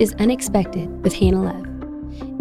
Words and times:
is 0.00 0.14
Unexpected 0.14 1.04
with 1.04 1.12
Hannah 1.12 1.42
Love. 1.42 1.66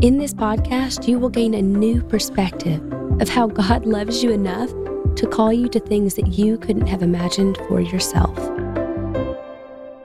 In 0.02 0.18
this 0.18 0.34
podcast, 0.34 1.10
you 1.10 1.20
will 1.20 1.30
gain 1.30 1.54
a 1.54 1.62
new 1.62 2.02
perspective 2.02 2.82
of 3.22 3.28
how 3.28 3.48
God 3.48 3.86
loves 3.86 4.24
you 4.24 4.32
enough 4.32 4.70
to 5.18 5.28
call 5.30 5.52
you 5.52 5.68
to 5.68 5.80
things 5.82 6.14
that 6.14 6.28
you 6.28 6.58
couldn't 6.58 6.88
have 6.88 7.04
imagined 7.04 7.58
for 7.68 7.82
yourself. 7.82 8.38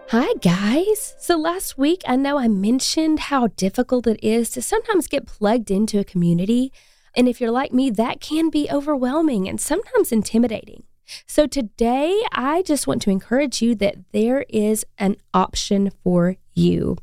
Hi, 0.08 0.34
guys. 0.42 1.14
So 1.20 1.36
last 1.38 1.78
week, 1.78 2.02
I 2.08 2.16
know 2.16 2.38
I 2.38 2.48
mentioned 2.48 3.20
how 3.20 3.46
difficult 3.46 4.08
it 4.08 4.18
is 4.20 4.50
to 4.50 4.60
sometimes 4.60 5.06
get 5.06 5.24
plugged 5.24 5.70
into 5.70 6.00
a 6.00 6.04
community. 6.04 6.72
And 7.14 7.28
if 7.28 7.40
you're 7.40 7.52
like 7.52 7.72
me, 7.72 7.88
that 7.90 8.20
can 8.20 8.50
be 8.50 8.68
overwhelming 8.68 9.48
and 9.48 9.60
sometimes 9.60 10.10
intimidating. 10.10 10.82
So 11.28 11.46
today, 11.46 12.20
I 12.32 12.62
just 12.62 12.88
want 12.88 13.00
to 13.02 13.10
encourage 13.10 13.62
you 13.62 13.76
that 13.76 13.94
there 14.10 14.44
is 14.48 14.84
an 14.98 15.18
option 15.32 15.92
for 16.02 16.36
you. 16.52 16.96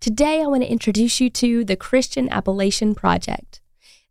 Today, 0.00 0.42
I 0.42 0.46
want 0.46 0.62
to 0.62 0.68
introduce 0.68 1.20
you 1.20 1.30
to 1.30 1.64
the 1.64 1.76
Christian 1.76 2.28
Appalachian 2.30 2.94
Project. 2.94 3.60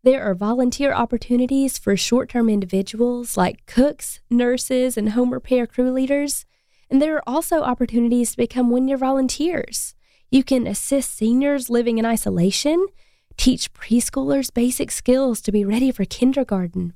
There 0.03 0.23
are 0.23 0.35
volunteer 0.35 0.93
opportunities 0.93 1.77
for 1.77 1.97
short 1.97 2.29
term 2.29 2.49
individuals 2.49 3.35
like 3.35 3.65
cooks, 3.65 4.21
nurses, 4.29 4.97
and 4.97 5.09
home 5.09 5.33
repair 5.33 5.67
crew 5.67 5.91
leaders. 5.91 6.45
And 6.89 7.01
there 7.01 7.15
are 7.15 7.23
also 7.27 7.61
opportunities 7.61 8.31
to 8.31 8.37
become 8.37 8.69
one 8.69 8.87
year 8.87 8.97
volunteers. 8.97 9.95
You 10.31 10.43
can 10.43 10.67
assist 10.67 11.15
seniors 11.15 11.69
living 11.69 11.97
in 11.97 12.05
isolation, 12.05 12.87
teach 13.37 13.73
preschoolers 13.73 14.53
basic 14.53 14.91
skills 14.91 15.41
to 15.41 15.51
be 15.51 15.65
ready 15.65 15.91
for 15.91 16.05
kindergarten, 16.05 16.93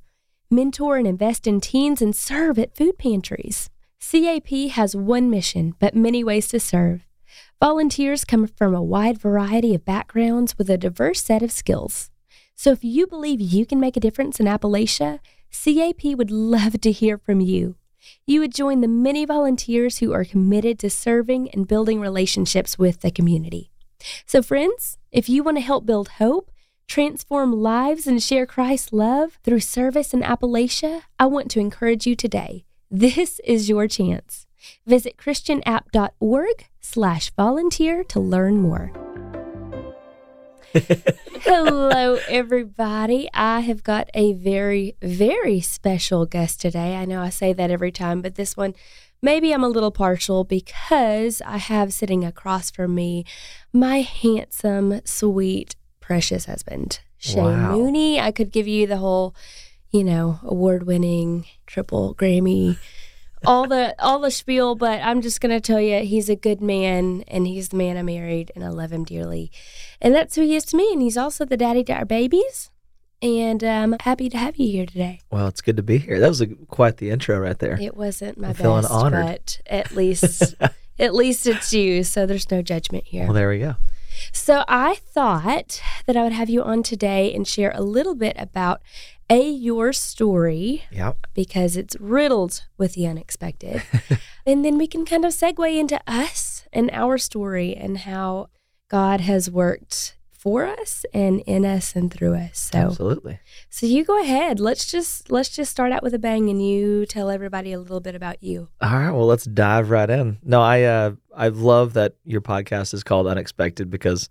mentor 0.49 0.97
and 0.97 1.07
invest 1.07 1.47
in 1.47 1.59
teens, 1.61 2.01
and 2.01 2.15
serve 2.15 2.57
at 2.59 2.75
food 2.75 2.97
pantries. 2.97 3.69
CAP 3.99 4.49
has 4.71 4.95
one 4.95 5.29
mission, 5.29 5.75
but 5.79 5.95
many 5.95 6.23
ways 6.23 6.47
to 6.49 6.59
serve. 6.59 7.05
Volunteers 7.61 8.25
come 8.25 8.47
from 8.47 8.73
a 8.73 8.81
wide 8.81 9.19
variety 9.19 9.75
of 9.75 9.85
backgrounds 9.85 10.57
with 10.57 10.67
a 10.67 10.79
diverse 10.79 11.21
set 11.21 11.43
of 11.43 11.51
skills. 11.51 12.09
So 12.55 12.71
if 12.71 12.83
you 12.83 13.05
believe 13.05 13.39
you 13.39 13.67
can 13.67 13.79
make 13.79 13.95
a 13.95 13.99
difference 13.99 14.39
in 14.39 14.47
Appalachia, 14.47 15.19
CAP 15.51 16.17
would 16.17 16.31
love 16.31 16.81
to 16.81 16.91
hear 16.91 17.19
from 17.19 17.39
you. 17.39 17.75
You 18.25 18.39
would 18.39 18.51
join 18.51 18.81
the 18.81 18.87
many 18.87 19.25
volunteers 19.25 19.99
who 19.99 20.11
are 20.11 20.25
committed 20.25 20.79
to 20.79 20.89
serving 20.89 21.51
and 21.51 21.67
building 21.67 22.01
relationships 22.01 22.79
with 22.79 23.01
the 23.01 23.11
community. 23.11 23.69
So, 24.25 24.41
friends, 24.41 24.97
if 25.11 25.29
you 25.29 25.43
want 25.43 25.57
to 25.57 25.61
help 25.61 25.85
build 25.85 26.09
hope, 26.17 26.49
transform 26.87 27.53
lives, 27.53 28.07
and 28.07 28.23
share 28.23 28.47
Christ's 28.47 28.91
love 28.91 29.37
through 29.43 29.59
service 29.59 30.15
in 30.15 30.23
Appalachia, 30.23 31.03
I 31.19 31.27
want 31.27 31.51
to 31.51 31.59
encourage 31.59 32.07
you 32.07 32.15
today. 32.15 32.65
This 32.89 33.39
is 33.41 33.69
your 33.69 33.87
chance. 33.87 34.47
Visit 34.85 35.17
christianapp.org 35.17 36.67
slash 36.79 37.31
volunteer 37.35 38.03
to 38.05 38.19
learn 38.19 38.57
more. 38.61 38.91
Hello, 41.43 42.17
everybody. 42.29 43.29
I 43.33 43.59
have 43.61 43.83
got 43.83 44.09
a 44.13 44.33
very, 44.33 44.95
very 45.01 45.59
special 45.59 46.25
guest 46.25 46.61
today. 46.61 46.95
I 46.95 47.05
know 47.05 47.21
I 47.21 47.29
say 47.29 47.51
that 47.53 47.71
every 47.71 47.91
time, 47.91 48.21
but 48.21 48.35
this 48.35 48.55
one, 48.55 48.73
maybe 49.21 49.51
I'm 49.53 49.63
a 49.63 49.69
little 49.69 49.91
partial 49.91 50.43
because 50.43 51.41
I 51.45 51.57
have 51.57 51.91
sitting 51.93 52.23
across 52.23 52.71
from 52.71 52.95
me 52.95 53.25
my 53.73 54.01
handsome, 54.01 55.01
sweet, 55.03 55.75
precious 55.99 56.45
husband, 56.45 57.01
Shay 57.17 57.41
Wow. 57.41 57.71
Mooney. 57.73 58.19
I 58.19 58.31
could 58.31 58.51
give 58.51 58.67
you 58.67 58.87
the 58.87 58.97
whole, 58.97 59.35
you 59.91 60.03
know, 60.05 60.39
award 60.43 60.83
winning, 60.83 61.45
triple 61.67 62.15
Grammy 62.15 62.77
all 63.45 63.67
the 63.67 63.95
all 63.99 64.19
the 64.19 64.31
spiel, 64.31 64.75
but 64.75 65.01
I'm 65.01 65.21
just 65.21 65.41
gonna 65.41 65.59
tell 65.61 65.79
you 65.81 65.99
he's 65.99 66.29
a 66.29 66.35
good 66.35 66.61
man 66.61 67.23
and 67.27 67.47
he's 67.47 67.69
the 67.69 67.77
man 67.77 67.97
I 67.97 68.01
married 68.01 68.51
and 68.55 68.63
I 68.63 68.69
love 68.69 68.91
him 68.91 69.03
dearly. 69.03 69.51
And 70.01 70.13
that's 70.13 70.35
who 70.35 70.41
he 70.43 70.55
is 70.55 70.65
to 70.65 70.77
me, 70.77 70.89
and 70.93 71.01
he's 71.01 71.17
also 71.17 71.45
the 71.45 71.57
daddy 71.57 71.83
to 71.85 71.93
our 71.93 72.05
babies. 72.05 72.71
And 73.23 73.63
I'm 73.63 73.95
happy 73.99 74.29
to 74.29 74.37
have 74.37 74.57
you 74.57 74.71
here 74.71 74.85
today. 74.87 75.19
Well, 75.29 75.47
it's 75.47 75.61
good 75.61 75.77
to 75.77 75.83
be 75.83 75.99
here. 75.99 76.19
That 76.19 76.27
was 76.27 76.41
a, 76.41 76.47
quite 76.47 76.97
the 76.97 77.11
intro 77.11 77.37
right 77.37 77.57
there. 77.59 77.79
It 77.79 77.95
wasn't 77.95 78.39
my 78.39 78.49
I'm 78.49 78.53
feeling 78.55 78.85
honored. 78.85 79.25
but 79.25 79.61
at 79.67 79.91
least 79.91 80.55
at 80.99 81.13
least 81.13 81.45
it's 81.45 81.71
you, 81.73 82.03
so 82.03 82.25
there's 82.25 82.49
no 82.49 82.61
judgment 82.61 83.05
here. 83.05 83.25
Well, 83.25 83.33
there 83.33 83.49
we 83.49 83.59
go. 83.59 83.75
So 84.31 84.63
I 84.67 84.95
thought 84.95 85.81
that 86.05 86.15
I 86.17 86.23
would 86.23 86.31
have 86.33 86.49
you 86.49 86.63
on 86.63 86.83
today 86.83 87.33
and 87.33 87.47
share 87.47 87.71
a 87.75 87.81
little 87.81 88.15
bit 88.15 88.35
about 88.39 88.81
a 89.29 89.49
your 89.49 89.93
story 89.93 90.83
Yep. 90.91 91.27
because 91.33 91.77
it's 91.77 91.95
riddled 91.99 92.63
with 92.77 92.93
the 92.93 93.07
unexpected. 93.07 93.81
and 94.45 94.65
then 94.65 94.77
we 94.77 94.87
can 94.87 95.05
kind 95.05 95.23
of 95.25 95.31
segue 95.33 95.77
into 95.79 95.99
us 96.05 96.65
and 96.73 96.89
our 96.91 97.17
story 97.17 97.75
and 97.75 97.99
how 97.99 98.47
God 98.89 99.21
has 99.21 99.49
worked 99.49 100.17
for 100.41 100.65
us 100.65 101.05
and 101.13 101.39
in 101.41 101.63
us 101.63 101.95
and 101.95 102.11
through 102.11 102.33
us. 102.33 102.71
So 102.73 102.79
Absolutely. 102.79 103.39
so 103.69 103.85
you 103.85 104.03
go 104.03 104.19
ahead. 104.19 104.59
Let's 104.59 104.89
just 104.89 105.31
let's 105.31 105.49
just 105.49 105.69
start 105.69 105.91
out 105.91 106.01
with 106.01 106.15
a 106.15 106.19
bang 106.19 106.49
and 106.49 106.65
you 106.67 107.05
tell 107.05 107.29
everybody 107.29 107.71
a 107.73 107.79
little 107.79 107.99
bit 107.99 108.15
about 108.15 108.41
you. 108.41 108.67
All 108.81 108.89
right. 108.89 109.11
Well, 109.11 109.27
let's 109.27 109.45
dive 109.45 109.91
right 109.91 110.09
in. 110.09 110.39
No, 110.41 110.59
I 110.59 110.81
uh, 110.81 111.11
I 111.37 111.49
love 111.49 111.93
that 111.93 112.15
your 112.25 112.41
podcast 112.41 112.95
is 112.95 113.03
called 113.03 113.27
Unexpected 113.27 113.91
because 113.91 114.29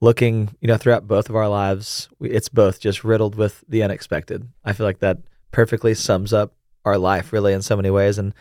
looking, 0.00 0.54
you 0.60 0.68
know, 0.68 0.76
throughout 0.76 1.08
both 1.08 1.28
of 1.28 1.34
our 1.34 1.48
lives, 1.48 2.08
we, 2.20 2.30
it's 2.30 2.48
both 2.48 2.78
just 2.78 3.02
riddled 3.02 3.34
with 3.34 3.64
the 3.68 3.82
unexpected. 3.82 4.48
I 4.64 4.72
feel 4.74 4.86
like 4.86 5.00
that 5.00 5.18
perfectly 5.50 5.94
sums 5.94 6.32
up 6.32 6.54
our 6.84 6.98
life, 6.98 7.32
really, 7.32 7.52
in 7.52 7.62
so 7.62 7.74
many 7.74 7.90
ways, 7.90 8.16
and 8.16 8.32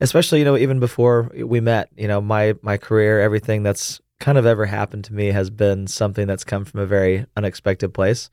especially, 0.00 0.40
you 0.40 0.44
know, 0.44 0.56
even 0.56 0.80
before 0.80 1.30
we 1.32 1.60
met, 1.60 1.90
you 1.96 2.08
know, 2.08 2.20
my 2.20 2.54
my 2.60 2.76
career, 2.76 3.20
everything 3.20 3.62
that's 3.62 4.00
kind 4.20 4.38
of 4.38 4.46
ever 4.46 4.66
happened 4.66 5.04
to 5.04 5.14
me 5.14 5.26
has 5.28 5.50
been 5.50 5.86
something 5.86 6.26
that's 6.26 6.44
come 6.44 6.64
from 6.64 6.80
a 6.80 6.86
very 6.86 7.26
unexpected 7.36 7.92
place. 7.94 8.30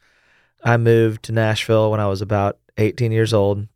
I 0.63 0.77
moved 0.77 1.23
to 1.23 1.31
Nashville 1.31 1.91
when 1.91 1.99
I 1.99 2.07
was 2.07 2.21
about 2.21 2.57
18 2.77 3.11
years 3.11 3.33
old. 3.33 3.67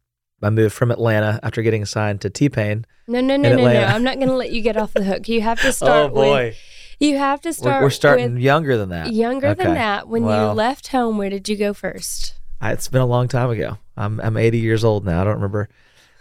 I 0.41 0.49
moved 0.49 0.73
from 0.73 0.91
Atlanta 0.91 1.39
after 1.43 1.61
getting 1.61 1.83
assigned 1.83 2.21
to 2.21 2.29
T 2.29 2.47
Pain. 2.47 2.85
No, 3.07 3.19
no, 3.21 3.35
no, 3.37 3.55
no, 3.55 3.63
no. 3.63 3.83
I'm 3.83 4.03
not 4.03 4.15
going 4.15 4.27
to 4.27 4.35
let 4.35 4.51
you 4.51 4.61
get 4.61 4.77
off 4.77 4.93
the 4.93 5.03
hook. 5.03 5.27
You 5.27 5.41
have 5.41 5.59
to 5.61 5.67
oh, 5.69 5.71
start 5.71 6.11
oh 6.11 6.13
boy. 6.13 6.45
with 6.47 6.57
you 6.99 7.17
have 7.17 7.41
to 7.41 7.49
we're, 7.49 7.53
start 7.53 7.83
we're 7.83 7.89
starting 7.89 8.33
with 8.35 8.41
younger 8.43 8.77
than 8.77 8.89
that. 8.89 9.11
younger 9.13 9.53
than 9.53 9.73
that. 9.75 10.07
When 10.07 10.23
Wow. 10.23 10.49
you 10.49 10.53
left 10.55 10.87
home, 10.87 11.17
where 11.17 11.29
did 11.29 11.47
you 11.49 11.55
go 11.55 11.73
first? 11.73 12.35
I, 12.59 12.71
it's 12.71 12.87
been 12.87 13.01
a 13.01 13.05
long 13.05 13.27
time 13.27 13.49
ago. 13.49 13.77
I'm 13.95 14.19
I'm 14.21 14.37
80 14.37 14.59
years 14.59 14.83
old 14.83 15.05
now. 15.05 15.21
I 15.21 15.23
don't 15.23 15.35
remember. 15.35 15.69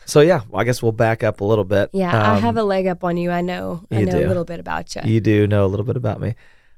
So 0.07 0.21
yeah, 0.21 0.43
well, 0.49 0.61
I 0.61 0.65
guess 0.65 0.83
we'll 0.83 0.93
back 0.93 1.23
up 1.23 1.41
a 1.41 1.45
little 1.45 1.65
bit. 1.65 1.91
Yeah, 1.93 2.17
I 2.17 2.37
Um, 2.37 2.43
have 2.43 2.57
a 2.57 2.63
leg 2.63 2.87
up 2.87 3.05
on 3.05 3.17
you. 3.17 3.31
I 3.31 3.41
know. 3.41 3.83
I 3.91 4.03
know 4.05 4.21
do. 4.21 4.27
a 4.27 4.29
little 4.29 4.45
bit 4.45 4.61
about 4.61 4.95
you. 4.95 5.03
You 5.05 5.21
do 5.21 5.47
know 5.47 5.65
a 5.65 5.69
little 5.69 5.85
bit 5.87 5.97
about 5.97 6.21
me. 6.21 6.35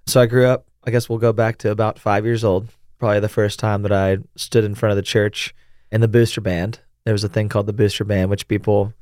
So 0.06 0.20
I 0.20 0.26
grew 0.26 0.46
up. 0.46 0.66
I 0.84 0.90
guess 0.90 1.08
we'll 1.08 1.18
go 1.18 1.32
back 1.32 1.58
to 1.58 1.70
about 1.70 1.98
five 1.98 2.24
years 2.24 2.42
old. 2.42 2.68
Probably 2.98 3.20
the 3.20 3.28
first 3.28 3.58
time 3.58 3.82
that 3.82 3.92
I 3.92 4.18
stood 4.36 4.64
in 4.64 4.74
front 4.74 4.90
of 4.92 4.96
the 4.96 5.02
church 5.02 5.54
in 5.92 6.00
the 6.00 6.08
booster 6.08 6.40
band. 6.40 6.80
There 7.04 7.12
was 7.14 7.22
a 7.24 7.28
thing 7.28 7.48
called 7.48 7.66
the 7.66 7.72
booster 7.72 8.04
band, 8.04 8.30
which 8.30 8.48
people. 8.48 8.92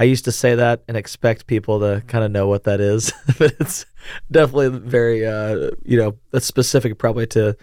I 0.00 0.04
used 0.04 0.24
to 0.24 0.32
say 0.32 0.54
that 0.56 0.82
and 0.88 0.96
expect 0.96 1.46
people 1.46 1.78
to 1.80 2.02
kind 2.08 2.24
of 2.24 2.30
know 2.32 2.48
what 2.48 2.64
that 2.64 2.80
is, 2.80 3.12
but 3.38 3.54
it's 3.60 3.84
definitely 4.30 4.70
very, 4.80 5.24
uh, 5.24 5.70
you 5.84 5.96
know, 5.96 6.16
that's 6.32 6.46
specific 6.46 6.98
probably 6.98 7.26
to 7.28 7.56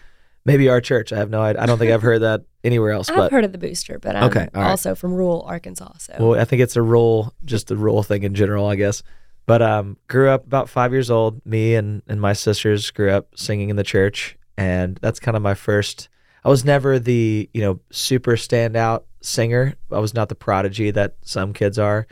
maybe 0.45 0.69
our 0.69 0.81
church. 0.81 1.11
I 1.13 1.17
have 1.17 1.29
no 1.29 1.41
idea. 1.41 1.61
I 1.61 1.65
don't 1.65 1.77
think 1.77 1.91
I've 1.91 2.01
heard 2.01 2.19
that 2.21 2.41
anywhere 2.63 2.91
else. 2.91 3.09
I've 3.09 3.15
but 3.15 3.31
heard 3.31 3.45
of 3.45 3.51
the 3.51 3.57
booster, 3.57 3.99
but 3.99 4.15
I'm 4.15 4.23
Okay, 4.25 4.47
right. 4.53 4.69
also 4.69 4.95
from 4.95 5.13
rural 5.13 5.43
Arkansas. 5.43 5.93
So 5.99 6.15
Well, 6.19 6.39
I 6.39 6.45
think 6.45 6.61
it's 6.61 6.75
a 6.75 6.81
role, 6.81 7.33
just 7.45 7.71
a 7.71 7.75
role 7.75 8.03
thing 8.03 8.23
in 8.23 8.33
general, 8.35 8.67
I 8.67 8.75
guess. 8.75 9.03
But 9.45 9.61
um, 9.63 9.97
grew 10.07 10.29
up 10.29 10.45
about 10.45 10.69
five 10.69 10.91
years 10.91 11.09
old. 11.09 11.43
Me 11.45 11.73
and, 11.75 12.03
and 12.07 12.21
my 12.21 12.33
sisters 12.33 12.91
grew 12.91 13.09
up 13.09 13.29
singing 13.35 13.69
in 13.69 13.77
the 13.77 13.83
church, 13.83 14.37
and 14.57 14.97
that's 15.01 15.19
kind 15.19 15.35
of 15.35 15.41
my 15.41 15.55
first. 15.55 16.07
I 16.45 16.49
was 16.49 16.63
never 16.63 16.99
the 16.99 17.49
you 17.53 17.61
know 17.61 17.79
super 17.91 18.33
standout 18.33 19.03
singer. 19.21 19.73
I 19.91 19.97
was 19.99 20.13
not 20.13 20.29
the 20.29 20.35
prodigy 20.35 20.91
that 20.91 21.15
some 21.23 21.53
kids 21.53 21.79
are, 21.79 22.05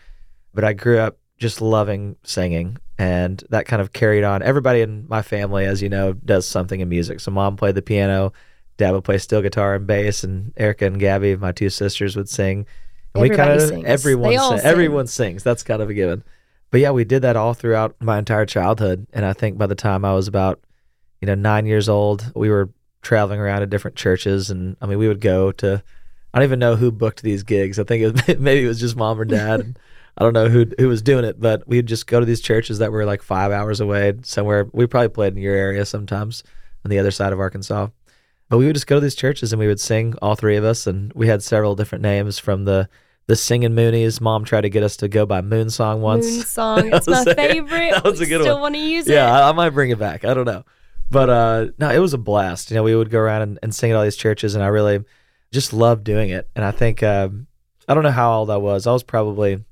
but 0.54 0.64
I 0.64 0.74
grew 0.74 0.98
up 0.98 1.20
just 1.38 1.62
loving 1.62 2.16
singing, 2.24 2.78
and 2.98 3.44
that 3.50 3.66
kind 3.66 3.82
of 3.82 3.94
carried 3.94 4.24
on. 4.24 4.42
Everybody 4.42 4.82
in 4.82 5.06
my 5.08 5.22
family, 5.22 5.66
as 5.66 5.82
you 5.82 5.90
know, 5.90 6.14
does 6.14 6.48
something 6.48 6.80
in 6.80 6.90
music. 6.90 7.20
So 7.20 7.32
mom 7.32 7.56
played 7.56 7.76
the 7.76 7.82
piano, 7.82 8.34
dad 8.78 8.92
would 8.92 9.04
play 9.04 9.18
steel 9.18 9.42
guitar 9.42 9.76
and 9.76 9.86
bass, 9.86 10.24
and 10.24 10.54
Erica 10.58 10.86
and 10.86 11.00
Gabby, 11.00 11.36
my 11.36 11.52
two 11.52 11.70
sisters, 11.70 12.16
would 12.16 12.30
sing. 12.30 12.66
And 13.14 13.22
we 13.22 13.30
Everybody 13.30 13.50
kind 13.50 13.62
of 13.62 13.68
sings. 13.70 13.86
everyone 13.86 14.32
sing- 14.38 14.58
sing. 14.58 14.66
everyone 14.66 15.08
sings. 15.08 15.44
That's 15.44 15.64
kind 15.64 15.82
of 15.82 15.90
a 15.90 15.94
given. 15.94 16.24
But 16.70 16.82
yeah, 16.82 16.92
we 16.92 17.04
did 17.06 17.22
that 17.22 17.36
all 17.38 17.54
throughout 17.54 17.96
my 18.02 18.18
entire 18.20 18.46
childhood, 18.46 19.08
and 19.14 19.26
I 19.26 19.34
think 19.34 19.58
by 19.58 19.68
the 19.68 19.76
time 19.76 20.04
I 20.04 20.14
was 20.14 20.28
about 20.28 20.60
you 21.22 21.26
know 21.26 21.36
nine 21.36 21.66
years 21.66 21.88
old, 21.90 22.32
we 22.36 22.50
were 22.50 22.70
traveling 23.02 23.40
around 23.40 23.62
to 23.62 23.68
different 23.68 23.96
churches, 23.96 24.50
and 24.50 24.76
I 24.82 24.86
mean 24.86 24.98
we 24.98 25.08
would 25.08 25.22
go 25.22 25.52
to. 25.54 25.82
I 26.34 26.40
don't 26.40 26.44
even 26.44 26.60
know 26.60 26.76
who 26.76 26.92
booked 26.92 27.24
these 27.24 27.42
gigs. 27.44 27.80
I 27.80 27.84
think 27.84 28.04
it 28.04 28.12
was, 28.28 28.38
maybe 28.40 28.66
it 28.66 28.68
was 28.68 28.80
just 28.80 28.96
mom 28.98 29.20
or 29.20 29.26
dad. 29.26 29.80
I 30.18 30.24
don't 30.24 30.34
know 30.34 30.50
who 30.50 30.66
who 30.80 30.88
was 30.88 31.02
doing 31.02 31.26
it, 31.26 31.40
but 31.40 31.68
we'd 31.68 31.86
just 31.86 32.08
go 32.08 32.20
to 32.20 32.26
these 32.26 32.42
churches 32.42 32.80
that 32.80 32.92
were 32.92 33.06
like 33.06 33.22
five 33.22 33.52
hours 33.52 33.80
away 33.80 34.14
somewhere. 34.24 34.68
We 34.74 34.88
probably 34.88 35.10
played 35.10 35.34
in 35.36 35.40
your 35.42 35.56
area 35.56 35.86
sometimes 35.86 36.44
on 36.84 36.90
the 36.90 37.00
other 37.00 37.12
side 37.12 37.34
of 37.34 37.40
Arkansas. 37.40 37.90
But 38.50 38.58
we 38.60 38.66
would 38.66 38.76
just 38.76 38.88
go 38.88 38.96
to 38.96 39.02
these 39.02 39.14
churches 39.16 39.52
and 39.52 39.60
we 39.60 39.68
would 39.68 39.80
sing, 39.80 40.16
all 40.22 40.36
three 40.36 40.56
of 40.56 40.64
us, 40.64 40.88
and 40.88 41.12
we 41.14 41.28
had 41.28 41.44
several 41.44 41.76
different 41.76 42.02
names 42.02 42.40
from 42.40 42.66
the 42.66 42.90
the 43.28 43.36
singing 43.36 43.72
Moonies. 43.72 44.22
Mom 44.22 44.46
tried 44.46 44.62
to 44.62 44.70
get 44.70 44.84
us 44.84 44.96
to 44.98 45.08
go 45.10 45.26
by 45.26 45.42
Moon 45.42 45.70
Song 45.70 46.02
once. 46.02 46.26
Moon 46.26 46.42
song. 46.46 46.94
It's 46.94 47.08
my 47.08 47.24
a- 47.28 47.36
favorite. 47.36 47.92
that 47.92 48.04
was 48.06 48.22
a 48.22 48.26
good 48.26 48.42
Still 48.42 48.56
one. 48.56 48.62
want 48.62 48.76
to 48.76 48.82
use 48.82 49.08
it. 49.08 49.14
Yeah, 49.14 49.32
I, 49.32 49.50
I 49.50 49.52
might 49.52 49.72
bring 49.72 49.90
it 49.92 50.00
back. 50.00 50.24
I 50.26 50.34
don't 50.34 50.46
know. 50.46 50.64
but 51.12 51.30
uh, 51.30 51.68
no, 51.78 51.92
it 51.92 52.00
was 52.00 52.14
a 52.14 52.18
blast. 52.18 52.72
You 52.72 52.76
know, 52.76 52.84
we 52.84 52.96
would 52.96 53.10
go 53.10 53.20
around 53.20 53.42
and, 53.44 53.60
and 53.62 53.76
sing 53.76 53.92
at 53.92 53.98
all 53.98 54.04
these 54.04 54.16
churches, 54.16 54.56
and 54.56 54.64
I 54.64 54.68
really 54.68 55.04
just 55.52 55.74
loved 55.74 56.06
doing 56.06 56.30
it. 56.30 56.50
And 56.56 56.64
I 56.66 56.72
think 56.72 57.04
um, 57.04 57.48
I 57.88 57.94
don't 57.94 58.04
know 58.04 58.12
how 58.12 58.32
old 58.40 58.50
I 58.50 58.58
was. 58.58 58.88
I 58.88 58.94
was 58.94 59.04
probably 59.04 59.64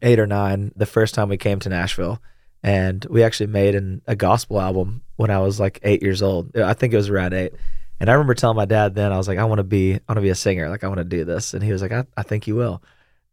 eight 0.00 0.18
or 0.18 0.26
nine 0.26 0.72
the 0.76 0.86
first 0.86 1.14
time 1.14 1.28
we 1.28 1.36
came 1.36 1.58
to 1.60 1.68
Nashville, 1.68 2.20
and 2.62 3.04
we 3.10 3.22
actually 3.22 3.48
made 3.48 3.74
an, 3.74 4.02
a 4.06 4.16
gospel 4.16 4.60
album 4.60 5.02
when 5.16 5.30
I 5.30 5.38
was 5.38 5.60
like 5.60 5.80
eight 5.82 6.02
years 6.02 6.22
old. 6.22 6.56
I 6.56 6.74
think 6.74 6.92
it 6.92 6.96
was 6.96 7.10
around 7.10 7.34
eight. 7.34 7.52
And 8.00 8.10
I 8.10 8.14
remember 8.14 8.34
telling 8.34 8.56
my 8.56 8.64
dad 8.64 8.94
then 8.94 9.12
I 9.12 9.16
was 9.16 9.28
like, 9.28 9.38
I 9.38 9.44
want 9.44 9.60
to 9.60 9.64
be, 9.64 9.94
I 9.94 10.00
want 10.08 10.16
to 10.16 10.22
be 10.22 10.30
a 10.30 10.34
singer. 10.34 10.68
Like 10.68 10.82
I 10.82 10.88
want 10.88 10.98
to 10.98 11.04
do 11.04 11.24
this. 11.24 11.54
And 11.54 11.62
he 11.62 11.70
was 11.70 11.82
like, 11.82 11.92
I, 11.92 12.04
I 12.16 12.24
think 12.24 12.48
you 12.48 12.56
will. 12.56 12.82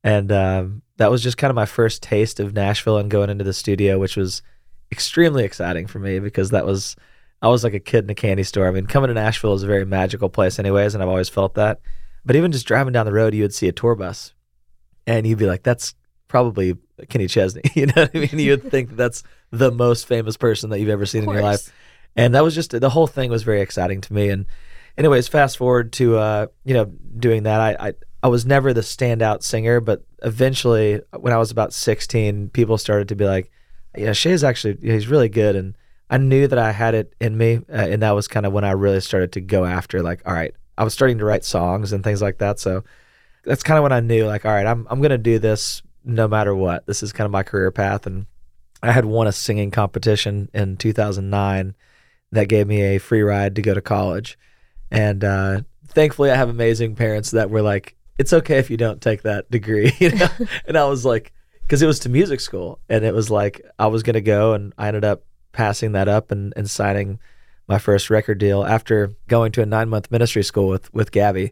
And 0.03 0.31
um, 0.31 0.83
that 0.97 1.09
was 1.09 1.23
just 1.23 1.37
kind 1.37 1.49
of 1.49 1.55
my 1.55 1.65
first 1.65 2.03
taste 2.03 2.39
of 2.39 2.53
Nashville 2.53 2.97
and 2.97 3.09
going 3.09 3.29
into 3.29 3.43
the 3.43 3.53
studio, 3.53 3.97
which 3.97 4.15
was 4.15 4.41
extremely 4.91 5.43
exciting 5.43 5.87
for 5.87 5.99
me 5.99 6.19
because 6.19 6.51
that 6.51 6.65
was 6.65 6.95
I 7.41 7.47
was 7.47 7.63
like 7.63 7.73
a 7.73 7.79
kid 7.79 8.03
in 8.03 8.09
a 8.09 8.15
candy 8.15 8.43
store. 8.43 8.67
I 8.67 8.71
mean, 8.71 8.85
coming 8.85 9.07
to 9.07 9.13
Nashville 9.13 9.53
is 9.53 9.63
a 9.63 9.67
very 9.67 9.85
magical 9.85 10.29
place, 10.29 10.59
anyways, 10.59 10.93
and 10.93 11.01
I've 11.01 11.09
always 11.09 11.29
felt 11.29 11.55
that. 11.55 11.79
But 12.25 12.35
even 12.35 12.51
just 12.51 12.67
driving 12.67 12.93
down 12.93 13.05
the 13.05 13.13
road, 13.13 13.33
you 13.33 13.43
would 13.43 13.53
see 13.53 13.69
a 13.69 13.71
tour 13.71 13.95
bus, 13.95 14.33
and 15.07 15.25
you'd 15.25 15.39
be 15.39 15.45
like, 15.45 15.63
"That's 15.63 15.95
probably 16.29 16.77
Kenny 17.09 17.27
Chesney." 17.27 17.63
you 17.75 17.87
know 17.87 17.93
what 17.95 18.11
I 18.15 18.19
mean? 18.19 18.39
You'd 18.39 18.63
think 18.71 18.89
that 18.89 18.95
that's 18.95 19.23
the 19.51 19.71
most 19.71 20.07
famous 20.07 20.37
person 20.37 20.69
that 20.69 20.79
you've 20.79 20.89
ever 20.89 21.05
seen 21.05 21.23
in 21.23 21.29
your 21.29 21.41
life, 21.41 21.71
and 22.15 22.33
that 22.35 22.43
was 22.43 22.55
just 22.55 22.71
the 22.71 22.89
whole 22.89 23.07
thing 23.07 23.29
was 23.29 23.43
very 23.43 23.61
exciting 23.61 23.99
to 23.99 24.13
me. 24.13 24.29
And 24.29 24.45
anyways, 24.97 25.27
fast 25.27 25.57
forward 25.57 25.91
to 25.93 26.17
uh, 26.17 26.47
you 26.63 26.73
know 26.73 26.85
doing 26.85 27.43
that, 27.43 27.59
I, 27.59 27.89
I 27.89 27.93
I 28.23 28.27
was 28.29 28.45
never 28.45 28.73
the 28.73 28.81
standout 28.81 29.43
singer, 29.43 29.81
but 29.81 30.03
eventually, 30.23 31.01
when 31.17 31.33
I 31.33 31.37
was 31.37 31.51
about 31.51 31.73
sixteen, 31.73 32.49
people 32.49 32.77
started 32.77 33.09
to 33.09 33.15
be 33.15 33.25
like, 33.25 33.51
"You 33.97 34.05
know, 34.05 34.13
Shay's 34.13 34.43
actually 34.43 34.77
he's 34.81 35.07
really 35.07 35.29
good," 35.29 35.57
and 35.57 35.75
I 36.09 36.17
knew 36.17 36.47
that 36.47 36.57
I 36.57 36.71
had 36.71 36.95
it 36.95 37.13
in 37.21 37.37
me, 37.37 37.57
uh, 37.71 37.75
and 37.75 38.01
that 38.01 38.11
was 38.11 38.27
kind 38.27 38.45
of 38.45 38.53
when 38.53 38.63
I 38.63 38.71
really 38.71 38.99
started 38.99 39.31
to 39.33 39.41
go 39.41 39.63
after 39.65 40.01
like, 40.01 40.21
all 40.25 40.33
right, 40.33 40.53
I 40.77 40.83
was 40.83 40.93
starting 40.93 41.19
to 41.19 41.25
write 41.25 41.45
songs 41.45 41.93
and 41.93 42.03
things 42.03 42.21
like 42.21 42.39
that. 42.39 42.59
So 42.59 42.83
that's 43.45 43.61
kind 43.61 43.77
of 43.77 43.83
when 43.83 43.91
I 43.91 43.99
knew 43.99 44.25
like, 44.25 44.45
all 44.45 44.51
right, 44.51 44.65
I'm 44.65 44.87
I'm 44.89 45.01
gonna 45.01 45.17
do 45.17 45.37
this 45.37 45.83
no 46.03 46.27
matter 46.27 46.55
what. 46.55 46.85
This 46.85 47.03
is 47.03 47.11
kind 47.11 47.25
of 47.25 47.31
my 47.31 47.43
career 47.43 47.71
path, 47.71 48.05
and 48.05 48.25
I 48.81 48.91
had 48.91 49.05
won 49.05 49.27
a 49.27 49.31
singing 49.31 49.71
competition 49.71 50.49
in 50.53 50.77
2009 50.77 51.75
that 52.31 52.49
gave 52.49 52.67
me 52.67 52.81
a 52.81 52.97
free 52.99 53.21
ride 53.21 53.55
to 53.55 53.61
go 53.61 53.73
to 53.73 53.81
college, 53.81 54.37
and 54.91 55.23
uh, 55.23 55.61
thankfully 55.87 56.31
I 56.31 56.35
have 56.35 56.49
amazing 56.49 56.95
parents 56.95 57.31
that 57.31 57.49
were 57.49 57.61
like, 57.61 57.95
it's 58.17 58.33
okay 58.33 58.57
if 58.57 58.69
you 58.69 58.77
don't 58.77 59.01
take 59.01 59.23
that 59.23 59.49
degree, 59.49 59.93
you 59.99 60.11
know. 60.11 60.27
and 60.67 60.77
I 60.77 60.85
was 60.85 61.05
like, 61.05 61.33
because 61.61 61.81
it 61.81 61.87
was 61.87 61.99
to 61.99 62.09
music 62.09 62.39
school, 62.39 62.79
and 62.89 63.03
it 63.03 63.13
was 63.13 63.29
like 63.29 63.61
I 63.77 63.87
was 63.87 64.03
gonna 64.03 64.21
go, 64.21 64.53
and 64.53 64.73
I 64.77 64.87
ended 64.87 65.05
up 65.05 65.23
passing 65.51 65.93
that 65.93 66.07
up 66.07 66.31
and, 66.31 66.53
and 66.55 66.69
signing 66.69 67.19
my 67.67 67.77
first 67.77 68.09
record 68.09 68.39
deal 68.39 68.65
after 68.65 69.11
going 69.27 69.51
to 69.53 69.61
a 69.61 69.65
nine 69.65 69.89
month 69.89 70.11
ministry 70.11 70.43
school 70.43 70.67
with 70.67 70.93
with 70.93 71.11
Gabby. 71.11 71.51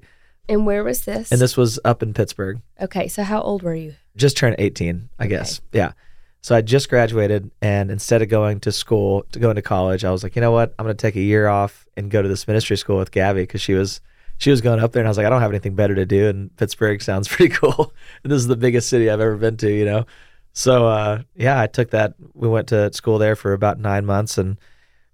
And 0.50 0.66
where 0.66 0.84
was 0.84 1.04
this? 1.04 1.32
And 1.32 1.42
this 1.42 1.58
was 1.58 1.80
up 1.84 2.02
in 2.02 2.14
Pittsburgh. 2.14 2.62
Okay, 2.82 3.08
so 3.08 3.24
how 3.24 3.42
old 3.42 3.64
were 3.64 3.76
you? 3.76 3.96
Just 4.18 4.38
turned 4.38 4.56
18, 4.60 5.10
I 5.20 5.24
okay. 5.24 5.30
guess. 5.30 5.62
Yeah. 5.72 5.94
So 6.42 6.56
I 6.56 6.62
just 6.62 6.90
graduated, 6.90 7.52
and 7.62 7.92
instead 7.92 8.22
of 8.22 8.30
going 8.30 8.60
to 8.62 8.72
school 8.72 9.26
to 9.32 9.40
go 9.40 9.50
into 9.50 9.62
college, 9.62 10.06
I 10.06 10.12
was 10.12 10.24
like, 10.24 10.36
you 10.36 10.42
know 10.42 10.52
what? 10.52 10.74
I'm 10.78 10.86
going 10.86 10.96
to 10.96 11.02
take 11.02 11.16
a 11.16 11.22
year 11.22 11.48
off 11.48 11.86
and 11.98 12.10
go 12.10 12.22
to 12.22 12.28
this 12.28 12.48
ministry 12.48 12.78
school 12.78 12.98
with 12.98 13.12
Gabby 13.12 13.42
because 13.42 13.62
she 13.62 13.74
was 13.74 14.02
she 14.40 14.52
was 14.52 14.62
going 14.62 14.80
up 14.80 14.92
there, 14.92 15.02
and 15.02 15.08
I 15.08 15.10
was 15.10 15.18
like, 15.18 15.26
I 15.26 15.30
don't 15.30 15.42
have 15.42 15.52
anything 15.52 15.76
better 15.76 15.96
to 15.96 16.06
do, 16.06 16.28
and 16.28 16.56
Pittsburgh 16.58 17.02
sounds 17.02 17.28
pretty 17.30 17.54
cool. 17.54 17.94
and 18.24 18.32
this 18.32 18.38
is 18.38 18.48
the 18.48 18.56
biggest 18.56 18.90
city 18.90 19.10
I've 19.10 19.20
ever 19.20 19.36
been 19.36 19.58
to, 19.58 19.70
you 19.70 19.86
know. 19.86 20.06
So 20.54 20.88
uh, 20.88 21.24
yeah, 21.36 21.60
I 21.60 21.68
took 21.68 21.92
that. 21.92 22.14
We 22.34 22.48
went 22.48 22.68
to 22.70 22.92
school 22.94 23.18
there 23.18 23.36
for 23.36 23.54
about 23.54 23.80
nine 23.80 24.06
months 24.06 24.38
and 24.38 24.58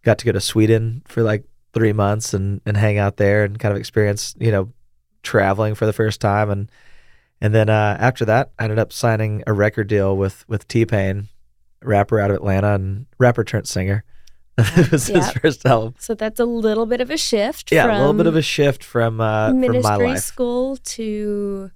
got 0.03 0.19
to 0.19 0.25
go 0.25 0.31
to 0.33 0.41
Sweden 0.41 1.01
for 1.05 1.23
like 1.23 1.45
three 1.73 1.93
months 1.93 2.33
and 2.33 2.61
and 2.65 2.77
hang 2.77 2.97
out 2.97 3.17
there 3.17 3.43
and 3.43 3.59
kind 3.59 3.71
of 3.71 3.79
experience 3.79 4.35
you 4.39 4.51
know 4.51 4.71
traveling 5.23 5.73
for 5.73 5.85
the 5.85 5.93
first 5.93 6.21
time 6.21 6.49
and 6.49 6.69
and 7.43 7.53
then 7.53 7.69
uh, 7.69 7.97
after 7.99 8.23
that, 8.23 8.51
I 8.57 8.63
ended 8.63 8.79
up 8.79 8.93
signing 8.93 9.43
a 9.45 9.51
record 9.51 9.87
deal 9.87 10.15
with 10.15 10.47
with 10.47 10.65
T 10.69 10.85
Pain, 10.85 11.27
rapper 11.83 12.17
out 12.17 12.31
of 12.31 12.37
Atlanta 12.37 12.73
and 12.73 13.05
rapper 13.19 13.43
turned 13.43 13.67
singer. 13.67 14.05
it 14.57 14.91
was 14.91 15.09
yep. 15.09 15.17
his 15.17 15.31
first 15.33 15.65
album. 15.65 15.93
So 15.99 16.15
that's 16.15 16.39
a 16.39 16.45
little 16.45 16.85
bit 16.85 17.01
of 17.01 17.09
a 17.09 17.17
shift. 17.17 17.69
Yeah, 17.69 17.85
a 17.85 17.99
little 17.99 18.13
bit 18.13 18.27
of 18.27 18.37
a 18.37 18.41
shift 18.41 18.81
from 18.81 19.19
uh, 19.19 19.51
ministry 19.51 19.97
from 19.97 20.17
school 20.17 20.77
to 20.77 21.69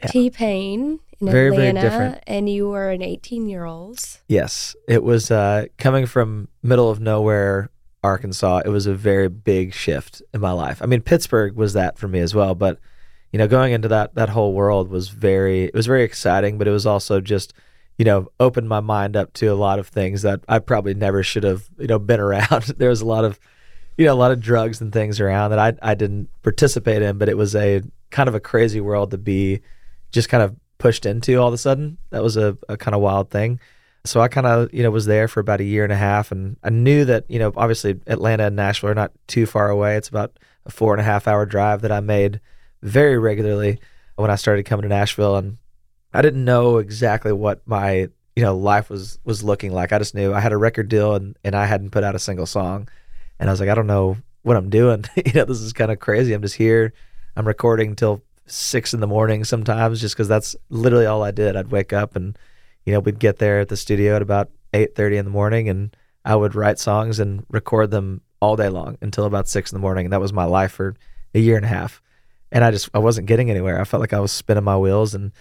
yeah. 0.00 0.06
T 0.08 0.30
Pain 0.30 0.98
in 1.20 1.30
very, 1.30 1.48
Atlanta, 1.48 1.80
very 1.80 1.90
different. 1.90 2.24
and 2.26 2.50
you 2.50 2.68
were 2.70 2.90
an 2.90 3.00
18 3.00 3.46
year 3.46 3.64
old. 3.66 4.00
Yes, 4.26 4.74
it 4.88 5.04
was 5.04 5.30
uh, 5.30 5.66
coming 5.78 6.06
from 6.06 6.48
middle 6.60 6.90
of 6.90 6.98
nowhere, 6.98 7.70
Arkansas. 8.02 8.62
It 8.64 8.70
was 8.70 8.88
a 8.88 8.94
very 8.94 9.28
big 9.28 9.74
shift 9.74 10.22
in 10.32 10.40
my 10.40 10.50
life. 10.50 10.82
I 10.82 10.86
mean, 10.86 11.02
Pittsburgh 11.02 11.54
was 11.54 11.72
that 11.74 11.98
for 11.98 12.08
me 12.08 12.18
as 12.18 12.34
well, 12.34 12.56
but 12.56 12.80
you 13.34 13.38
know, 13.38 13.48
going 13.48 13.72
into 13.72 13.88
that 13.88 14.14
that 14.14 14.28
whole 14.28 14.52
world 14.52 14.88
was 14.88 15.08
very 15.08 15.64
it 15.64 15.74
was 15.74 15.86
very 15.86 16.04
exciting, 16.04 16.56
but 16.56 16.68
it 16.68 16.70
was 16.70 16.86
also 16.86 17.20
just 17.20 17.52
you 17.98 18.04
know 18.04 18.28
opened 18.38 18.68
my 18.68 18.78
mind 18.78 19.16
up 19.16 19.32
to 19.32 19.46
a 19.46 19.56
lot 19.56 19.80
of 19.80 19.88
things 19.88 20.22
that 20.22 20.44
I 20.48 20.60
probably 20.60 20.94
never 20.94 21.24
should 21.24 21.42
have 21.42 21.68
you 21.76 21.88
know 21.88 21.98
been 21.98 22.20
around. 22.28 22.62
there 22.78 22.90
was 22.90 23.00
a 23.00 23.04
lot 23.04 23.24
of 23.24 23.40
you 23.98 24.06
know 24.06 24.12
a 24.12 24.14
lot 24.14 24.30
of 24.30 24.38
drugs 24.38 24.80
and 24.80 24.92
things 24.92 25.18
around 25.18 25.50
that 25.50 25.58
I 25.58 25.72
I 25.82 25.94
didn't 25.96 26.28
participate 26.44 27.02
in, 27.02 27.18
but 27.18 27.28
it 27.28 27.36
was 27.36 27.56
a 27.56 27.82
kind 28.12 28.28
of 28.28 28.36
a 28.36 28.40
crazy 28.40 28.80
world 28.80 29.10
to 29.10 29.18
be 29.18 29.62
just 30.12 30.28
kind 30.28 30.44
of 30.44 30.54
pushed 30.78 31.04
into 31.04 31.34
all 31.34 31.48
of 31.48 31.54
a 31.54 31.58
sudden. 31.58 31.98
That 32.10 32.22
was 32.22 32.36
a, 32.36 32.56
a 32.68 32.76
kind 32.76 32.94
of 32.94 33.00
wild 33.00 33.30
thing. 33.30 33.58
So 34.04 34.20
I 34.20 34.28
kind 34.28 34.46
of, 34.46 34.72
you 34.72 34.84
know, 34.84 34.92
was 34.92 35.06
there 35.06 35.26
for 35.26 35.40
about 35.40 35.60
a 35.60 35.64
year 35.64 35.82
and 35.82 35.92
a 35.92 35.96
half. 35.96 36.30
And 36.30 36.56
I 36.62 36.70
knew 36.70 37.04
that, 37.06 37.24
you 37.28 37.40
know, 37.40 37.52
obviously 37.56 37.98
Atlanta 38.06 38.46
and 38.46 38.54
Nashville 38.54 38.90
are 38.90 38.94
not 38.94 39.10
too 39.26 39.44
far 39.44 39.70
away. 39.70 39.96
It's 39.96 40.08
about 40.08 40.38
a 40.66 40.70
four 40.70 40.92
and 40.92 41.00
a 41.00 41.04
half 41.04 41.26
hour 41.26 41.44
drive 41.46 41.80
that 41.82 41.90
I 41.90 41.98
made 41.98 42.40
very 42.84 43.18
regularly 43.18 43.80
when 44.14 44.30
I 44.30 44.36
started 44.36 44.64
coming 44.64 44.82
to 44.82 44.88
Nashville. 44.88 45.36
And 45.36 45.58
I 46.12 46.22
didn't 46.22 46.44
know 46.44 46.78
exactly 46.78 47.32
what 47.32 47.66
my, 47.66 48.08
you 48.36 48.42
know, 48.42 48.56
life 48.56 48.90
was, 48.90 49.18
was 49.24 49.42
looking 49.42 49.72
like. 49.72 49.92
I 49.92 49.98
just 49.98 50.14
knew 50.14 50.32
I 50.32 50.40
had 50.40 50.52
a 50.52 50.56
record 50.56 50.88
deal 50.88 51.14
and, 51.14 51.36
and 51.42 51.56
I 51.56 51.66
hadn't 51.66 51.90
put 51.90 52.04
out 52.04 52.14
a 52.14 52.20
single 52.20 52.46
song. 52.46 52.88
And 53.40 53.50
I 53.50 53.52
was 53.52 53.58
like, 53.58 53.68
I 53.68 53.74
don't 53.74 53.88
know 53.88 54.16
what 54.42 54.56
I'm 54.56 54.70
doing. 54.70 55.04
you 55.16 55.32
know, 55.32 55.44
this 55.44 55.60
is 55.60 55.72
kind 55.72 55.90
of 55.90 55.98
crazy. 55.98 56.32
I'm 56.32 56.42
just 56.42 56.54
here. 56.54 56.92
I'm 57.36 57.48
recording 57.48 57.96
till 57.96 58.22
six 58.46 58.92
in 58.92 59.00
the 59.00 59.06
morning 59.06 59.42
sometimes 59.42 60.00
just 60.00 60.14
because 60.14 60.28
that's 60.28 60.54
literally 60.68 61.06
all 61.06 61.22
I 61.22 61.30
did. 61.30 61.56
I'd 61.56 61.70
wake 61.70 61.92
up 61.92 62.14
and 62.14 62.38
you 62.84 62.92
know 62.92 63.00
we'd 63.00 63.18
get 63.18 63.38
there 63.38 63.60
at 63.60 63.68
the 63.68 63.76
studio 63.76 64.16
at 64.16 64.22
about 64.22 64.50
eight 64.72 64.94
thirty 64.94 65.16
in 65.16 65.24
the 65.24 65.30
morning, 65.30 65.68
and 65.68 65.96
I 66.24 66.36
would 66.36 66.54
write 66.54 66.78
songs 66.78 67.18
and 67.18 67.44
record 67.50 67.90
them 67.90 68.20
all 68.40 68.56
day 68.56 68.68
long 68.68 68.98
until 69.00 69.24
about 69.24 69.48
six 69.48 69.72
in 69.72 69.76
the 69.76 69.80
morning, 69.80 70.06
and 70.06 70.12
that 70.12 70.20
was 70.20 70.32
my 70.32 70.44
life 70.44 70.72
for 70.72 70.94
a 71.34 71.38
year 71.38 71.56
and 71.56 71.64
a 71.64 71.68
half. 71.68 72.02
And 72.54 72.64
I 72.64 72.70
just 72.70 72.88
I 72.94 72.98
wasn't 72.98 73.26
getting 73.26 73.50
anywhere. 73.50 73.78
I 73.78 73.84
felt 73.84 74.00
like 74.00 74.14
I 74.14 74.20
was 74.20 74.32
spinning 74.32 74.64
my 74.64 74.78
wheels, 74.78 75.14
and 75.14 75.32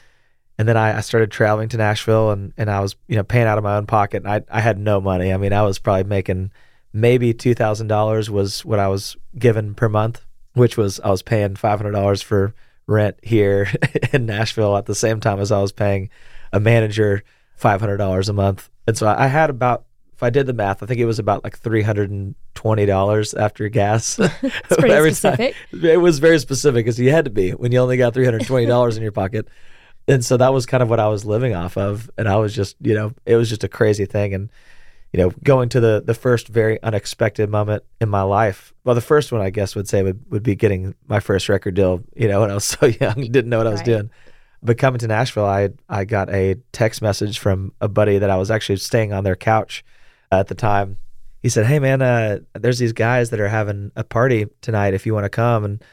and 0.57 0.67
then 0.67 0.75
I, 0.75 0.97
I 0.97 1.01
started 1.01 1.31
traveling 1.31 1.69
to 1.69 1.77
Nashville, 1.77 2.31
and 2.31 2.51
and 2.57 2.69
I 2.69 2.81
was 2.81 2.95
you 3.07 3.15
know 3.15 3.23
paying 3.23 3.47
out 3.47 3.57
of 3.57 3.63
my 3.63 3.77
own 3.77 3.85
pocket, 3.85 4.25
and 4.25 4.27
I 4.27 4.41
I 4.51 4.59
had 4.59 4.77
no 4.77 4.99
money. 4.99 5.31
I 5.31 5.37
mean, 5.37 5.53
I 5.53 5.61
was 5.61 5.79
probably 5.79 6.03
making 6.03 6.51
maybe 6.91 7.33
two 7.33 7.53
thousand 7.53 7.87
dollars 7.87 8.29
was 8.29 8.65
what 8.65 8.79
I 8.79 8.87
was 8.87 9.15
given 9.37 9.75
per 9.75 9.87
month, 9.87 10.25
which 10.53 10.75
was 10.75 10.99
I 10.99 11.11
was 11.11 11.21
paying 11.21 11.55
five 11.55 11.79
hundred 11.79 11.91
dollars 11.91 12.21
for 12.21 12.53
rent 12.87 13.17
here 13.23 13.71
in 14.11 14.25
Nashville 14.25 14.75
at 14.75 14.87
the 14.87 14.95
same 14.95 15.19
time 15.21 15.39
as 15.39 15.51
I 15.51 15.61
was 15.61 15.71
paying 15.71 16.09
a 16.51 16.59
manager 16.59 17.23
five 17.55 17.79
hundred 17.79 17.97
dollars 17.97 18.27
a 18.27 18.33
month, 18.33 18.69
and 18.87 18.97
so 18.97 19.07
I 19.07 19.27
had 19.27 19.51
about 19.51 19.85
I 20.23 20.29
did 20.29 20.45
the 20.45 20.53
math, 20.53 20.81
I 20.81 20.85
think 20.85 20.99
it 20.99 21.05
was 21.05 21.19
about 21.19 21.43
like 21.43 21.57
three 21.57 21.81
hundred 21.81 22.11
and 22.11 22.35
twenty 22.55 22.85
dollars 22.85 23.33
after 23.33 23.67
gas. 23.69 24.19
Every 24.69 25.13
specific. 25.13 25.55
Time. 25.71 25.85
It 25.85 26.01
was 26.01 26.19
very 26.19 26.39
specific 26.39 26.85
because 26.85 26.99
you 26.99 27.11
had 27.11 27.25
to 27.25 27.31
be 27.31 27.51
when 27.51 27.71
you 27.71 27.79
only 27.79 27.97
got 27.97 28.13
three 28.13 28.25
hundred 28.25 28.45
twenty 28.45 28.65
dollars 28.65 28.97
in 28.97 29.03
your 29.03 29.11
pocket, 29.11 29.47
and 30.07 30.23
so 30.23 30.37
that 30.37 30.53
was 30.53 30.65
kind 30.65 30.83
of 30.83 30.89
what 30.89 30.99
I 30.99 31.07
was 31.07 31.25
living 31.25 31.55
off 31.55 31.77
of, 31.77 32.09
and 32.17 32.27
I 32.27 32.37
was 32.37 32.55
just 32.55 32.75
you 32.81 32.93
know 32.93 33.13
it 33.25 33.35
was 33.35 33.49
just 33.49 33.63
a 33.63 33.69
crazy 33.69 34.05
thing, 34.05 34.33
and 34.33 34.49
you 35.13 35.19
know, 35.19 35.31
going 35.43 35.69
to 35.69 35.79
the 35.79 36.03
the 36.05 36.15
first 36.15 36.47
very 36.47 36.81
unexpected 36.81 37.49
moment 37.49 37.83
in 38.01 38.09
my 38.09 38.23
life. 38.23 38.73
Well, 38.83 38.95
the 38.95 39.01
first 39.01 39.31
one 39.31 39.41
I 39.41 39.51
guess 39.51 39.75
would 39.75 39.87
say 39.87 40.01
would, 40.01 40.19
would 40.31 40.43
be 40.43 40.55
getting 40.55 40.95
my 41.07 41.19
first 41.19 41.47
record 41.49 41.75
deal. 41.75 42.03
You 42.15 42.27
know, 42.27 42.41
when 42.41 42.49
I 42.49 42.55
was 42.55 42.63
so 42.79 42.87
young, 42.87 43.15
didn't 43.15 43.49
know 43.49 43.59
what 43.59 43.67
I 43.67 43.71
was 43.71 43.81
doing. 43.81 44.09
But 44.63 44.77
coming 44.77 44.99
to 44.99 45.07
Nashville, 45.07 45.45
I 45.45 45.69
I 45.87 46.05
got 46.05 46.29
a 46.31 46.55
text 46.71 47.01
message 47.01 47.37
from 47.37 47.73
a 47.79 47.87
buddy 47.87 48.17
that 48.17 48.29
I 48.29 48.37
was 48.37 48.49
actually 48.49 48.77
staying 48.77 49.13
on 49.13 49.23
their 49.23 49.35
couch 49.35 49.85
at 50.39 50.47
the 50.47 50.55
time. 50.55 50.97
He 51.41 51.49
said, 51.49 51.65
"Hey 51.65 51.79
man, 51.79 52.01
uh, 52.01 52.39
there's 52.53 52.79
these 52.79 52.93
guys 52.93 53.29
that 53.31 53.39
are 53.39 53.49
having 53.49 53.91
a 53.95 54.03
party 54.03 54.47
tonight. 54.61 54.93
If 54.93 55.05
you 55.05 55.13
want 55.13 55.25
to 55.25 55.29
come." 55.29 55.65
And 55.65 55.83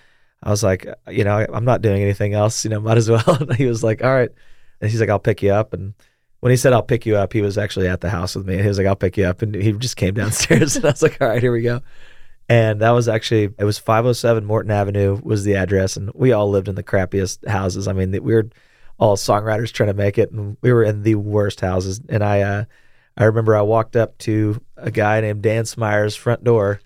I 0.43 0.51
was 0.51 0.63
like, 0.63 0.87
"You 1.09 1.25
know, 1.25 1.47
I'm 1.53 1.65
not 1.65 1.83
doing 1.83 2.03
anything 2.03 2.35
else. 2.35 2.65
You 2.65 2.71
know, 2.71 2.81
might 2.89 2.99
as 2.99 3.11
well." 3.11 3.39
He 3.57 3.67
was 3.67 3.83
like, 3.83 4.05
"All 4.05 4.15
right." 4.15 4.31
And 4.81 4.91
he's 4.91 5.01
like, 5.01 5.11
"I'll 5.11 5.19
pick 5.19 5.43
you 5.43 5.53
up." 5.53 5.73
And 5.73 5.95
when 6.41 6.51
he 6.51 6.57
said 6.57 6.73
I'll 6.73 6.83
pick 6.83 7.07
you 7.07 7.17
up, 7.17 7.33
he 7.33 7.43
was 7.43 7.57
actually 7.57 7.87
at 7.87 8.01
the 8.01 8.11
house 8.11 8.35
with 8.35 8.47
me. 8.47 8.61
He 8.61 8.67
was 8.67 8.79
like, 8.79 8.87
I'll 8.87 8.97
pick 8.97 9.17
you 9.17 9.25
up. 9.25 9.43
And 9.43 9.55
he 9.55 9.73
just 9.73 9.97
came 9.97 10.15
downstairs 10.15 10.77
and 10.77 10.85
I 10.85 10.91
was 10.91 11.03
like, 11.03 11.21
all 11.21 11.29
right, 11.29 11.41
here 11.41 11.53
we 11.53 11.63
go. 11.63 11.81
And 12.49 12.81
that 12.81 12.91
was 12.91 13.07
actually, 13.07 13.55
it 13.59 13.65
was 13.65 13.79
507 13.79 14.45
Morton 14.45 14.73
Avenue 14.73 15.21
was 15.23 15.45
the 15.45 15.55
address. 15.55 15.97
And 15.97 16.11
we 16.15 16.33
all 16.33 16.51
lived 16.51 16.67
in 16.67 16.75
the 16.75 16.83
crappiest 16.83 17.47
houses. 17.47 17.87
I 17.87 17.93
mean, 17.93 18.11
we 18.11 18.35
were 18.35 18.49
all 18.99 19.17
songwriters 19.17 19.71
trying 19.71 19.89
to 19.89 19.95
make 19.95 20.19
it. 20.19 20.33
And 20.33 20.57
we 20.61 20.73
were 20.73 20.83
in 20.83 21.03
the 21.03 21.15
worst 21.15 21.61
houses. 21.61 22.01
And 22.09 22.25
I, 22.25 22.41
uh, 22.41 22.65
I 23.17 23.25
remember 23.25 23.57
I 23.57 23.63
walked 23.63 23.97
up 23.97 24.17
to 24.19 24.61
a 24.77 24.91
guy 24.91 25.21
named 25.21 25.43
Dan 25.43 25.65
Smyer's 25.65 26.17
front 26.17 26.45
door 26.45 26.81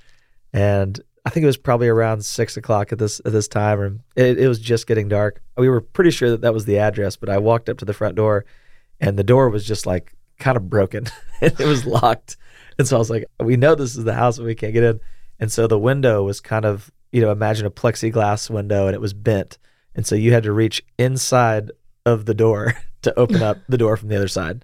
and 0.53 1.01
I 1.27 1.31
think 1.31 1.45
it 1.45 1.47
was 1.47 1.57
probably 1.57 1.89
around 1.89 2.25
six 2.25 2.57
o'clock 2.57 2.93
at 2.93 2.99
this 2.99 3.21
at 3.25 3.33
this 3.33 3.49
time, 3.49 3.81
or 3.81 3.87
it, 4.15 4.39
it 4.39 4.49
was 4.49 4.59
just 4.59 4.87
getting 4.87 5.09
dark. 5.09 5.43
We 5.57 5.69
were 5.69 5.81
pretty 5.81 6.11
sure 6.11 6.31
that 6.31 6.43
that 6.43 6.53
was 6.53 6.67
the 6.67 6.79
address, 6.79 7.17
but 7.17 7.31
I 7.31 7.39
walked 7.39 7.69
up 7.69 7.79
to 7.79 7.85
the 7.85 7.95
front 7.95 8.15
door, 8.15 8.45
and 9.01 9.19
the 9.19 9.25
door 9.25 9.49
was 9.49 9.67
just 9.67 9.87
like 9.87 10.15
kind 10.39 10.57
of 10.57 10.69
broken, 10.69 11.07
and 11.41 11.59
it 11.59 11.67
was 11.67 11.87
locked. 11.87 12.37
And 12.79 12.87
so 12.87 12.97
I 12.97 12.99
was 12.99 13.11
like, 13.11 13.25
"We 13.41 13.57
know 13.57 13.75
this 13.75 13.97
is 13.97 14.05
the 14.05 14.15
house, 14.15 14.37
but 14.37 14.47
we 14.47 14.55
can't 14.55 14.75
get 14.75 14.85
in." 14.85 15.01
And 15.41 15.51
so 15.51 15.67
the 15.67 15.79
window 15.79 16.23
was 16.23 16.41
kind 16.41 16.65
of, 16.65 16.91
you 17.11 17.23
know, 17.23 17.33
imagine 17.33 17.67
a 17.67 17.71
plexiglass 17.71 18.51
window, 18.51 18.87
and 18.87 18.95
it 18.95 19.01
was 19.01 19.15
bent, 19.15 19.59
and 19.95 20.07
so 20.07 20.15
you 20.15 20.33
had 20.33 20.43
to 20.43 20.53
reach 20.53 20.85
inside 20.99 21.73
of 22.05 22.27
the 22.27 22.35
door 22.35 22.75
to 23.03 23.19
open 23.19 23.43
up 23.43 23.59
the 23.67 23.79
door 23.79 23.97
from 23.97 24.11
the 24.11 24.17
other 24.17 24.29
side, 24.29 24.63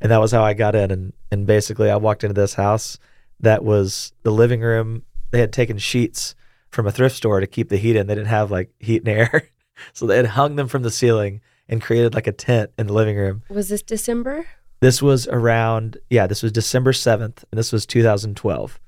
and 0.00 0.10
that 0.10 0.20
was 0.20 0.32
how 0.32 0.42
I 0.42 0.54
got 0.54 0.74
in. 0.74 0.90
And 0.90 1.12
and 1.30 1.46
basically, 1.46 1.90
I 1.90 1.96
walked 1.96 2.24
into 2.24 2.34
this 2.34 2.54
house 2.54 2.98
that 3.40 3.64
was 3.64 4.12
the 4.22 4.30
living 4.30 4.60
room 4.60 5.02
they 5.30 5.40
had 5.40 5.52
taken 5.52 5.78
sheets 5.78 6.34
from 6.70 6.86
a 6.86 6.92
thrift 6.92 7.16
store 7.16 7.40
to 7.40 7.46
keep 7.46 7.68
the 7.68 7.76
heat 7.76 7.96
in. 7.96 8.06
They 8.06 8.14
didn't 8.14 8.28
have 8.28 8.50
like 8.50 8.70
heat 8.78 9.02
and 9.02 9.08
air. 9.08 9.48
so 9.92 10.06
they 10.06 10.16
had 10.16 10.26
hung 10.26 10.56
them 10.56 10.68
from 10.68 10.82
the 10.82 10.90
ceiling 10.90 11.40
and 11.68 11.80
created 11.80 12.14
like 12.14 12.26
a 12.26 12.32
tent 12.32 12.70
in 12.78 12.88
the 12.88 12.92
living 12.92 13.16
room. 13.16 13.42
Was 13.48 13.68
this 13.68 13.82
December? 13.82 14.46
This 14.80 15.02
was 15.02 15.28
around, 15.28 15.98
yeah, 16.08 16.26
this 16.26 16.42
was 16.42 16.52
December 16.52 16.92
7th, 16.92 17.44
and 17.50 17.58
this 17.58 17.70
was 17.70 17.86
2012. 17.86 18.80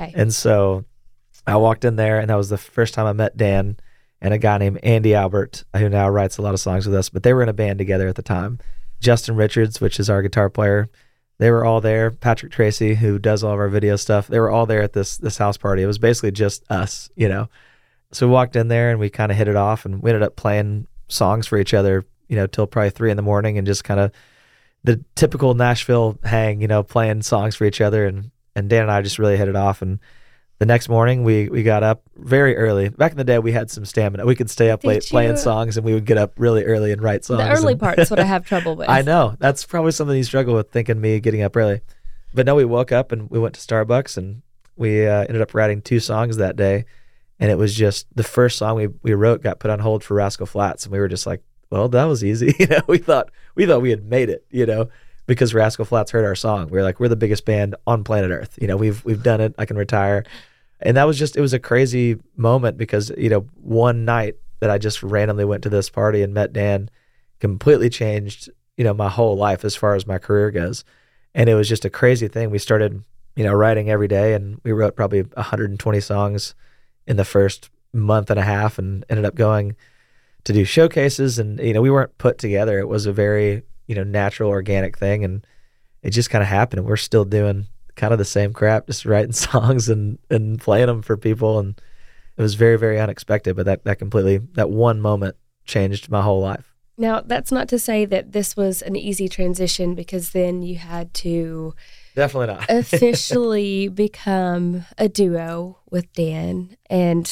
Okay. 0.00 0.12
And 0.16 0.32
so 0.32 0.84
I 1.46 1.56
walked 1.56 1.84
in 1.84 1.96
there, 1.96 2.18
and 2.18 2.30
that 2.30 2.36
was 2.36 2.48
the 2.48 2.58
first 2.58 2.94
time 2.94 3.06
I 3.06 3.12
met 3.12 3.36
Dan 3.36 3.76
and 4.20 4.32
a 4.32 4.38
guy 4.38 4.56
named 4.56 4.80
Andy 4.82 5.14
Albert, 5.14 5.64
who 5.76 5.88
now 5.88 6.08
writes 6.08 6.38
a 6.38 6.42
lot 6.42 6.54
of 6.54 6.60
songs 6.60 6.86
with 6.86 6.94
us, 6.94 7.10
but 7.10 7.22
they 7.22 7.34
were 7.34 7.42
in 7.42 7.48
a 7.50 7.54
band 7.54 7.78
together 7.78 8.08
at 8.08 8.14
the 8.14 8.22
time. 8.22 8.58
Justin 9.04 9.36
Richards, 9.36 9.80
which 9.80 10.00
is 10.00 10.10
our 10.10 10.22
guitar 10.22 10.50
player, 10.50 10.88
they 11.38 11.50
were 11.50 11.64
all 11.64 11.80
there. 11.80 12.10
Patrick 12.10 12.52
Tracy, 12.52 12.94
who 12.94 13.18
does 13.18 13.44
all 13.44 13.52
of 13.52 13.58
our 13.58 13.68
video 13.68 13.96
stuff, 13.96 14.28
they 14.28 14.40
were 14.40 14.50
all 14.50 14.66
there 14.66 14.82
at 14.82 14.92
this 14.92 15.16
this 15.18 15.38
house 15.38 15.56
party. 15.56 15.82
It 15.82 15.86
was 15.86 15.98
basically 15.98 16.32
just 16.32 16.64
us, 16.70 17.10
you 17.14 17.28
know. 17.28 17.48
So 18.12 18.26
we 18.26 18.32
walked 18.32 18.56
in 18.56 18.68
there 18.68 18.90
and 18.90 19.00
we 19.00 19.10
kind 19.10 19.30
of 19.30 19.38
hit 19.38 19.48
it 19.48 19.56
off, 19.56 19.84
and 19.84 20.02
we 20.02 20.10
ended 20.10 20.22
up 20.22 20.36
playing 20.36 20.86
songs 21.08 21.46
for 21.46 21.58
each 21.58 21.74
other, 21.74 22.04
you 22.28 22.36
know, 22.36 22.46
till 22.46 22.66
probably 22.66 22.90
three 22.90 23.10
in 23.10 23.16
the 23.16 23.22
morning, 23.22 23.58
and 23.58 23.66
just 23.66 23.84
kind 23.84 24.00
of 24.00 24.12
the 24.84 25.04
typical 25.14 25.54
Nashville 25.54 26.18
hang, 26.22 26.60
you 26.60 26.68
know, 26.68 26.82
playing 26.82 27.22
songs 27.22 27.56
for 27.56 27.64
each 27.64 27.80
other, 27.80 28.06
and 28.06 28.30
and 28.56 28.70
Dan 28.70 28.82
and 28.82 28.92
I 28.92 29.02
just 29.02 29.18
really 29.18 29.36
hit 29.36 29.48
it 29.48 29.56
off, 29.56 29.82
and 29.82 29.98
the 30.64 30.72
next 30.72 30.88
morning 30.88 31.24
we 31.24 31.50
we 31.50 31.62
got 31.62 31.82
up 31.82 32.02
very 32.16 32.56
early. 32.56 32.88
Back 32.88 33.12
in 33.12 33.18
the 33.18 33.24
day, 33.24 33.38
we 33.38 33.52
had 33.52 33.70
some 33.70 33.84
stamina. 33.84 34.24
We 34.24 34.34
could 34.34 34.48
stay 34.48 34.70
up 34.70 34.80
Did 34.80 34.88
late 34.88 35.04
playing 35.04 35.36
songs, 35.36 35.76
and 35.76 35.84
we 35.84 35.92
would 35.92 36.06
get 36.06 36.16
up 36.16 36.32
really 36.38 36.64
early 36.64 36.90
and 36.90 37.02
write 37.02 37.22
songs. 37.22 37.40
the 37.40 37.50
early 37.50 37.72
and- 37.72 37.80
part's 37.80 38.10
what 38.10 38.18
I 38.18 38.24
have 38.24 38.46
trouble 38.46 38.74
with. 38.78 38.88
I 38.88 39.02
know 39.02 39.36
that's 39.38 39.66
probably 39.66 39.92
something 39.92 40.16
you 40.16 40.24
struggle 40.24 40.54
with, 40.54 40.70
thinking 40.70 40.98
me 40.98 41.20
getting 41.20 41.42
up 41.42 41.54
early. 41.54 41.82
But 42.32 42.46
no, 42.46 42.54
we 42.54 42.64
woke 42.64 42.92
up 42.92 43.12
and 43.12 43.28
we 43.28 43.38
went 43.38 43.54
to 43.56 43.60
Starbucks, 43.60 44.16
and 44.16 44.40
we 44.74 45.06
uh, 45.06 45.24
ended 45.28 45.42
up 45.42 45.52
writing 45.52 45.82
two 45.82 46.00
songs 46.00 46.38
that 46.38 46.56
day. 46.56 46.86
And 47.38 47.50
it 47.50 47.58
was 47.58 47.74
just 47.74 48.06
the 48.16 48.24
first 48.24 48.56
song 48.56 48.76
we 48.76 48.86
we 49.02 49.12
wrote 49.12 49.42
got 49.42 49.58
put 49.60 49.70
on 49.70 49.80
hold 49.80 50.02
for 50.02 50.14
Rascal 50.14 50.46
Flatts, 50.46 50.86
and 50.86 50.92
we 50.92 50.98
were 50.98 51.08
just 51.08 51.26
like, 51.26 51.42
well, 51.68 51.90
that 51.90 52.04
was 52.04 52.24
easy. 52.24 52.54
You 52.58 52.68
know, 52.68 52.80
we 52.86 52.96
thought 52.96 53.30
we 53.54 53.66
thought 53.66 53.82
we 53.82 53.90
had 53.90 54.04
made 54.06 54.30
it. 54.30 54.46
You 54.50 54.64
know. 54.64 54.88
Because 55.26 55.54
Rascal 55.54 55.86
Flatts 55.86 56.10
heard 56.10 56.26
our 56.26 56.34
song, 56.34 56.68
we 56.68 56.76
were 56.76 56.82
like, 56.82 57.00
"We're 57.00 57.08
the 57.08 57.16
biggest 57.16 57.46
band 57.46 57.76
on 57.86 58.04
planet 58.04 58.30
Earth." 58.30 58.58
You 58.60 58.66
know, 58.66 58.76
we've 58.76 59.02
we've 59.06 59.22
done 59.22 59.40
it. 59.40 59.54
I 59.56 59.64
can 59.64 59.78
retire 59.78 60.24
and 60.84 60.96
that 60.96 61.06
was 61.06 61.18
just 61.18 61.36
it 61.36 61.40
was 61.40 61.54
a 61.54 61.58
crazy 61.58 62.18
moment 62.36 62.76
because 62.76 63.10
you 63.16 63.30
know 63.30 63.46
one 63.54 64.04
night 64.04 64.36
that 64.60 64.70
I 64.70 64.78
just 64.78 65.02
randomly 65.02 65.44
went 65.44 65.62
to 65.64 65.68
this 65.68 65.90
party 65.90 66.22
and 66.22 66.34
met 66.34 66.52
Dan 66.52 66.90
completely 67.40 67.88
changed 67.88 68.50
you 68.76 68.84
know 68.84 68.94
my 68.94 69.08
whole 69.08 69.36
life 69.36 69.64
as 69.64 69.74
far 69.74 69.94
as 69.94 70.06
my 70.06 70.18
career 70.18 70.50
goes. 70.50 70.84
And 71.34 71.48
it 71.48 71.54
was 71.54 71.68
just 71.68 71.84
a 71.84 71.90
crazy 71.90 72.28
thing. 72.28 72.50
We 72.50 72.58
started 72.58 73.02
you 73.34 73.44
know 73.44 73.52
writing 73.54 73.90
every 73.90 74.08
day 74.08 74.34
and 74.34 74.60
we 74.62 74.72
wrote 74.72 74.94
probably 74.94 75.22
120 75.22 76.00
songs 76.00 76.54
in 77.06 77.16
the 77.16 77.24
first 77.24 77.70
month 77.92 78.30
and 78.30 78.38
a 78.38 78.44
half 78.44 78.78
and 78.78 79.04
ended 79.08 79.24
up 79.24 79.34
going 79.34 79.76
to 80.44 80.52
do 80.52 80.64
showcases. 80.64 81.38
And 81.38 81.58
you 81.60 81.72
know 81.72 81.82
we 81.82 81.90
weren't 81.90 82.16
put 82.18 82.38
together. 82.38 82.78
It 82.78 82.88
was 82.88 83.06
a 83.06 83.12
very 83.12 83.62
you 83.86 83.94
know 83.94 84.04
natural 84.04 84.50
organic 84.50 84.98
thing 84.98 85.24
and 85.24 85.46
it 86.02 86.10
just 86.10 86.28
kind 86.28 86.42
of 86.42 86.48
happened 86.48 86.80
and 86.80 86.88
we're 86.88 86.96
still 86.96 87.24
doing 87.24 87.66
kind 87.96 88.12
of 88.12 88.18
the 88.18 88.24
same 88.24 88.52
crap 88.52 88.86
just 88.86 89.04
writing 89.04 89.32
songs 89.46 89.88
and 89.88 90.18
and 90.30 90.60
playing 90.60 90.86
them 90.86 91.02
for 91.02 91.16
people 91.16 91.58
and 91.58 91.80
it 92.36 92.42
was 92.42 92.54
very 92.54 92.76
very 92.76 92.98
unexpected 92.98 93.54
but 93.56 93.66
that 93.66 93.84
that 93.84 93.98
completely 93.98 94.38
that 94.54 94.70
one 94.70 95.00
moment 95.00 95.36
changed 95.64 96.10
my 96.10 96.22
whole 96.22 96.40
life 96.40 96.74
Now, 96.96 97.22
that's 97.26 97.50
not 97.50 97.66
to 97.68 97.78
say 97.78 98.04
that 98.06 98.30
this 98.30 98.56
was 98.56 98.80
an 98.82 98.94
easy 98.94 99.28
transition 99.28 99.96
because 99.96 100.30
then 100.30 100.62
you 100.62 100.76
had 100.76 101.12
to 101.14 101.74
definitely 102.14 102.54
not 102.54 102.66
officially 102.70 103.88
become 103.88 104.84
a 104.96 105.08
duo 105.08 105.78
with 105.90 106.12
Dan. 106.12 106.76
And 106.88 107.26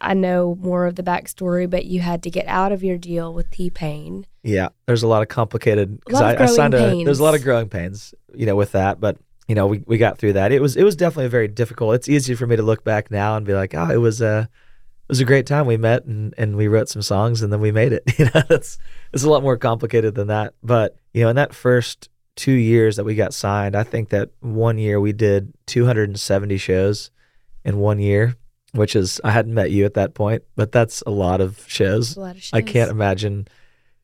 I 0.00 0.14
know 0.14 0.56
more 0.60 0.86
of 0.86 0.94
the 0.94 1.02
backstory, 1.02 1.68
but 1.68 1.84
you 1.86 2.00
had 2.00 2.22
to 2.22 2.30
get 2.30 2.46
out 2.46 2.70
of 2.70 2.84
your 2.84 2.96
deal 2.98 3.34
with 3.34 3.50
T 3.50 3.70
Pain. 3.70 4.26
yeah 4.44 4.68
there's 4.86 5.02
a 5.02 5.08
lot 5.08 5.22
of 5.22 5.28
complicated 5.28 5.98
A 6.08 6.12
lot 6.12 6.22
I, 6.22 6.32
of 6.34 6.40
I 6.42 6.46
signed 6.46 6.74
a 6.74 7.02
there's 7.04 7.18
a 7.18 7.24
lot 7.24 7.34
of 7.34 7.42
growing 7.42 7.68
pains 7.68 8.14
you 8.34 8.46
know 8.46 8.56
with 8.56 8.72
that 8.72 9.00
but 9.00 9.16
you 9.48 9.54
know 9.54 9.66
we, 9.66 9.82
we 9.86 9.98
got 9.98 10.18
through 10.18 10.34
that 10.34 10.52
it 10.52 10.60
was 10.62 10.76
it 10.76 10.84
was 10.84 10.94
definitely 10.94 11.28
very 11.28 11.48
difficult 11.48 11.94
it's 11.94 12.08
easy 12.08 12.34
for 12.34 12.46
me 12.46 12.54
to 12.54 12.62
look 12.62 12.84
back 12.84 13.10
now 13.10 13.36
and 13.36 13.44
be 13.46 13.54
like 13.54 13.74
oh 13.74 13.90
it 13.90 13.96
was 13.96 14.20
a 14.20 14.48
it 15.08 15.08
was 15.08 15.20
a 15.20 15.24
great 15.24 15.46
time 15.46 15.66
we 15.66 15.76
met 15.76 16.04
and 16.04 16.34
and 16.38 16.56
we 16.56 16.68
wrote 16.68 16.88
some 16.88 17.02
songs 17.02 17.42
and 17.42 17.52
then 17.52 17.60
we 17.60 17.72
made 17.72 17.92
it 17.92 18.02
you 18.18 18.26
know 18.26 18.42
it's 18.50 18.78
it's 19.12 19.24
a 19.24 19.30
lot 19.30 19.42
more 19.42 19.56
complicated 19.56 20.14
than 20.14 20.28
that 20.28 20.54
but 20.62 20.96
you 21.14 21.22
know 21.22 21.30
in 21.30 21.36
that 21.36 21.54
first 21.54 22.08
two 22.36 22.52
years 22.52 22.96
that 22.96 23.04
we 23.04 23.14
got 23.14 23.34
signed 23.34 23.74
i 23.74 23.82
think 23.82 24.10
that 24.10 24.30
one 24.40 24.78
year 24.78 25.00
we 25.00 25.12
did 25.12 25.52
270 25.66 26.56
shows 26.58 27.10
in 27.64 27.78
one 27.78 27.98
year 27.98 28.36
which 28.72 28.94
is 28.94 29.20
i 29.24 29.30
hadn't 29.30 29.54
met 29.54 29.70
you 29.70 29.84
at 29.84 29.94
that 29.94 30.14
point 30.14 30.42
but 30.54 30.70
that's 30.70 31.02
a 31.06 31.10
lot 31.10 31.40
of 31.40 31.64
shows 31.66 32.16
A 32.16 32.20
lot 32.20 32.36
of 32.36 32.42
shows. 32.42 32.50
I 32.52 32.60
can't 32.60 32.90
imagine, 32.90 33.48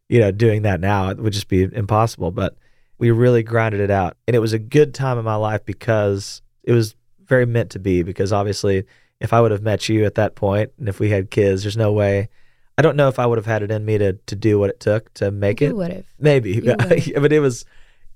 you 0.09 0.21
know, 0.21 0.31
doing 0.31 0.63
that 0.63 0.81
now. 0.81 1.11
It 1.11 1.19
would 1.19 1.33
just 1.33 1.49
be 1.49 1.63
impossible. 1.63 2.31
But 2.31 2.57
we 2.99 3.11
really 3.11 3.43
grinded 3.43 3.81
it 3.81 3.91
out. 3.91 4.17
And 4.27 4.35
it 4.37 4.41
was 4.41 4.53
a 4.53 4.59
good 4.59 4.95
time 4.95 5.19
in 5.19 5.25
my 5.25 5.35
life 5.37 5.65
because 5.65 6.43
it 6.63 6.73
was 6.73 6.95
very 7.27 7.47
meant 7.47 7.71
to 7.71 7.79
be. 7.79 8.03
Because 8.03 8.33
obviously, 8.33 8.85
if 9.21 9.33
I 9.33 9.41
would 9.41 9.51
have 9.51 9.63
met 9.63 9.89
you 9.89 10.05
at 10.05 10.15
that 10.17 10.35
point 10.35 10.73
and 10.79 10.89
if 10.89 11.01
we 11.01 11.11
had 11.11 11.31
kids, 11.31 11.63
there's 11.63 11.77
no 11.77 11.93
way. 11.93 12.29
I 12.77 12.83
don't 12.83 12.97
know 12.97 13.09
if 13.09 13.19
I 13.19 13.27
would 13.27 13.39
have 13.39 13.47
had 13.47 13.63
it 13.63 13.71
in 13.71 13.85
me 13.85 13.99
to, 13.99 14.15
to 14.15 14.37
do 14.37 14.59
what 14.59 14.71
it 14.71 14.81
took 14.81 15.13
to 15.15 15.31
make 15.31 15.61
You 15.61 15.69
it. 15.69 15.77
would 15.77 15.93
have. 15.93 16.05
Maybe. 16.19 16.61
But 16.61 17.33
it 17.33 17.41
was. 17.41 17.65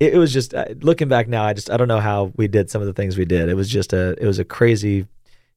It, 0.00 0.14
it 0.14 0.18
was 0.18 0.32
just 0.32 0.54
uh, 0.54 0.66
looking 0.80 1.08
back 1.08 1.26
now. 1.28 1.42
I 1.44 1.52
just 1.54 1.70
I 1.70 1.76
don't 1.76 1.88
know 1.88 2.00
how 2.00 2.32
we 2.36 2.46
did 2.48 2.70
some 2.70 2.80
of 2.80 2.86
the 2.86 2.92
things 2.92 3.16
we 3.18 3.24
did. 3.24 3.48
It 3.48 3.54
was 3.54 3.68
just 3.68 3.92
a 3.92 4.16
it 4.22 4.26
was 4.26 4.38
a 4.38 4.44
crazy. 4.44 5.06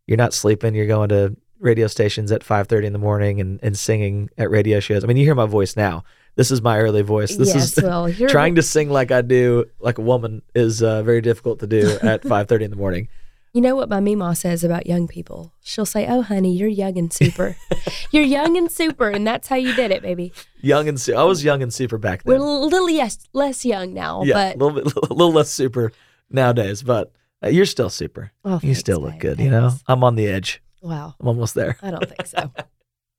You're 0.07 0.17
not 0.17 0.33
sleeping. 0.33 0.73
You're 0.75 0.87
going 0.87 1.09
to 1.09 1.35
radio 1.59 1.85
stations 1.87 2.31
at 2.31 2.41
5:30 2.43 2.85
in 2.85 2.93
the 2.93 2.99
morning 2.99 3.39
and, 3.39 3.59
and 3.61 3.77
singing 3.77 4.29
at 4.37 4.49
radio 4.49 4.79
shows. 4.79 5.03
I 5.03 5.07
mean, 5.07 5.17
you 5.17 5.25
hear 5.25 5.35
my 5.35 5.45
voice 5.45 5.75
now. 5.75 6.03
This 6.35 6.51
is 6.51 6.61
my 6.61 6.79
early 6.79 7.01
voice. 7.01 7.35
This 7.35 7.53
yes, 7.53 7.77
is 7.77 7.83
well, 7.83 8.11
trying 8.29 8.55
to 8.55 8.61
sing 8.61 8.89
like 8.89 9.11
I 9.11 9.21
do, 9.21 9.65
like 9.79 9.97
a 9.97 10.01
woman, 10.01 10.41
is 10.55 10.81
uh, 10.81 11.03
very 11.03 11.21
difficult 11.21 11.59
to 11.59 11.67
do 11.67 11.97
at 12.03 12.23
5:30 12.23 12.61
in 12.61 12.71
the 12.71 12.77
morning. 12.77 13.09
You 13.53 13.59
know 13.59 13.75
what 13.75 13.89
my 13.89 13.99
Mima 13.99 14.33
says 14.33 14.63
about 14.63 14.87
young 14.87 15.09
people? 15.09 15.53
She'll 15.61 15.85
say, 15.85 16.07
"Oh, 16.07 16.21
honey, 16.21 16.55
you're 16.55 16.69
young 16.69 16.97
and 16.97 17.11
super. 17.11 17.57
you're 18.11 18.23
young 18.23 18.55
and 18.55 18.71
super, 18.71 19.09
and 19.09 19.27
that's 19.27 19.49
how 19.49 19.57
you 19.57 19.75
did 19.75 19.91
it, 19.91 20.01
baby." 20.01 20.31
Young 20.61 20.87
and 20.87 20.99
su- 20.99 21.15
I 21.15 21.23
was 21.23 21.43
young 21.43 21.61
and 21.61 21.73
super 21.73 21.97
back 21.97 22.23
then. 22.23 22.39
We're 22.39 22.45
a 22.45 22.49
little 22.49 22.89
yes, 22.89 23.27
less 23.33 23.65
young 23.65 23.93
now, 23.93 24.23
yeah, 24.23 24.33
but 24.33 24.55
a 24.55 24.65
little 24.65 24.81
bit, 24.81 24.93
a 24.95 25.13
little 25.13 25.33
less 25.33 25.49
super 25.49 25.91
nowadays, 26.29 26.81
but 26.81 27.11
uh, 27.43 27.49
you're 27.49 27.65
still 27.65 27.89
super. 27.89 28.31
oh, 28.45 28.53
you 28.53 28.59
thanks, 28.59 28.79
still 28.79 29.01
look 29.01 29.13
babe, 29.13 29.21
good. 29.21 29.39
You 29.41 29.49
know. 29.49 29.71
I'm 29.85 30.03
on 30.05 30.15
the 30.15 30.27
edge. 30.27 30.61
Wow, 30.81 31.15
I'm 31.19 31.27
almost 31.27 31.53
there. 31.53 31.77
I 31.81 31.91
don't 31.91 32.07
think 32.07 32.25
so. 32.25 32.51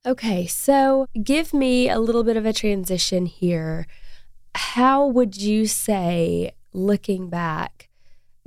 Okay, 0.07 0.47
so 0.47 1.07
give 1.23 1.53
me 1.55 1.89
a 1.89 1.99
little 1.99 2.25
bit 2.25 2.37
of 2.37 2.47
a 2.47 2.53
transition 2.53 3.27
here. 3.27 3.87
How 4.55 5.07
would 5.07 5.37
you 5.41 5.67
say, 5.67 6.53
looking 6.73 7.29
back, 7.29 7.89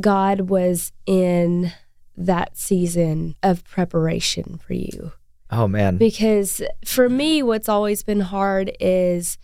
God 0.01 0.41
was 0.50 0.91
in 1.05 1.71
that 2.17 2.57
season 2.57 3.35
of 3.43 3.63
preparation 3.65 4.59
for 4.65 4.74
you? 4.74 5.13
Oh 5.51 5.67
man. 5.67 5.97
because 5.97 6.62
for 6.83 7.07
me 7.07 7.43
what's 7.43 7.69
always 7.69 8.01
been 8.03 8.21
hard 8.21 8.71
is 8.79 9.38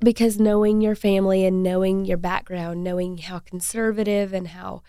because 0.00 0.40
knowing 0.40 0.80
your 0.80 0.96
family 0.96 1.46
and 1.46 1.62
knowing 1.62 2.04
your 2.04 2.16
background 2.18 2.82
knowing 2.82 3.18
how 3.18 3.38
conservative 3.38 4.32
and 4.34 4.48
how 4.48 4.82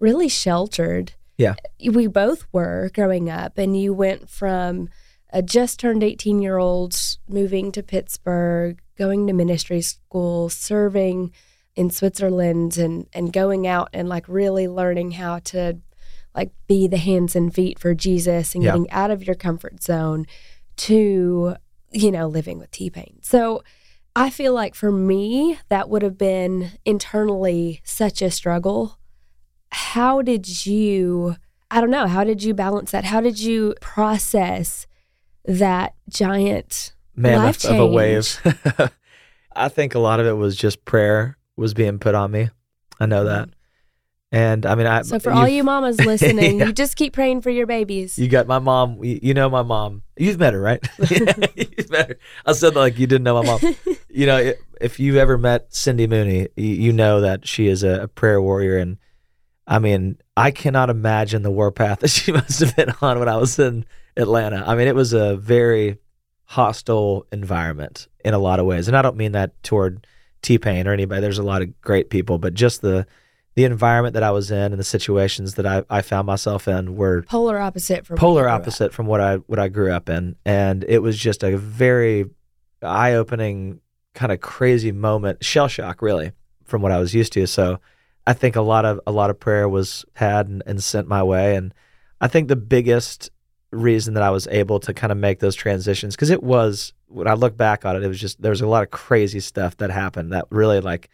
really 0.00 0.28
sheltered 0.28 1.12
Yeah. 1.36 1.56
we 1.92 2.06
both 2.06 2.46
were 2.52 2.90
growing 2.94 3.28
up 3.28 3.58
and 3.58 3.78
you 3.80 3.92
went 3.92 4.30
from 4.30 4.88
a 5.30 5.42
just 5.42 5.78
turned 5.78 6.02
18 6.02 6.40
year 6.40 6.56
old 6.58 6.96
moving 7.28 7.70
to 7.72 7.82
pittsburgh 7.82 8.80
going 8.96 9.26
to 9.26 9.32
ministry 9.32 9.80
school 9.80 10.48
serving 10.48 11.32
in 11.76 11.90
switzerland 11.90 12.76
and 12.78 13.06
and 13.12 13.32
going 13.32 13.66
out 13.66 13.88
and 13.92 14.08
like 14.08 14.26
really 14.28 14.66
learning 14.66 15.12
how 15.12 15.38
to 15.40 15.78
like 16.34 16.50
be 16.66 16.86
the 16.88 16.96
hands 16.96 17.36
and 17.36 17.54
feet 17.54 17.78
for 17.78 17.94
jesus 17.94 18.54
and 18.54 18.64
Yeah. 18.64 18.70
getting 18.70 18.90
out 18.90 19.10
of 19.10 19.22
your 19.24 19.36
comfort 19.36 19.82
zone 19.82 20.26
to 20.76 21.56
you 21.90 22.10
know 22.10 22.26
living 22.26 22.58
with 22.58 22.70
t-pain 22.70 23.18
so 23.22 23.62
i 24.16 24.30
feel 24.30 24.52
like 24.54 24.74
for 24.74 24.90
me 24.92 25.58
that 25.68 25.88
would 25.88 26.02
have 26.02 26.18
been 26.18 26.72
internally 26.84 27.80
such 27.84 28.22
a 28.22 28.30
struggle 28.30 28.98
how 29.70 30.22
did 30.22 30.64
you 30.66 31.36
I 31.70 31.82
don't 31.82 31.90
know. 31.90 32.06
How 32.06 32.24
did 32.24 32.42
you 32.42 32.54
balance 32.54 32.92
that? 32.92 33.04
How 33.04 33.20
did 33.20 33.38
you 33.38 33.74
process 33.82 34.86
that 35.48 35.94
giant 36.08 36.92
mammoth 37.16 37.64
of 37.64 37.78
a 37.80 37.86
wave. 37.86 38.38
I 39.56 39.68
think 39.68 39.94
a 39.94 39.98
lot 39.98 40.20
of 40.20 40.26
it 40.26 40.32
was 40.34 40.54
just 40.56 40.84
prayer 40.84 41.36
was 41.56 41.74
being 41.74 41.98
put 41.98 42.14
on 42.14 42.30
me. 42.30 42.50
I 43.00 43.06
know 43.06 43.24
that. 43.24 43.48
And 44.30 44.66
I 44.66 44.74
mean, 44.74 44.86
I 44.86 45.02
So 45.02 45.18
for 45.18 45.32
all 45.32 45.48
you've- 45.48 45.64
mamas 45.64 45.98
listening, 46.04 46.58
Yeah. 46.60 46.66
you 46.66 46.72
just 46.72 46.96
keep 46.96 47.14
praying 47.14 47.40
for 47.40 47.50
your 47.50 47.66
babies. 47.66 48.18
You 48.18 48.28
got 48.28 48.46
my 48.46 48.58
mom. 48.58 49.02
You, 49.02 49.18
you 49.22 49.34
know 49.34 49.48
my 49.48 49.62
mom. 49.62 50.02
You've 50.18 50.38
met 50.38 50.52
her, 50.52 50.60
right? 50.60 50.86
You've 51.10 51.90
met 51.90 52.08
her. 52.10 52.18
I 52.44 52.52
said 52.52 52.76
like 52.76 52.98
you 52.98 53.06
didn't 53.06 53.24
know 53.24 53.42
my 53.42 53.46
mom. 53.58 53.74
you 54.10 54.26
know, 54.26 54.52
if 54.80 55.00
you've 55.00 55.16
ever 55.16 55.38
met 55.38 55.74
Cindy 55.74 56.06
Mooney, 56.06 56.48
you, 56.56 56.66
you 56.66 56.92
know 56.92 57.22
that 57.22 57.48
she 57.48 57.68
is 57.68 57.82
a, 57.82 58.02
a 58.02 58.08
prayer 58.08 58.40
warrior. 58.42 58.76
And 58.76 58.98
I 59.66 59.78
mean, 59.78 60.18
I 60.36 60.50
cannot 60.50 60.90
imagine 60.90 61.42
the 61.42 61.50
warpath 61.50 62.00
that 62.00 62.08
she 62.08 62.30
must 62.32 62.60
have 62.60 62.76
been 62.76 62.92
on 63.00 63.18
when 63.18 63.28
I 63.30 63.36
was 63.38 63.58
in 63.58 63.86
Atlanta. 64.18 64.64
I 64.66 64.74
mean, 64.74 64.88
it 64.88 64.94
was 64.94 65.12
a 65.12 65.36
very 65.36 65.98
hostile 66.44 67.26
environment 67.30 68.08
in 68.24 68.34
a 68.34 68.38
lot 68.38 68.58
of 68.58 68.66
ways. 68.66 68.88
And 68.88 68.96
I 68.96 69.02
don't 69.02 69.16
mean 69.16 69.32
that 69.32 69.62
toward 69.62 70.06
T 70.42 70.58
Pain 70.58 70.86
or 70.86 70.92
anybody. 70.92 71.20
There's 71.20 71.38
a 71.38 71.42
lot 71.42 71.62
of 71.62 71.80
great 71.80 72.10
people, 72.10 72.38
but 72.38 72.54
just 72.54 72.82
the 72.82 73.06
the 73.54 73.64
environment 73.64 74.14
that 74.14 74.22
I 74.22 74.30
was 74.30 74.52
in 74.52 74.72
and 74.72 74.78
the 74.78 74.84
situations 74.84 75.54
that 75.54 75.66
I, 75.66 75.82
I 75.90 76.00
found 76.00 76.26
myself 76.26 76.68
in 76.68 76.94
were 76.94 77.22
Polar 77.22 77.58
opposite 77.58 78.06
from 78.06 78.16
polar 78.16 78.48
opposite 78.48 78.92
from 78.92 79.06
what 79.06 79.20
I 79.20 79.36
what 79.36 79.58
I 79.58 79.68
grew 79.68 79.92
up 79.92 80.08
in, 80.08 80.36
and 80.44 80.84
it 80.88 81.00
was 81.00 81.18
just 81.18 81.42
a 81.42 81.56
very 81.56 82.26
eye 82.82 83.14
opening, 83.14 83.80
kind 84.14 84.30
of 84.30 84.40
crazy 84.40 84.92
moment, 84.92 85.44
shell 85.44 85.66
shock, 85.68 86.02
really, 86.02 86.32
from 86.64 86.82
what 86.82 86.92
I 86.92 87.00
was 87.00 87.14
used 87.14 87.32
to. 87.32 87.46
So, 87.46 87.80
I 88.26 88.32
think 88.32 88.54
a 88.54 88.62
lot 88.62 88.84
of 88.84 89.00
a 89.06 89.12
lot 89.12 89.28
of 89.28 89.40
prayer 89.40 89.68
was 89.68 90.04
had 90.14 90.46
and, 90.46 90.62
and 90.64 90.82
sent 90.82 91.08
my 91.08 91.22
way, 91.22 91.56
and 91.56 91.74
I 92.20 92.28
think 92.28 92.46
the 92.46 92.56
biggest 92.56 93.30
reason 93.70 94.14
that 94.14 94.22
I 94.22 94.30
was 94.30 94.46
able 94.48 94.80
to 94.80 94.94
kind 94.94 95.12
of 95.12 95.18
make 95.18 95.40
those 95.40 95.54
transitions 95.54 96.16
because 96.16 96.30
it 96.30 96.42
was 96.42 96.92
when 97.08 97.26
I 97.26 97.34
look 97.34 97.56
back 97.56 97.84
on 97.84 97.96
it, 97.96 98.02
it 98.02 98.08
was 98.08 98.20
just 98.20 98.40
there 98.40 98.50
was 98.50 98.60
a 98.60 98.66
lot 98.66 98.82
of 98.82 98.90
crazy 98.90 99.40
stuff 99.40 99.76
that 99.78 99.90
happened 99.90 100.32
that 100.32 100.46
really 100.50 100.80
like 100.80 101.10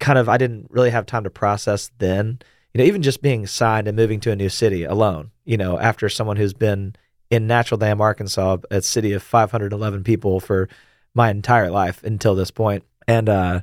kind 0.00 0.18
of 0.18 0.28
I 0.28 0.36
didn't 0.38 0.70
really 0.70 0.90
have 0.90 1.06
time 1.06 1.24
to 1.24 1.30
process 1.30 1.90
then. 1.98 2.38
You 2.72 2.78
know, 2.78 2.84
even 2.84 3.02
just 3.02 3.22
being 3.22 3.46
signed 3.46 3.86
and 3.86 3.96
moving 3.96 4.18
to 4.20 4.32
a 4.32 4.36
new 4.36 4.48
city 4.48 4.82
alone, 4.82 5.30
you 5.44 5.56
know, 5.56 5.78
after 5.78 6.08
someone 6.08 6.36
who's 6.36 6.54
been 6.54 6.96
in 7.30 7.46
Natural 7.46 7.78
Dam, 7.78 8.00
Arkansas, 8.00 8.58
a 8.70 8.82
city 8.82 9.12
of 9.12 9.22
511 9.22 10.02
people 10.02 10.40
for 10.40 10.68
my 11.14 11.30
entire 11.30 11.70
life 11.70 12.02
until 12.02 12.34
this 12.34 12.50
point. 12.50 12.84
And 13.06 13.28
uh, 13.28 13.60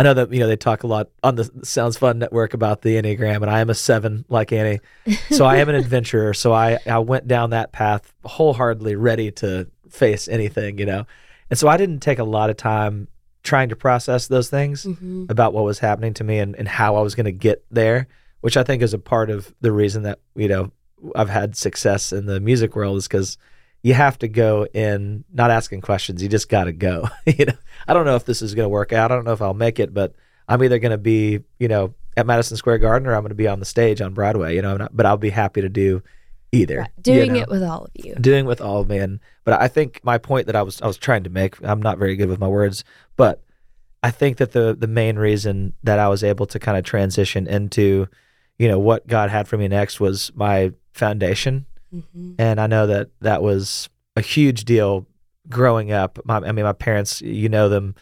I 0.00 0.02
know 0.02 0.14
that, 0.14 0.32
you 0.32 0.40
know, 0.40 0.46
they 0.46 0.56
talk 0.56 0.82
a 0.82 0.86
lot 0.86 1.10
on 1.22 1.34
the 1.34 1.50
Sounds 1.62 1.98
Fun 1.98 2.18
network 2.18 2.54
about 2.54 2.80
the 2.80 2.96
Enneagram, 2.96 3.42
and 3.42 3.50
I 3.50 3.60
am 3.60 3.68
a 3.68 3.74
seven 3.74 4.24
like 4.30 4.50
Annie. 4.50 4.80
So 5.30 5.44
I 5.44 5.56
am 5.58 5.68
an 5.68 5.74
adventurer. 5.74 6.32
So 6.32 6.54
I, 6.54 6.78
I 6.86 6.98
went 7.00 7.28
down 7.28 7.50
that 7.50 7.72
path 7.72 8.10
wholeheartedly 8.24 8.94
ready 8.96 9.30
to 9.32 9.66
face 9.90 10.26
anything, 10.26 10.78
you 10.78 10.86
know. 10.86 11.04
And 11.50 11.58
so 11.58 11.68
I 11.68 11.76
didn't 11.76 12.00
take 12.00 12.18
a 12.18 12.24
lot 12.24 12.48
of 12.48 12.56
time 12.56 13.08
trying 13.42 13.68
to 13.68 13.76
process 13.76 14.26
those 14.28 14.48
things 14.48 14.84
Mhm. 14.86 15.30
about 15.30 15.52
what 15.52 15.64
was 15.64 15.80
happening 15.80 16.14
to 16.14 16.24
me 16.24 16.38
and, 16.38 16.56
and 16.56 16.66
how 16.66 16.96
I 16.96 17.02
was 17.02 17.14
going 17.14 17.26
to 17.26 17.32
get 17.32 17.62
there, 17.70 18.06
which 18.40 18.56
I 18.56 18.62
think 18.62 18.82
is 18.82 18.94
a 18.94 18.98
part 18.98 19.28
of 19.28 19.54
the 19.60 19.70
reason 19.70 20.04
that, 20.04 20.18
you 20.34 20.48
know, 20.48 20.72
I've 21.14 21.28
had 21.28 21.56
success 21.56 22.10
in 22.10 22.24
the 22.24 22.40
music 22.40 22.74
world 22.74 22.96
is 22.96 23.06
because 23.06 23.36
you 23.82 23.94
have 23.94 24.18
to 24.18 24.28
go 24.28 24.66
in 24.74 25.24
not 25.32 25.50
asking 25.50 25.80
questions. 25.80 26.22
You 26.22 26.28
just 26.28 26.48
got 26.48 26.64
to 26.64 26.72
go. 26.72 27.08
you 27.26 27.46
know, 27.46 27.54
I 27.88 27.94
don't 27.94 28.04
know 28.04 28.16
if 28.16 28.24
this 28.24 28.42
is 28.42 28.54
going 28.54 28.66
to 28.66 28.70
work 28.70 28.92
out. 28.92 29.10
I 29.10 29.14
don't 29.14 29.24
know 29.24 29.32
if 29.32 29.42
I'll 29.42 29.54
make 29.54 29.78
it, 29.78 29.94
but 29.94 30.14
I'm 30.48 30.62
either 30.62 30.78
going 30.78 30.90
to 30.90 30.98
be, 30.98 31.40
you 31.58 31.68
know, 31.68 31.94
at 32.16 32.26
Madison 32.26 32.56
Square 32.56 32.78
Garden 32.78 33.08
or 33.08 33.14
I'm 33.14 33.22
going 33.22 33.30
to 33.30 33.34
be 33.34 33.48
on 33.48 33.60
the 33.60 33.64
stage 33.64 34.00
on 34.00 34.12
Broadway, 34.12 34.54
you 34.54 34.62
know, 34.62 34.76
not, 34.76 34.94
but 34.96 35.06
I'll 35.06 35.16
be 35.16 35.30
happy 35.30 35.60
to 35.62 35.68
do 35.68 36.02
either. 36.52 36.78
Right. 36.80 36.90
you 36.96 37.02
Doing 37.02 37.32
know? 37.34 37.40
it 37.40 37.48
with 37.48 37.62
all 37.62 37.84
of 37.84 37.90
you. 37.94 38.14
doing 38.16 38.44
with 38.44 38.60
all 38.60 38.80
of 38.80 38.88
me 38.88 38.98
and 38.98 39.20
but 39.44 39.60
i 39.60 39.68
think 39.68 40.00
my 40.02 40.18
point 40.18 40.46
that 40.46 40.56
i 40.56 40.62
was 40.62 40.82
i 40.82 40.86
was 40.88 40.96
trying 40.96 41.22
to 41.22 41.30
make 41.30 41.62
i'm 41.62 41.80
not 41.80 41.96
very 41.96 42.16
good 42.16 42.28
with 42.28 42.40
my 42.40 42.48
words 42.48 42.82
but 43.16 43.40
i 44.02 44.10
think 44.10 44.38
that 44.38 44.50
the 44.50 44.76
the 44.76 44.88
main 44.88 45.16
reason 45.16 45.74
that 45.84 46.00
i 46.00 46.08
was 46.08 46.24
able 46.24 46.46
to 46.46 46.58
kind 46.58 46.76
of 46.76 46.82
transition 46.84 47.46
into 47.46 48.08
you 48.58 48.66
know 48.66 48.80
what 48.80 49.06
god 49.06 49.30
had 49.30 49.46
for 49.46 49.56
me 49.56 49.68
next 49.68 50.00
was 50.00 50.32
my 50.34 50.72
foundation 50.92 51.66
Mhm. 51.94 52.34
and 52.38 52.60
i 52.60 52.66
know 52.66 52.86
that 52.86 53.08
that 53.20 53.42
was 53.42 53.88
a 54.16 54.20
huge 54.20 54.64
deal 54.64 55.06
growing 55.48 55.90
up 55.92 56.18
my, 56.24 56.36
i 56.36 56.52
mean 56.52 56.64
my 56.64 56.72
parents 56.72 57.20
you 57.20 57.48
know 57.48 57.68
them 57.68 57.94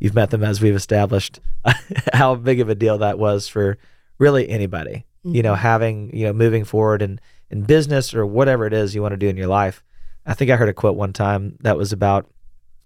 you've 0.00 0.14
met 0.14 0.30
them 0.30 0.42
as 0.42 0.60
we've 0.60 0.74
established 0.74 1.40
how 2.12 2.34
big 2.34 2.60
of 2.60 2.68
a 2.68 2.74
deal 2.74 2.98
that 2.98 3.18
was 3.18 3.46
for 3.48 3.76
really 4.18 4.48
anybody 4.48 5.04
you 5.24 5.42
know 5.42 5.54
Mhm. 5.54 5.58
having 5.58 6.16
you 6.16 6.26
know 6.26 6.32
moving 6.32 6.64
forward 6.64 7.02
in 7.02 7.20
in 7.50 7.62
business 7.62 8.14
or 8.14 8.24
whatever 8.26 8.66
it 8.66 8.72
is 8.72 8.94
you 8.94 9.02
want 9.02 9.12
to 9.12 9.16
do 9.18 9.28
in 9.28 9.36
your 9.36 9.46
life 9.46 9.82
i 10.26 10.34
think 10.34 10.50
i 10.50 10.56
heard 10.56 10.68
a 10.68 10.74
quote 10.74 10.96
one 10.96 11.12
time 11.12 11.56
that 11.60 11.76
was 11.76 11.92
about 11.92 12.30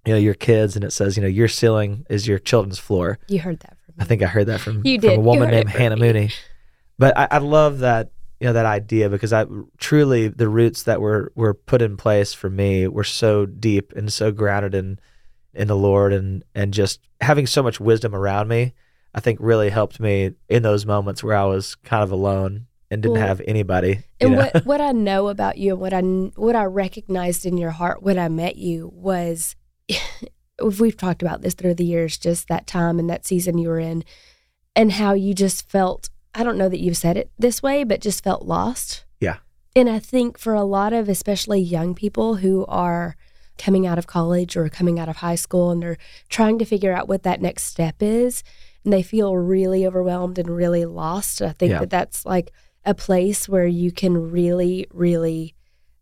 you 0.06 0.12
know 0.12 0.18
your 0.18 0.34
kids 0.34 0.74
and 0.76 0.84
it 0.84 0.92
says 0.92 1.16
you 1.16 1.22
know 1.22 1.28
your 1.28 1.48
ceiling 1.48 2.06
is 2.08 2.26
your 2.26 2.38
children's 2.38 2.78
floor 2.78 3.18
You 3.28 3.40
heard 3.40 3.60
that 3.60 3.76
from 3.84 3.94
me. 3.96 4.02
i 4.02 4.04
think 4.04 4.22
i 4.22 4.26
heard 4.26 4.46
that 4.46 4.60
from, 4.60 4.82
You 4.84 5.00
from 5.00 5.08
did. 5.10 5.18
a 5.18 5.20
woman 5.20 5.50
named 5.50 5.68
hannah 5.68 5.96
me. 5.96 6.02
mooney 6.02 6.30
but 6.98 7.16
I, 7.16 7.28
I 7.32 7.38
love 7.38 7.80
that 7.80 8.10
you 8.40 8.46
know 8.46 8.52
that 8.52 8.66
idea 8.66 9.08
because 9.08 9.32
i 9.32 9.44
truly 9.78 10.28
the 10.28 10.48
roots 10.48 10.84
that 10.84 11.00
were 11.00 11.32
were 11.34 11.54
put 11.54 11.82
in 11.82 11.96
place 11.96 12.32
for 12.32 12.48
me 12.48 12.86
were 12.86 13.04
so 13.04 13.46
deep 13.46 13.92
and 13.96 14.12
so 14.12 14.30
grounded 14.30 14.74
in 14.74 14.98
in 15.54 15.68
the 15.68 15.76
lord 15.76 16.12
and 16.12 16.44
and 16.54 16.72
just 16.72 17.00
having 17.20 17.46
so 17.46 17.62
much 17.62 17.80
wisdom 17.80 18.14
around 18.14 18.48
me 18.48 18.72
i 19.14 19.20
think 19.20 19.38
really 19.40 19.70
helped 19.70 19.98
me 19.98 20.32
in 20.48 20.62
those 20.62 20.86
moments 20.86 21.22
where 21.24 21.36
i 21.36 21.44
was 21.44 21.74
kind 21.76 22.02
of 22.02 22.12
alone 22.12 22.66
and 22.90 23.02
didn't 23.02 23.18
Well, 23.18 23.26
have 23.26 23.42
anybody 23.46 24.00
And 24.20 24.32
know? 24.32 24.38
what 24.38 24.64
what 24.64 24.80
I 24.80 24.92
know 25.10 25.28
about 25.28 25.58
you 25.58 25.72
and 25.72 25.80
what 25.80 25.92
I 25.92 26.00
what 26.00 26.56
I 26.56 26.64
recognized 26.64 27.44
in 27.44 27.58
your 27.58 27.70
heart 27.72 28.02
when 28.02 28.18
I 28.18 28.28
met 28.30 28.56
you 28.56 28.90
was 28.94 29.56
if 29.88 30.00
we've 30.80 30.96
talked 30.96 31.20
about 31.20 31.42
this 31.42 31.52
through 31.52 31.74
the 31.74 31.84
years 31.84 32.16
just 32.16 32.48
that 32.48 32.66
time 32.66 32.98
and 32.98 33.10
that 33.10 33.26
season 33.26 33.58
you 33.58 33.68
were 33.68 33.78
in 33.78 34.04
and 34.74 34.92
how 34.92 35.12
you 35.12 35.34
just 35.34 35.68
felt 35.68 36.08
I 36.34 36.42
don't 36.44 36.58
know 36.58 36.68
that 36.68 36.80
you've 36.80 36.96
said 36.96 37.16
it 37.16 37.30
this 37.38 37.62
way 37.62 37.84
but 37.84 38.00
just 38.00 38.22
felt 38.22 38.42
lost. 38.42 39.04
Yeah. 39.20 39.38
And 39.74 39.88
I 39.88 39.98
think 39.98 40.38
for 40.38 40.54
a 40.54 40.64
lot 40.64 40.92
of 40.92 41.08
especially 41.08 41.60
young 41.60 41.94
people 41.94 42.36
who 42.36 42.64
are 42.66 43.16
coming 43.58 43.86
out 43.86 43.98
of 43.98 44.06
college 44.06 44.56
or 44.56 44.68
coming 44.68 44.98
out 45.00 45.08
of 45.08 45.16
high 45.16 45.34
school 45.34 45.70
and 45.70 45.82
they're 45.82 45.98
trying 46.28 46.58
to 46.58 46.64
figure 46.64 46.92
out 46.92 47.08
what 47.08 47.24
that 47.24 47.40
next 47.40 47.64
step 47.64 47.96
is 48.00 48.44
and 48.84 48.92
they 48.92 49.02
feel 49.02 49.36
really 49.36 49.86
overwhelmed 49.86 50.38
and 50.38 50.48
really 50.48 50.84
lost. 50.84 51.42
I 51.42 51.52
think 51.52 51.72
Yeah. 51.72 51.80
that 51.80 51.90
that's 51.90 52.24
like 52.24 52.52
a 52.84 52.94
place 52.94 53.48
where 53.48 53.66
you 53.66 53.90
can 53.90 54.30
really, 54.30 54.86
really 54.92 55.54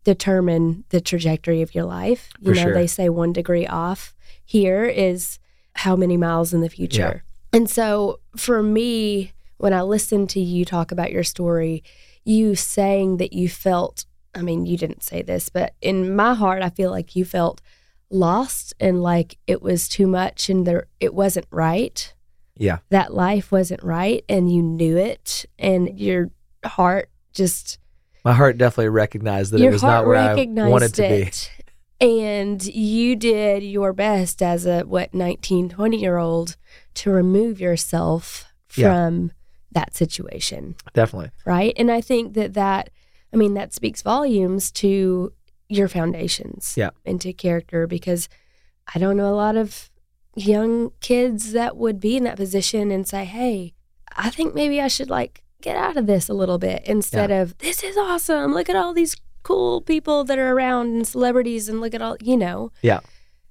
determine 0.03 0.83
the 0.89 1.01
trajectory 1.01 1.61
of 1.61 1.75
your 1.75 1.83
life. 1.85 2.29
You 2.39 2.51
For 2.53 2.55
know, 2.55 2.63
sure. 2.67 2.73
they 2.73 2.87
say 2.87 3.09
one 3.09 3.33
degree 3.33 3.67
off 3.67 4.15
here 4.45 4.85
is 4.85 5.39
how 5.73 5.95
many 5.95 6.15
miles 6.15 6.53
in 6.53 6.61
the 6.61 6.69
future. 6.69 7.23
And 7.51 7.69
so 7.69 8.19
for 8.35 8.63
me, 8.63 9.33
when 9.57 9.73
I 9.73 9.81
listened 9.81 10.29
to 10.31 10.39
you 10.39 10.65
talk 10.65 10.91
about 10.91 11.11
your 11.11 11.23
story, 11.23 11.83
you 12.23 12.55
saying 12.55 13.17
that 13.17 13.33
you 13.33 13.49
felt, 13.49 14.05
I 14.35 14.41
mean, 14.41 14.65
you 14.65 14.77
didn't 14.77 15.03
say 15.03 15.21
this, 15.21 15.49
but 15.49 15.73
in 15.81 16.15
my 16.15 16.33
heart, 16.33 16.61
I 16.61 16.69
feel 16.69 16.91
like 16.91 17.15
you 17.15 17.25
felt 17.25 17.61
lost 18.09 18.73
and 18.79 19.01
like 19.01 19.37
it 19.47 19.61
was 19.61 19.87
too 19.87 20.07
much 20.07 20.49
and 20.49 20.65
there 20.65 20.87
it 20.99 21.13
wasn't 21.13 21.47
right. 21.51 22.13
Yeah. 22.55 22.79
That 22.89 23.13
life 23.13 23.51
wasn't 23.51 23.83
right 23.83 24.23
and 24.29 24.51
you 24.53 24.61
knew 24.61 24.97
it 24.97 25.45
and 25.59 25.99
your 25.99 26.31
heart 26.65 27.09
just 27.33 27.79
my 28.23 28.33
heart 28.33 28.57
definitely 28.57 28.89
recognized 28.89 29.51
that 29.51 29.59
your 29.59 29.69
it 29.69 29.73
was 29.73 29.81
heart 29.81 29.93
not 29.93 30.07
where 30.07 30.17
i 30.17 30.27
recognized 30.29 30.71
wanted 30.71 30.93
to 30.95 31.01
be. 31.01 31.07
it. 31.07 31.51
And 31.99 32.63
you 32.65 33.15
did 33.15 33.63
your 33.63 33.93
best 33.93 34.41
as 34.41 34.65
a 34.65 34.81
what 34.81 35.13
19 35.13 35.69
20 35.69 35.97
year 35.97 36.17
old 36.17 36.57
to 36.95 37.11
remove 37.11 37.59
yourself 37.59 38.45
from 38.67 39.31
that 39.77 39.95
situation 39.95 40.75
definitely. 40.93 41.31
right? 41.45 41.73
And 41.81 41.89
i 41.97 42.01
think 42.09 42.33
that 42.37 42.53
that 42.63 42.83
i 43.33 43.35
mean 43.41 43.53
that 43.59 43.73
speaks 43.73 44.01
volumes 44.13 44.63
to 44.83 45.31
your 45.77 45.87
foundations 45.97 46.61
Yeah. 46.81 46.91
and 47.05 47.17
to 47.21 47.33
character 47.33 47.81
because 47.87 48.21
i 48.93 48.99
don't 48.99 49.17
know 49.17 49.29
a 49.35 49.41
lot 49.45 49.55
of 49.63 49.89
young 50.35 50.91
kids 51.09 51.51
that 51.53 51.75
would 51.77 51.99
be 51.99 52.15
in 52.17 52.23
that 52.25 52.37
position 52.37 52.91
and 52.91 53.07
say 53.07 53.23
hey 53.25 53.73
i 54.15 54.29
think 54.29 54.53
maybe 54.53 54.79
i 54.81 54.87
should 54.87 55.09
like 55.09 55.43
get 55.61 55.75
out 55.75 55.97
of 55.97 56.05
this 56.05 56.29
a 56.29 56.33
little 56.33 56.59
bit 56.59 56.83
instead 56.85 57.31
of 57.31 57.57
this 57.57 57.83
is 57.83 57.97
awesome. 57.97 58.53
Look 58.53 58.69
at 58.69 58.75
all 58.75 58.93
these 58.93 59.15
cool 59.41 59.81
people 59.81 60.23
that 60.25 60.37
are 60.37 60.51
around 60.51 60.85
and 60.95 61.07
celebrities 61.07 61.67
and 61.67 61.81
look 61.81 61.95
at 61.95 62.01
all 62.01 62.15
you 62.21 62.37
know? 62.37 62.71
Yeah. 62.83 62.99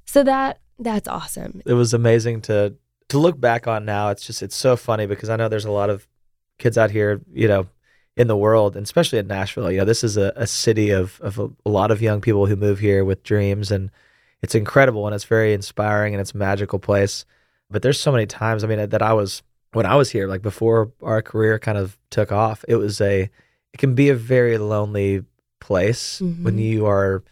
so 0.04 0.22
that 0.22 0.60
that's 0.78 1.08
awesome. 1.08 1.52
It 1.66 1.72
was 1.74 1.92
amazing 1.92 2.42
to 2.42 2.74
to 3.08 3.18
look 3.18 3.40
back 3.40 3.66
on 3.66 3.84
now. 3.84 4.10
It's 4.10 4.24
just 4.24 4.40
it's 4.40 4.54
so 4.66 4.76
funny 4.76 5.06
because 5.06 5.28
i 5.30 5.36
know 5.36 5.48
there's 5.48 5.64
a 5.64 5.70
lot 5.82 5.90
of 5.90 6.06
kids 6.58 6.76
out 6.78 6.90
here 6.90 7.20
you 7.32 7.46
know 7.48 7.66
in 8.16 8.28
the 8.28 8.36
world 8.36 8.76
and 8.76 8.84
especially 8.84 9.18
in 9.18 9.26
nashville 9.26 9.70
you 9.70 9.78
know 9.78 9.84
this 9.84 10.02
is 10.02 10.16
a, 10.16 10.32
a 10.36 10.46
city 10.46 10.90
of, 10.90 11.20
of 11.20 11.38
a, 11.38 11.48
a 11.66 11.70
lot 11.70 11.90
of 11.90 12.00
young 12.00 12.20
people 12.20 12.46
who 12.46 12.56
move 12.56 12.78
here 12.78 13.04
with 13.04 13.22
dreams 13.22 13.70
and 13.70 13.90
it's 14.42 14.54
incredible 14.54 15.06
and 15.06 15.14
it's 15.14 15.24
very 15.24 15.52
inspiring 15.52 16.14
and 16.14 16.20
it's 16.20 16.32
a 16.32 16.36
magical 16.38 16.78
place 16.78 17.24
but 17.70 17.82
there's 17.82 18.00
so 18.00 18.10
many 18.12 18.26
times 18.26 18.64
i 18.64 18.66
mean 18.66 18.88
that 18.88 19.02
i 19.02 19.12
was 19.12 19.42
when 19.72 19.84
i 19.86 19.94
was 19.94 20.10
here 20.10 20.26
like 20.26 20.40
before 20.42 20.90
our 21.02 21.20
career 21.20 21.58
kind 21.58 21.76
of 21.76 21.98
took 22.10 22.32
off 22.32 22.64
it 22.68 22.76
was 22.76 23.00
a 23.00 23.22
it 23.74 23.78
can 23.78 23.94
be 23.94 24.08
a 24.08 24.14
very 24.14 24.56
lonely 24.56 25.22
place 25.60 26.20
when 26.20 26.56
Mhm. 26.56 26.62
you 26.62 26.86
are 26.86 27.22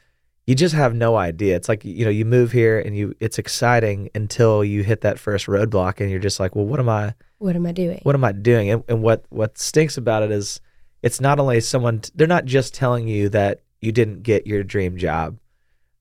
you 0.47 0.55
just 0.55 0.75
have 0.75 0.95
no 0.95 1.17
idea. 1.17 1.57
It's 1.57 1.71
like 1.71 1.87
you 1.87 2.05
know, 2.05 2.11
you 2.11 2.27
move 2.27 2.53
here 2.53 2.79
and 2.79 2.95
you 2.95 3.15
it's 3.19 3.39
exciting 3.39 4.11
until 4.15 4.63
you 4.63 4.83
hit 4.83 5.01
that 5.01 5.19
first 5.19 5.47
roadblock 5.47 6.01
and 6.01 6.11
you're 6.11 6.21
just 6.21 6.39
like, 6.39 6.55
well, 6.55 6.67
what 6.67 6.79
am 6.81 6.89
I 6.91 7.15
What 7.45 7.57
am 7.57 7.67
I 7.67 7.73
doing? 7.73 8.01
what 8.05 8.15
am 8.15 8.25
I 8.25 8.33
doing? 8.33 8.71
And, 8.71 8.83
and 8.89 9.03
what 9.03 9.27
what 9.29 9.59
stinks 9.59 9.99
about 9.99 10.23
it 10.23 10.31
is 10.31 10.61
it's 11.03 11.21
not 11.21 11.39
only 11.39 11.61
someone 11.61 12.01
they're 12.15 12.27
not 12.27 12.47
just 12.47 12.73
telling 12.73 13.07
you 13.07 13.29
that 13.29 13.61
you 13.83 13.93
didn't 13.93 14.23
get 14.23 14.47
your 14.47 14.65
dream 14.65 14.97
job. 14.97 15.37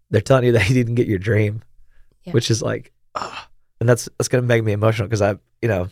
They're 0.09 0.21
telling 0.21 0.45
you 0.45 0.53
that 0.53 0.67
you 0.69 0.73
didn't 0.73 0.95
get 0.95 1.07
your 1.07 1.19
dream, 1.19 1.61
Yeah. 2.23 2.31
which 2.31 2.49
is 2.49 2.61
like, 2.61 2.93
ah. 3.15 3.49
and 3.81 3.89
that's 3.89 4.07
that's 4.17 4.29
gonna 4.29 4.43
make 4.43 4.63
me 4.63 4.71
emotional 4.71 5.07
because 5.09 5.21
I, 5.21 5.35
you 5.61 5.67
know, 5.67 5.89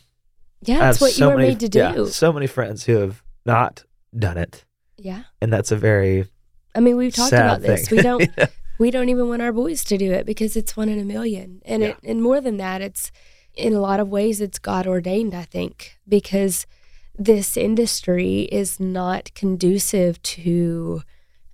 yeah, 0.62 0.80
that's 0.80 1.02
what 1.02 1.12
so 1.12 1.26
you 1.26 1.32
were 1.32 1.38
many, 1.38 1.50
made 1.50 1.60
to 1.60 1.68
do. 1.70 1.80
yeah, 1.80 2.06
so 2.06 2.32
many 2.32 2.48
friends 2.48 2.86
who 2.86 2.96
have 2.96 3.22
not 3.46 3.84
done 4.18 4.38
it, 4.38 4.64
yeah. 4.98 5.24
and 5.42 5.52
that's 5.52 5.72
a 5.72 5.76
very 5.76 6.28
I 6.74 6.80
mean, 6.80 6.96
we've 6.96 7.14
talked 7.14 7.34
about 7.34 7.62
this. 7.62 7.92
We 7.92 8.02
don't 8.02 8.22
Yeah. 8.38 8.48
we 8.80 8.90
don't 8.90 9.10
even 9.10 9.28
want 9.28 9.42
our 9.42 9.52
boys 9.52 9.84
to 9.84 9.98
do 9.98 10.14
it 10.14 10.26
because 10.26 10.56
it's 10.56 10.78
one 10.78 10.88
in 10.88 10.98
a 10.98 11.04
million. 11.04 11.62
And 11.66 11.84
it 11.84 11.98
and 12.06 12.22
more 12.22 12.40
than 12.40 12.56
that, 12.58 12.82
it's 12.82 13.12
in 13.56 13.74
a 13.74 13.80
lot 13.80 14.00
of 14.00 14.10
ways 14.10 14.42
it's 14.42 14.60
God 14.60 14.88
ordained, 14.88 15.34
I 15.34 15.44
think, 15.44 15.98
because 16.08 16.66
this 17.18 17.58
industry 17.58 18.42
is 18.52 18.80
not 18.80 19.34
conducive 19.36 20.22
to 20.24 21.04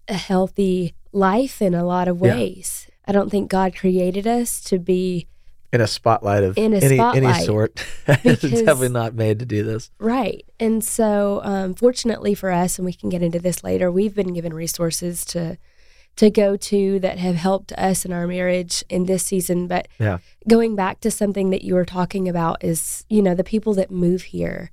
a 0.08 0.14
healthy 0.14 0.94
life 1.12 1.62
in 1.62 1.74
a 1.74 1.84
lot 1.86 2.08
of 2.08 2.20
Yeah. 2.22 2.36
ways. 2.36 2.88
I 3.06 3.12
don't 3.12 3.30
think 3.30 3.50
God 3.50 3.76
created 3.76 4.28
us 4.28 4.62
to 4.66 4.80
be 4.80 5.28
in 5.74 5.82
a 5.82 5.88
spotlight 5.88 6.44
of 6.44 6.58
In 6.58 6.74
a 6.74 6.78
any 6.78 6.86
any 6.86 6.98
spotlight. 6.98 7.46
sort. 7.46 7.86
it's 8.08 8.42
definitely 8.42 8.90
not 8.90 9.14
made 9.16 9.40
to 9.40 9.46
do 9.46 9.64
this. 9.64 9.92
Right. 10.00 10.46
And 10.60 10.82
so, 10.84 11.42
um, 11.44 11.74
fortunately 11.74 12.34
for 12.36 12.52
us, 12.52 12.80
and 12.80 12.86
we 12.86 12.94
can 12.94 13.10
get 13.10 13.22
into 13.22 13.40
this 13.40 13.64
later, 13.66 13.92
we've 13.92 14.16
been 14.16 14.34
given 14.34 14.54
resources 14.54 15.26
to 15.26 15.58
to 16.18 16.30
go 16.30 16.58
to 16.58 17.00
that 17.00 17.18
have 17.20 17.36
helped 17.36 17.72
us 17.74 18.04
in 18.06 18.12
our 18.12 18.28
marriage 18.28 18.84
in 18.90 19.06
this 19.06 19.24
season. 19.24 19.68
But 19.68 19.88
Yeah. 20.00 20.18
going 20.48 20.76
back 20.76 21.00
to 21.02 21.12
something 21.12 21.52
that 21.52 21.64
you 21.64 21.74
were 21.76 21.86
talking 21.86 22.28
about 22.28 22.64
is, 22.64 23.06
you 23.10 23.22
know, 23.22 23.34
the 23.36 23.44
people 23.44 23.74
that 23.76 23.90
move 23.92 24.24
here 24.24 24.72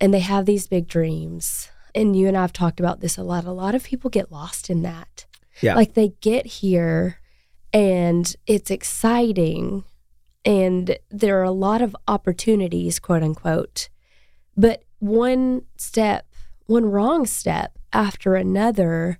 and 0.00 0.12
they 0.12 0.20
have 0.20 0.44
these 0.44 0.66
big 0.66 0.86
dreams. 0.88 1.68
And 1.94 2.14
you 2.14 2.28
and 2.28 2.36
I 2.36 2.42
have 2.42 2.52
talked 2.52 2.78
about 2.80 3.00
this 3.00 3.16
a 3.16 3.22
lot. 3.22 3.44
A 3.44 3.52
lot 3.52 3.74
of 3.74 3.84
people 3.84 4.10
get 4.10 4.30
lost 4.30 4.68
in 4.68 4.82
that. 4.82 5.24
Yeah. 5.62 5.74
Like 5.74 5.94
they 5.94 6.12
get 6.20 6.46
here 6.46 7.20
and 7.72 8.34
it's 8.46 8.70
exciting 8.70 9.84
and 10.44 10.98
there 11.10 11.40
are 11.40 11.44
a 11.44 11.50
lot 11.50 11.80
of 11.80 11.96
opportunities, 12.06 12.98
quote 12.98 13.22
unquote. 13.22 13.88
But 14.56 14.82
one 14.98 15.62
step, 15.76 16.26
one 16.66 16.86
wrong 16.86 17.24
step 17.26 17.78
after 17.92 18.34
another 18.34 19.18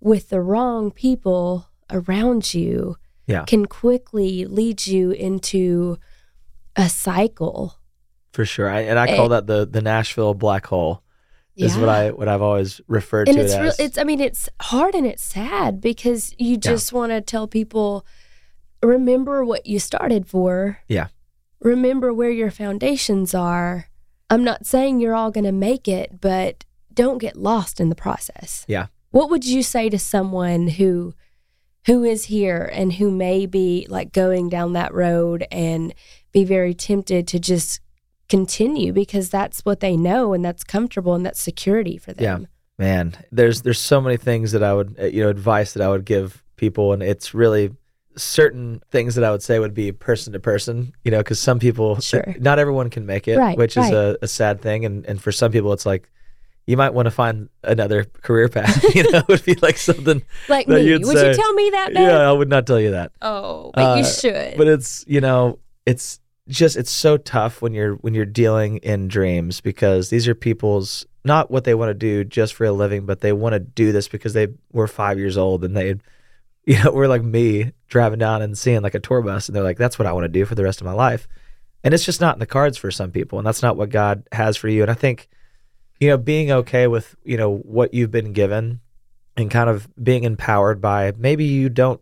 with 0.00 0.30
the 0.30 0.40
wrong 0.40 0.90
people 0.90 1.68
around 1.90 2.54
you 2.54 2.96
Yeah. 3.26 3.44
can 3.44 3.66
quickly 3.66 4.44
lead 4.46 4.86
you 4.86 5.10
into 5.12 5.98
a 6.76 6.88
cycle. 6.88 7.74
For 8.32 8.44
sure. 8.44 8.68
I, 8.70 8.80
and 8.82 8.98
I 8.98 9.16
call 9.16 9.26
Eh. 9.26 9.28
that 9.40 9.46
the 9.46 9.66
the 9.66 9.82
Nashville 9.82 10.34
black 10.34 10.66
hole. 10.66 11.02
Is 11.56 11.76
what 11.76 11.90
I 11.90 12.10
what 12.10 12.26
I've 12.26 12.40
always 12.40 12.80
referred 12.88 13.28
and 13.28 13.36
to 13.36 13.44
it's 13.44 13.52
it 13.52 13.60
real, 13.60 13.72
it's 13.78 13.98
I 13.98 14.04
mean 14.04 14.18
it's 14.20 14.48
hard 14.62 14.94
and 14.94 15.04
it's 15.04 15.22
sad 15.22 15.78
because 15.82 16.32
you 16.38 16.56
just 16.56 16.90
want 16.94 17.12
to 17.12 17.20
tell 17.20 17.46
people 17.46 18.06
remember 18.82 19.44
what 19.44 19.66
you 19.66 19.78
started 19.78 20.26
for. 20.26 20.78
Yeah. 20.88 21.08
Remember 21.60 22.14
where 22.14 22.30
your 22.30 22.50
foundations 22.50 23.34
are. 23.34 23.88
I'm 24.30 24.42
not 24.42 24.64
saying 24.64 25.00
you're 25.00 25.14
all 25.14 25.30
going 25.30 25.44
to 25.44 25.52
make 25.52 25.86
it, 25.86 26.20
but 26.22 26.64
don't 26.94 27.18
get 27.18 27.36
lost 27.36 27.78
in 27.78 27.90
the 27.90 27.94
process. 27.94 28.64
Yeah. 28.66 28.86
What 29.10 29.30
would 29.30 29.44
you 29.44 29.62
say 29.62 29.88
to 29.90 29.98
someone 29.98 30.68
who 30.68 31.14
who 31.86 32.04
is 32.04 32.26
here 32.26 32.68
and 32.72 32.92
who 32.94 33.10
may 33.10 33.46
be 33.46 33.86
like 33.88 34.12
going 34.12 34.48
down 34.48 34.74
that 34.74 34.92
road 34.92 35.46
and 35.50 35.94
be 36.30 36.44
very 36.44 36.74
tempted 36.74 37.26
to 37.28 37.38
just 37.40 37.80
continue 38.28 38.92
because 38.92 39.30
that's 39.30 39.60
what 39.60 39.80
they 39.80 39.96
know 39.96 40.32
and 40.32 40.44
that's 40.44 40.62
comfortable 40.62 41.14
and 41.14 41.24
that's 41.26 41.40
security 41.42 41.96
for 41.96 42.12
them. 42.12 42.42
Yeah. 42.42 42.46
man 42.78 43.16
there's 43.32 43.62
there's 43.62 43.80
so 43.80 44.00
many 44.00 44.16
things 44.16 44.52
that 44.52 44.62
i 44.62 44.72
would 44.72 44.94
uh, 45.00 45.06
you 45.06 45.22
know 45.24 45.28
advice 45.28 45.72
that 45.72 45.82
i 45.82 45.88
would 45.88 46.04
give 46.04 46.44
people 46.56 46.92
and 46.92 47.02
it's 47.02 47.34
really 47.34 47.72
certain 48.16 48.80
things 48.90 49.16
that 49.16 49.24
i 49.24 49.30
would 49.32 49.42
say 49.42 49.58
would 49.58 49.74
be 49.74 49.90
person 49.90 50.32
to 50.32 50.38
person 50.38 50.92
you 51.02 51.10
know 51.10 51.18
because 51.18 51.40
some 51.40 51.58
people 51.58 51.98
Sure. 52.00 52.34
not 52.38 52.58
everyone 52.60 52.88
can 52.90 53.04
make 53.06 53.26
it 53.26 53.36
Right, 53.36 53.58
which 53.58 53.76
is 53.76 53.90
a, 53.90 54.16
a 54.22 54.28
sad 54.28 54.60
thing 54.60 54.84
and 54.84 55.04
and 55.06 55.20
for 55.20 55.32
some 55.32 55.50
people 55.50 55.72
it's 55.72 55.86
like 55.86 56.08
you 56.66 56.76
might 56.76 56.94
want 56.94 57.06
to 57.06 57.10
find 57.10 57.48
another 57.64 58.04
career 58.04 58.48
path 58.48 58.82
you 58.94 59.02
know 59.10 59.18
it 59.18 59.28
would 59.28 59.44
be 59.44 59.54
like 59.56 59.76
something 59.76 60.22
Like 60.48 60.66
that 60.66 60.82
me. 60.82 60.88
you'd 60.88 61.04
Would 61.04 61.16
say- 61.16 61.30
you 61.30 61.34
tell 61.36 61.52
me 61.54 61.70
that, 61.70 61.88
babe? 61.94 62.02
yeah 62.02 62.28
i 62.28 62.32
would 62.32 62.48
not 62.48 62.66
tell 62.66 62.80
you 62.80 62.90
that 62.92 63.12
Oh, 63.22 63.70
but 63.74 63.98
you 63.98 64.02
Uh, 64.02 64.06
should. 64.06 64.56
but 64.58 64.66
it's 64.68 65.04
you 65.08 65.20
know 65.20 65.58
it's 65.86 66.20
just 66.48 66.76
it's 66.76 66.90
so 66.90 67.16
tough 67.16 67.62
when 67.62 67.74
you're 67.74 67.94
when 67.96 68.12
you're 68.14 68.24
dealing 68.26 68.78
in 68.78 69.08
dreams 69.08 69.60
because 69.60 70.10
these 70.10 70.26
are 70.28 70.34
people's 70.34 71.06
not 71.24 71.50
what 71.50 71.64
they 71.64 71.74
want 71.74 71.90
to 71.90 71.94
do 71.94 72.24
just 72.24 72.54
for 72.54 72.64
a 72.64 72.72
living 72.72 73.04
but 73.06 73.20
they 73.20 73.32
want 73.32 73.52
to 73.52 73.60
do 73.60 73.92
this 73.92 74.08
because 74.08 74.32
they 74.32 74.48
were 74.72 74.86
five 74.88 75.18
years 75.18 75.36
old 75.36 75.64
and 75.64 75.76
they 75.76 75.94
you 76.64 76.82
know 76.82 76.90
were 76.92 77.08
like 77.08 77.22
me 77.22 77.72
driving 77.88 78.18
down 78.18 78.42
and 78.42 78.56
seeing 78.58 78.80
like 78.82 78.94
a 78.94 79.00
tour 79.00 79.22
bus 79.22 79.48
and 79.48 79.54
they're 79.56 79.62
like 79.62 79.78
that's 79.78 79.98
what 79.98 80.06
i 80.06 80.12
want 80.12 80.24
to 80.24 80.28
do 80.28 80.44
for 80.44 80.54
the 80.54 80.64
rest 80.64 80.80
of 80.80 80.84
my 80.86 80.92
life 80.92 81.28
and 81.84 81.94
it's 81.94 82.04
just 82.04 82.20
not 82.20 82.34
in 82.34 82.40
the 82.40 82.46
cards 82.46 82.76
for 82.78 82.90
some 82.90 83.10
people 83.10 83.38
and 83.38 83.46
that's 83.46 83.62
not 83.62 83.76
what 83.76 83.90
god 83.90 84.22
has 84.32 84.56
for 84.56 84.68
you 84.68 84.82
and 84.82 84.90
i 84.90 84.94
think 84.94 85.28
you 86.00 86.08
know 86.08 86.16
being 86.16 86.50
okay 86.50 86.86
with 86.86 87.14
you 87.24 87.36
know 87.36 87.56
what 87.58 87.94
you've 87.94 88.10
been 88.10 88.32
given 88.32 88.80
and 89.36 89.50
kind 89.50 89.70
of 89.70 89.88
being 90.02 90.24
empowered 90.24 90.80
by 90.80 91.12
maybe 91.16 91.44
you 91.44 91.68
don't 91.68 92.00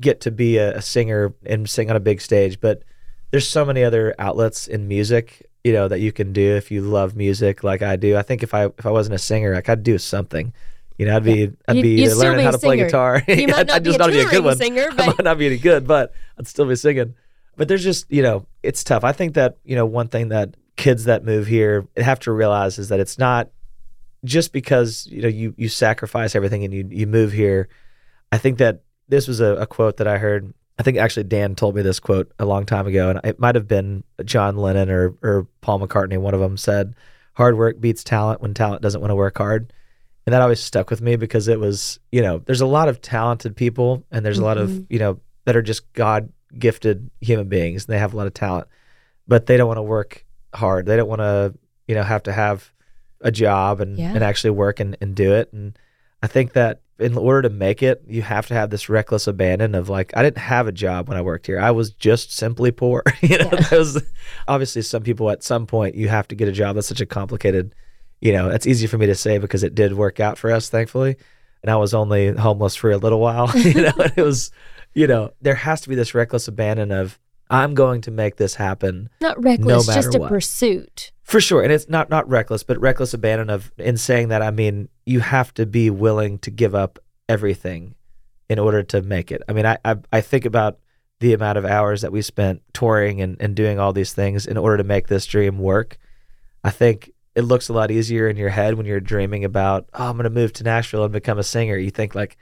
get 0.00 0.20
to 0.22 0.30
be 0.30 0.58
a, 0.58 0.76
a 0.76 0.82
singer 0.82 1.34
and 1.44 1.68
sing 1.70 1.88
on 1.90 1.96
a 1.96 2.00
big 2.00 2.20
stage 2.20 2.60
but 2.60 2.82
there's 3.30 3.48
so 3.48 3.64
many 3.64 3.82
other 3.84 4.14
outlets 4.18 4.66
in 4.66 4.88
music 4.88 5.46
you 5.66 5.72
know 5.72 5.88
that 5.88 5.98
you 5.98 6.12
can 6.12 6.32
do 6.32 6.54
if 6.54 6.70
you 6.70 6.80
love 6.80 7.16
music 7.16 7.64
like 7.64 7.82
I 7.82 7.96
do. 7.96 8.16
I 8.16 8.22
think 8.22 8.44
if 8.44 8.54
I 8.54 8.66
if 8.66 8.86
I 8.86 8.90
wasn't 8.90 9.16
a 9.16 9.18
singer, 9.18 9.52
like 9.52 9.68
I'd 9.68 9.82
do 9.82 9.98
something. 9.98 10.52
You 10.96 11.06
know, 11.06 11.16
I'd 11.16 11.24
be 11.24 11.50
I'd 11.66 11.82
be 11.82 12.00
you'd 12.02 12.14
learning 12.14 12.38
be 12.38 12.44
how 12.44 12.52
to 12.52 12.58
play 12.58 12.76
guitar. 12.76 13.20
You 13.26 13.48
might 13.48 13.66
not 13.66 13.70
I'd 13.72 13.82
be 13.82 13.88
just 13.88 13.96
a 13.96 13.98
not 13.98 14.10
be 14.12 14.20
a 14.20 14.28
good 14.28 14.44
one. 14.44 14.56
singer, 14.56 14.86
I 14.92 14.94
but- 14.94 15.06
might 15.18 15.24
not 15.24 15.38
be 15.38 15.46
any 15.46 15.58
good, 15.58 15.84
but 15.84 16.12
I'd 16.38 16.46
still 16.46 16.66
be 16.66 16.76
singing. 16.76 17.16
But 17.56 17.66
there's 17.66 17.82
just 17.82 18.06
you 18.12 18.22
know, 18.22 18.46
it's 18.62 18.84
tough. 18.84 19.02
I 19.02 19.10
think 19.10 19.34
that 19.34 19.56
you 19.64 19.74
know 19.74 19.86
one 19.86 20.06
thing 20.06 20.28
that 20.28 20.54
kids 20.76 21.04
that 21.04 21.24
move 21.24 21.46
here 21.46 21.86
have 21.96 22.20
to 22.20 22.32
realize 22.32 22.78
is 22.78 22.88
that 22.90 23.00
it's 23.00 23.18
not 23.18 23.50
just 24.24 24.52
because 24.52 25.06
you 25.06 25.22
know 25.22 25.28
you 25.28 25.54
you 25.56 25.68
sacrifice 25.68 26.34
everything 26.34 26.64
and 26.64 26.72
you 26.74 26.86
you 26.90 27.06
move 27.06 27.32
here. 27.32 27.68
I 28.32 28.38
think 28.38 28.58
that 28.58 28.82
this 29.08 29.28
was 29.28 29.40
a, 29.40 29.54
a 29.56 29.66
quote 29.66 29.96
that 29.98 30.06
I 30.08 30.18
heard. 30.18 30.52
I 30.78 30.82
think 30.82 30.98
actually 30.98 31.24
Dan 31.24 31.54
told 31.54 31.74
me 31.74 31.80
this 31.82 32.00
quote 32.00 32.30
a 32.38 32.44
long 32.44 32.66
time 32.66 32.86
ago, 32.86 33.08
and 33.08 33.20
it 33.24 33.38
might 33.40 33.54
have 33.54 33.66
been 33.68 34.04
John 34.24 34.56
Lennon 34.56 34.90
or 34.90 35.14
or 35.22 35.46
Paul 35.62 35.80
McCartney. 35.80 36.18
One 36.18 36.34
of 36.34 36.40
them 36.40 36.56
said, 36.58 36.94
"Hard 37.34 37.56
work 37.56 37.80
beats 37.80 38.04
talent 38.04 38.42
when 38.42 38.52
talent 38.52 38.82
doesn't 38.82 39.00
want 39.00 39.10
to 39.10 39.14
work 39.16 39.38
hard," 39.38 39.72
and 40.26 40.34
that 40.34 40.42
always 40.42 40.60
stuck 40.60 40.90
with 40.90 41.00
me 41.00 41.16
because 41.16 41.48
it 41.48 41.58
was 41.60 41.98
you 42.12 42.20
know 42.20 42.42
there's 42.44 42.60
a 42.60 42.66
lot 42.66 42.88
of 42.88 43.00
talented 43.00 43.56
people 43.56 44.04
and 44.10 44.26
there's 44.26 44.38
a 44.38 44.44
lot 44.44 44.58
of 44.58 44.68
Mhm. 44.68 44.86
you 44.90 44.98
know 44.98 45.20
that 45.46 45.56
are 45.56 45.62
just 45.62 45.90
God 45.94 46.30
gifted 46.58 47.10
human 47.20 47.48
beings 47.48 47.86
and 47.86 47.94
they 47.94 47.98
have 47.98 48.12
a 48.12 48.16
lot 48.16 48.26
of 48.26 48.34
talent, 48.34 48.66
but 49.28 49.46
they 49.46 49.56
don't 49.56 49.68
want 49.68 49.78
to 49.78 49.82
work 49.82 50.25
hard. 50.56 50.86
They 50.86 50.96
don't 50.96 51.08
want 51.08 51.20
to 51.20 51.54
you 51.86 51.94
know 51.94 52.02
have 52.02 52.22
to 52.24 52.32
have 52.32 52.72
a 53.20 53.30
job 53.30 53.80
and 53.80 53.98
Yeah. 53.98 54.12
and 54.14 54.22
actually 54.24 54.50
work 54.50 54.80
and, 54.80 54.96
and 55.00 55.14
do 55.14 55.32
it 55.32 55.52
and 55.52 55.78
I 56.22 56.26
think 56.28 56.54
that 56.54 56.80
in 56.98 57.16
order 57.18 57.42
to 57.42 57.50
make 57.50 57.82
it, 57.82 58.02
you 58.08 58.22
have 58.22 58.46
to 58.46 58.54
have 58.54 58.70
this 58.70 58.88
reckless 58.88 59.26
abandon 59.26 59.74
of 59.74 59.90
like, 59.90 60.16
I 60.16 60.22
didn't 60.22 60.38
have 60.38 60.66
a 60.66 60.72
job 60.72 61.08
when 61.08 61.18
I 61.18 61.20
worked 61.20 61.46
here. 61.46 61.60
I 61.60 61.70
was 61.70 61.90
just 61.90 62.32
simply 62.32 62.70
poor. 62.72 63.02
you 63.20 63.36
know, 63.36 63.50
Yeah. 63.52 63.78
was 63.78 64.02
obviously 64.48 64.80
some 64.80 65.02
people 65.02 65.30
at 65.30 65.42
some 65.44 65.66
point 65.66 65.94
you 65.94 66.08
have 66.08 66.26
to 66.28 66.34
get 66.34 66.48
a 66.48 66.52
job. 66.52 66.74
That's 66.74 66.86
such 66.88 67.02
a 67.02 67.06
complicated, 67.06 67.74
you 68.22 68.32
know, 68.32 68.48
it's 68.48 68.66
easy 68.66 68.86
for 68.86 68.96
me 68.96 69.04
to 69.06 69.14
say 69.14 69.36
because 69.36 69.62
it 69.62 69.74
did 69.74 69.92
work 69.92 70.20
out 70.20 70.38
for 70.38 70.50
us, 70.50 70.70
thankfully. 70.70 71.16
And 71.62 71.70
I 71.70 71.76
was 71.76 71.92
only 71.92 72.32
homeless 72.34 72.74
for 72.74 72.90
a 72.90 72.96
little 72.96 73.20
while. 73.20 73.50
you 73.58 73.82
know, 73.82 73.92
and 73.98 74.12
it 74.16 74.22
was, 74.24 74.50
you 74.94 75.06
know, 75.06 75.32
there 75.42 75.54
has 75.54 75.82
to 75.82 75.90
be 75.90 75.96
this 75.96 76.14
reckless 76.14 76.48
abandon 76.48 76.92
of 76.92 77.18
I'm 77.50 77.74
going 77.74 78.00
to 78.02 78.10
make 78.10 78.36
this 78.36 78.54
happen 78.54 79.08
Not 79.20 79.42
reckless, 79.42 79.86
matter 79.86 80.02
just 80.02 80.14
a 80.14 80.18
what. 80.18 80.28
pursuit. 80.28 81.12
for 81.22 81.40
sure, 81.40 81.62
and 81.62 81.72
it's 81.72 81.88
not 81.88 82.10
not 82.10 82.28
reckless, 82.28 82.62
but 82.62 82.80
reckless 82.80 83.14
abandon 83.14 83.50
of 83.50 83.72
in 83.78 83.96
saying 83.96 84.28
that. 84.28 84.42
I 84.42 84.50
mean, 84.50 84.88
you 85.04 85.20
have 85.20 85.54
to 85.54 85.66
be 85.66 85.90
willing 85.90 86.38
to 86.40 86.50
give 86.50 86.74
up 86.74 86.98
everything 87.28 87.94
in 88.48 88.58
order 88.58 88.82
to 88.82 89.02
make 89.02 89.30
it. 89.30 89.42
I 89.48 89.52
mean, 89.52 89.66
I 89.66 89.78
I, 89.84 89.96
I 90.12 90.20
think 90.20 90.44
about 90.44 90.78
the 91.20 91.32
amount 91.32 91.58
of 91.58 91.64
hours 91.64 92.02
that 92.02 92.12
we 92.12 92.20
spent 92.22 92.62
touring 92.74 93.20
and, 93.22 93.36
and 93.40 93.54
doing 93.54 93.78
all 93.78 93.92
these 93.92 94.12
things 94.12 94.46
in 94.46 94.56
order 94.58 94.76
to 94.76 94.84
make 94.84 95.06
this 95.06 95.24
dream 95.26 95.58
work. 95.58 95.96
I 96.62 96.70
think 96.70 97.10
it 97.34 97.42
looks 97.42 97.68
a 97.68 97.72
lot 97.72 97.90
easier 97.90 98.28
in 98.28 98.36
your 98.36 98.50
head 98.50 98.74
when 98.74 98.86
you're 98.86 99.00
dreaming 99.00 99.44
about, 99.44 99.88
oh, 99.94 100.10
I'm 100.10 100.16
going 100.16 100.24
to 100.24 100.30
move 100.30 100.52
to 100.54 100.64
Nashville 100.64 101.04
and 101.04 101.12
become 101.12 101.38
a 101.38 101.42
singer. 101.42 101.76
You 101.76 101.90
think 101.90 102.14
like, 102.14 102.36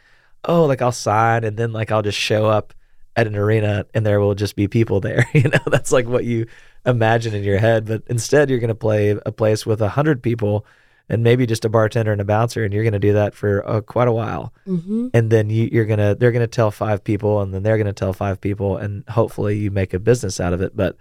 oh, 0.45 0.65
like 0.65 0.83
I'll 0.83 0.93
sign 0.93 1.45
and 1.45 1.57
then 1.57 1.73
like 1.73 1.93
I'll 1.93 2.03
just 2.03 2.19
show 2.19 2.47
up 2.47 2.75
at 3.17 3.27
an 3.27 3.37
arena 3.37 3.87
and 3.95 4.05
there 4.05 4.21
will 4.21 4.35
just 4.35 4.57
be 4.57 4.69
people 4.69 5.01
there. 5.01 5.27
You 5.35 5.49
know, 5.49 5.59
that's 5.67 5.93
like 5.93 6.07
what 6.07 6.25
you 6.25 6.47
imagine 6.87 7.35
in 7.35 7.45
your 7.45 7.59
head. 7.59 7.87
But 7.87 8.03
instead, 8.09 8.51
you're 8.51 8.59
going 8.59 8.69
to 8.69 8.75
play 8.75 9.11
a 9.11 9.33
place 9.33 9.65
with 9.67 9.81
a 9.81 9.89
hundred 9.91 10.23
people 10.23 10.67
and 11.09 11.23
maybe 11.23 11.45
just 11.47 11.65
a 11.67 11.69
bartender 11.69 12.13
and 12.13 12.21
a 12.21 12.25
bouncer, 12.25 12.65
and 12.65 12.73
you're 12.73 12.83
going 12.83 12.95
to 12.95 12.99
do 12.99 13.13
that 13.13 13.35
for 13.35 13.67
uh, 13.69 13.81
quite 13.83 14.09
a 14.09 14.13
while. 14.13 14.55
Mm-hmm. 14.67 15.09
And 15.13 15.31
then 15.31 15.51
you, 15.51 15.69
you're 15.71 15.85
gonna 15.85 16.15
they're 16.15 16.33
gonna 16.33 16.47
tell 16.47 16.71
five 16.71 17.05
people, 17.05 17.43
and 17.43 17.53
then 17.53 17.63
they're 17.63 17.77
gonna 17.77 17.93
tell 17.93 18.15
five 18.15 18.41
people, 18.41 18.79
and 18.79 19.07
hopefully 19.09 19.59
you 19.59 19.71
make 19.71 19.93
a 19.93 19.99
business 19.99 20.41
out 20.41 20.55
of 20.55 20.63
it. 20.63 20.75
But 20.75 20.97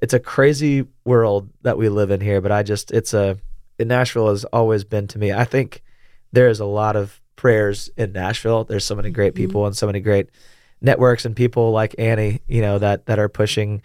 it's 0.00 0.14
a 0.14 0.18
crazy 0.20 0.86
world 1.04 1.50
that 1.62 1.76
we 1.76 1.90
live 1.90 2.10
in 2.10 2.22
here. 2.22 2.40
But 2.40 2.50
I 2.50 2.62
just 2.62 2.92
it's 2.92 3.12
a 3.12 3.38
Nashville 3.78 4.30
has 4.30 4.44
always 4.46 4.84
been 4.84 5.06
to 5.08 5.18
me. 5.18 5.32
I 5.32 5.44
think 5.44 5.82
there 6.32 6.48
is 6.48 6.58
a 6.60 6.64
lot 6.64 6.96
of 6.96 7.20
prayers 7.36 7.90
in 7.96 8.12
Nashville. 8.12 8.64
There's 8.64 8.86
so 8.86 8.94
many 8.94 9.10
great 9.10 9.34
Mhm. 9.34 9.36
people 9.36 9.66
and 9.66 9.76
so 9.76 9.86
many 9.86 10.00
great 10.00 10.30
networks 10.82 11.24
and 11.24 11.34
people 11.36 11.70
like 11.70 11.94
Annie, 11.98 12.40
you 12.48 12.60
know, 12.60 12.78
that 12.78 13.06
that 13.06 13.18
are 13.18 13.28
pushing 13.28 13.80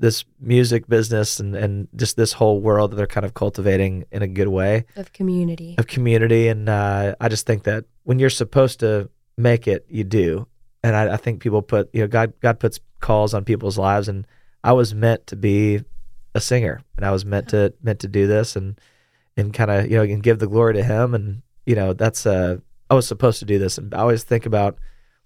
this 0.00 0.24
music 0.40 0.86
business 0.88 1.40
and 1.40 1.54
and 1.56 1.88
just 1.96 2.16
this 2.16 2.32
whole 2.32 2.60
world 2.60 2.90
that 2.92 2.96
they're 2.96 3.06
kind 3.06 3.26
of 3.26 3.34
cultivating 3.34 4.04
in 4.12 4.22
a 4.22 4.28
good 4.28 4.48
way 4.48 4.84
Of 4.96 5.12
community. 5.12 5.74
of 5.78 5.86
community. 5.86 6.48
And 6.48 6.68
uh, 6.68 7.14
I 7.20 7.28
just 7.28 7.46
think 7.46 7.64
that 7.64 7.84
when 8.04 8.18
you're 8.18 8.30
supposed 8.30 8.80
to 8.80 9.10
make 9.36 9.66
it, 9.68 9.84
you 9.88 10.04
do. 10.04 10.46
And 10.84 10.94
I, 10.94 11.14
I 11.14 11.16
think 11.16 11.40
people 11.42 11.62
put, 11.62 11.90
you 11.92 12.00
know, 12.02 12.06
God 12.08 12.32
God 12.40 12.60
puts 12.60 12.78
calls 13.00 13.34
on 13.34 13.44
people's 13.44 13.76
lives, 13.78 14.08
and 14.08 14.26
I 14.64 14.72
was 14.72 14.94
meant 14.94 15.26
to 15.28 15.36
be 15.36 15.82
a 16.34 16.40
singer, 16.40 16.80
and 16.96 17.04
I 17.04 17.10
was 17.10 17.24
meant 17.24 17.48
to 17.48 17.72
meant 17.82 17.98
to 18.00 18.08
do 18.08 18.26
this, 18.28 18.54
and 18.56 18.78
and 19.36 19.52
kind 19.52 19.70
of 19.70 19.90
you 19.90 19.96
know 19.96 20.02
and 20.04 20.22
give 20.22 20.38
the 20.38 20.46
glory 20.46 20.74
to 20.74 20.82
Him, 20.84 21.14
and 21.14 21.42
you 21.66 21.74
know 21.74 21.92
that's 21.92 22.24
uh 22.26 22.58
I 22.88 22.94
was 22.94 23.06
supposed 23.08 23.40
to 23.40 23.44
do 23.44 23.58
this, 23.58 23.76
and 23.78 23.92
I 23.92 23.98
always 23.98 24.22
think 24.22 24.46
about 24.46 24.78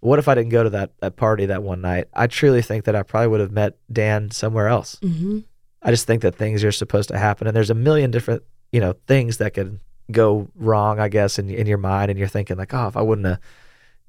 what 0.03 0.19
if 0.19 0.27
I 0.27 0.35
didn't 0.35 0.51
go 0.51 0.65
to 0.65 0.71
that 0.71 0.91
that 1.01 1.17
party 1.17 1.47
that 1.47 1.63
one 1.63 1.81
night? 1.81 2.09
I 2.13 2.27
truly 2.27 2.61
think 2.61 2.85
that 2.85 2.97
I 2.97 3.03
probably 3.03 3.29
would 3.29 3.41
have 3.41 3.53
met 3.53 3.79
Dan 3.91 4.31
somewhere 4.33 4.67
else. 4.69 4.97
Mm-hmm. 5.01 5.39
I 5.81 5.91
just 5.91 6.07
think 6.07 6.23
that 6.23 6.35
things 6.35 6.63
are 6.65 6.73
supposed 6.73 7.09
to 7.11 7.19
happen, 7.19 7.47
and 7.47 7.57
there's 7.57 7.71
a 7.71 7.75
million 7.75 8.11
different, 8.11 8.43
you 8.73 8.81
know, 8.81 8.95
things 9.07 9.39
that 9.39 9.55
could 9.55 9.81
go 10.11 10.49
wrong. 10.57 10.99
I 10.99 11.09
guess 11.09 11.39
in 11.39 11.49
in 11.49 11.67
your 11.67 11.79
mind, 11.79 12.11
and 12.11 12.19
you're 12.19 12.29
thinking 12.29 12.57
like, 12.57 12.75
oh, 12.75 12.89
if 12.89 12.97
I 12.97 13.03
wouldn't 13.03 13.27
have 13.27 13.39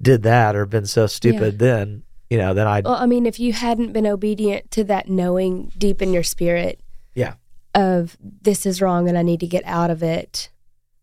did 0.02 0.24
that 0.24 0.56
or 0.56 0.66
been 0.66 0.86
so 0.86 1.06
stupid, 1.06 1.58
then 1.60 2.02
you 2.28 2.38
know, 2.38 2.54
then 2.54 2.66
I 2.66 2.80
Well, 2.80 2.94
I 2.96 3.06
mean, 3.06 3.26
if 3.26 3.38
you 3.38 3.52
hadn't 3.52 3.92
been 3.92 4.06
obedient 4.06 4.70
to 4.72 4.84
that 4.84 5.08
knowing 5.08 5.70
deep 5.78 6.02
in 6.02 6.12
your 6.12 6.24
spirit, 6.24 6.80
Yeah. 7.14 7.34
of 7.74 8.16
this 8.20 8.66
is 8.66 8.82
wrong 8.82 9.08
and 9.08 9.16
I 9.16 9.22
need 9.22 9.40
to 9.40 9.46
get 9.46 9.62
out 9.64 9.90
of 9.90 10.02
it, 10.02 10.48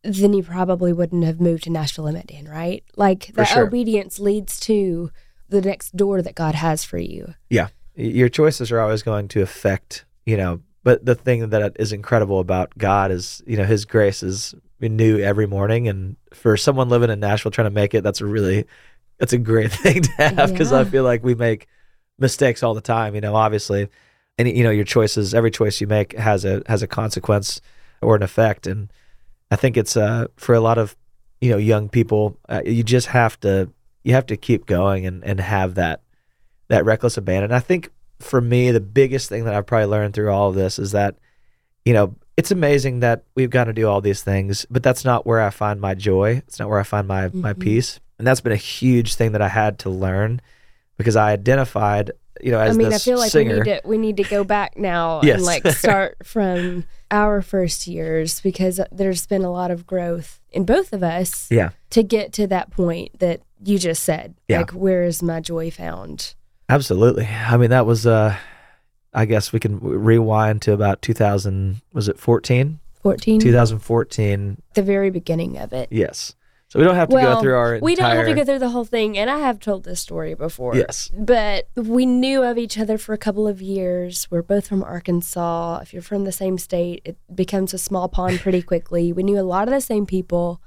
then 0.04 0.34
you 0.34 0.44
probably 0.44 0.94
wouldn't 0.94 1.24
have 1.24 1.40
moved 1.40 1.64
to 1.64 1.70
Nashville 1.70 2.08
and 2.08 2.16
met 2.16 2.28
Dan, 2.28 2.46
right? 2.46 2.84
Like 2.96 3.28
that 3.36 3.46
sure. 3.46 3.68
obedience 3.68 4.20
leads 4.20 4.60
to 4.62 5.12
the 5.50 5.62
next 5.62 5.96
door 5.96 6.22
that 6.22 6.36
God 6.36 6.56
has 6.56 6.84
for 6.84 6.98
you. 6.98 7.36
Yeah. 7.50 7.68
your 7.96 8.30
choices 8.30 8.72
are 8.72 8.80
always 8.80 9.04
going 9.04 9.28
to 9.30 9.42
affect, 9.42 10.06
you 10.26 10.38
know. 10.38 10.62
But 10.84 11.06
the 11.06 11.14
thing 11.14 11.50
that 11.50 11.76
is 11.78 11.94
incredible 11.94 12.40
about 12.40 12.76
God 12.76 13.12
is, 13.12 13.44
you 13.46 13.56
know, 13.56 13.66
His 13.66 13.86
grace 13.86 14.24
is 14.24 14.56
new 14.80 15.20
every 15.20 15.46
morning, 15.46 15.88
and 15.88 16.16
for 16.34 16.58
someone 16.58 16.90
living 16.90 17.12
in 17.12 17.20
Nashville 17.20 17.52
trying 17.52 17.68
to 17.68 17.70
make 17.70 17.94
it, 17.94 18.04
that's 18.04 18.22
a 18.22 18.26
really, 18.26 18.66
that's 19.20 19.34
a 19.34 19.38
great 19.38 19.72
thing 19.84 20.02
to 20.02 20.12
have 20.14 20.52
because 20.52 20.74
I 20.74 20.84
feel 20.86 21.04
like 21.04 21.24
we 21.24 21.36
make 21.36 21.68
mistakes 22.18 22.64
all 22.64 22.74
the 22.74 22.82
time. 22.82 23.14
You 23.14 23.22
know, 23.22 23.36
obviously, 23.36 23.90
and 24.40 24.48
you 24.48 24.64
know, 24.64 24.72
your 24.72 24.86
choices, 24.86 25.36
every 25.36 25.52
choice 25.52 25.80
you 25.82 25.86
make 25.86 26.18
has 26.18 26.46
a 26.46 26.64
has 26.66 26.82
a 26.82 26.88
consequence 26.88 27.62
or 28.02 28.16
an 28.16 28.24
effect, 28.24 28.66
and 28.66 28.92
I 29.52 29.56
think 29.58 29.78
it's 29.78 29.96
uh 29.98 30.28
for 30.38 30.56
a 30.56 30.60
lot 30.62 30.78
of 30.78 30.96
you 31.42 31.50
know 31.52 31.58
young 31.58 31.90
people, 31.90 32.38
uh, 32.50 32.62
you 32.66 32.84
just 32.84 33.08
have 33.08 33.40
to 33.42 33.70
you 34.04 34.14
have 34.14 34.26
to 34.28 34.38
keep 34.38 34.66
going 34.66 35.06
and 35.06 35.24
and 35.24 35.40
have 35.40 35.76
that 35.76 36.02
that 36.70 36.86
reckless 36.86 37.18
abandon. 37.18 37.52
I 37.52 37.60
think 37.60 37.92
for 38.20 38.40
me, 38.42 38.72
the 38.72 38.80
biggest 38.80 39.30
thing 39.30 39.44
that 39.46 39.54
I've 39.54 39.66
probably 39.66 39.88
learned 39.88 40.14
through 40.14 40.32
all 40.32 40.50
of 40.50 40.56
this 40.56 40.78
is 40.80 40.92
that, 40.92 41.16
you 41.86 41.92
know, 41.94 42.16
it's 42.38 42.52
amazing 42.52 43.00
that 43.02 43.24
we've 43.36 43.50
got 43.50 43.64
to 43.66 43.74
do 43.74 43.88
all 43.88 44.00
these 44.00 44.22
things, 44.24 44.66
but 44.70 44.84
that's 44.84 45.04
not 45.04 45.26
where 45.26 45.42
I 45.42 45.50
find 45.50 45.82
my 45.82 45.96
joy. 45.96 46.42
It's 46.48 46.60
not 46.60 46.70
where 46.70 46.80
I 46.80 46.84
find 46.84 47.08
my 47.08 47.30
my 47.34 47.54
Mhm. 47.54 47.60
peace, 47.60 48.00
and 48.18 48.26
that's 48.26 48.42
been 48.42 48.54
a 48.54 48.56
huge 48.56 49.16
thing 49.16 49.34
that 49.34 49.42
I 49.42 49.50
had 49.50 49.78
to 49.80 49.90
learn 49.90 50.40
because 50.98 51.16
I 51.16 51.32
identified, 51.32 52.12
you 52.44 52.52
know, 52.52 52.60
as 52.60 52.76
I 52.76 52.78
mean, 52.78 52.94
I 52.94 52.98
feel 52.98 53.18
like 53.18 53.32
singer. 53.32 53.54
we 53.56 53.58
need 53.60 53.66
to 53.66 53.82
we 53.86 53.98
need 53.98 54.18
to 54.18 54.24
go 54.24 54.44
back 54.44 54.78
now 54.78 55.22
Yes. 55.24 55.38
and 55.38 55.46
like 55.46 55.66
start 55.68 56.18
from 56.26 56.86
our 57.10 57.42
first 57.42 57.88
years 57.88 58.40
because 58.42 58.80
there's 58.92 59.26
been 59.28 59.44
a 59.44 59.52
lot 59.52 59.72
of 59.72 59.86
growth 59.86 60.40
in 60.52 60.66
both 60.66 60.94
of 60.94 61.04
us 61.04 61.48
yeah, 61.52 61.70
to 61.92 62.04
get 62.04 62.34
to 62.34 62.48
that 62.48 62.72
point 62.72 63.20
that 63.20 63.42
you 63.64 63.78
just 63.78 64.04
said. 64.04 64.36
Yeah. 64.48 64.60
Like, 64.60 64.72
where 64.72 65.04
is 65.04 65.22
my 65.22 65.40
joy 65.40 65.72
found? 65.72 66.36
absolutely. 66.70 67.26
I 67.28 67.58
mean, 67.58 67.70
that 67.72 67.86
was, 67.86 68.06
uh 68.08 68.36
I 69.14 69.26
guess 69.26 69.52
we 69.52 69.60
can 69.60 69.78
rewind 69.80 70.62
to 70.62 70.72
about 70.72 71.02
2000. 71.02 71.82
Was 71.92 72.08
it 72.08 72.18
14? 72.18 72.80
14, 73.04 73.40
2014. 73.42 74.62
the 74.74 74.82
very 74.82 75.10
beginning 75.10 75.58
of 75.58 75.74
it. 75.74 75.90
Yes. 75.92 76.34
So 76.72 76.80
we 76.80 76.86
don't 76.86 76.96
have 76.96 77.10
to 77.10 77.16
well, 77.16 77.36
go 77.36 77.42
through 77.42 77.56
our. 77.56 77.80
we 77.82 77.96
don't 77.96 78.16
have 78.16 78.28
to 78.28 78.34
go 78.34 78.46
through 78.46 78.60
the 78.60 78.70
whole 78.70 78.86
thing, 78.86 79.18
and 79.18 79.30
I 79.30 79.40
have 79.40 79.60
told 79.60 79.84
this 79.84 80.00
story 80.00 80.36
before. 80.36 80.74
Yes. 80.74 81.12
But 81.14 81.68
we 81.76 82.06
knew 82.06 82.44
of 82.44 82.58
each 82.58 82.78
other 82.78 82.98
for 82.98 83.12
a 83.12 83.18
couple 83.18 83.46
of 83.46 83.62
years. 83.62 84.32
We're 84.32 84.42
both 84.42 84.70
from 84.70 84.82
Arkansas. 84.82 85.80
If 85.82 85.92
you're 85.92 86.02
from 86.02 86.24
the 86.24 86.32
same 86.32 86.58
state, 86.58 87.02
it 87.04 87.18
becomes 87.36 87.74
a 87.74 87.78
small 87.78 88.08
pond 88.08 88.40
pretty 88.40 88.62
quickly. 88.72 89.12
We 89.12 89.22
knew 89.22 89.38
a 89.38 89.44
lot 89.44 89.68
of 89.68 89.74
the 89.74 89.82
same 89.82 90.06
people. 90.06 90.62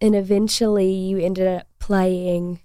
And 0.00 0.14
eventually 0.14 0.90
you 0.90 1.18
ended 1.18 1.46
up 1.46 1.66
playing. 1.78 2.60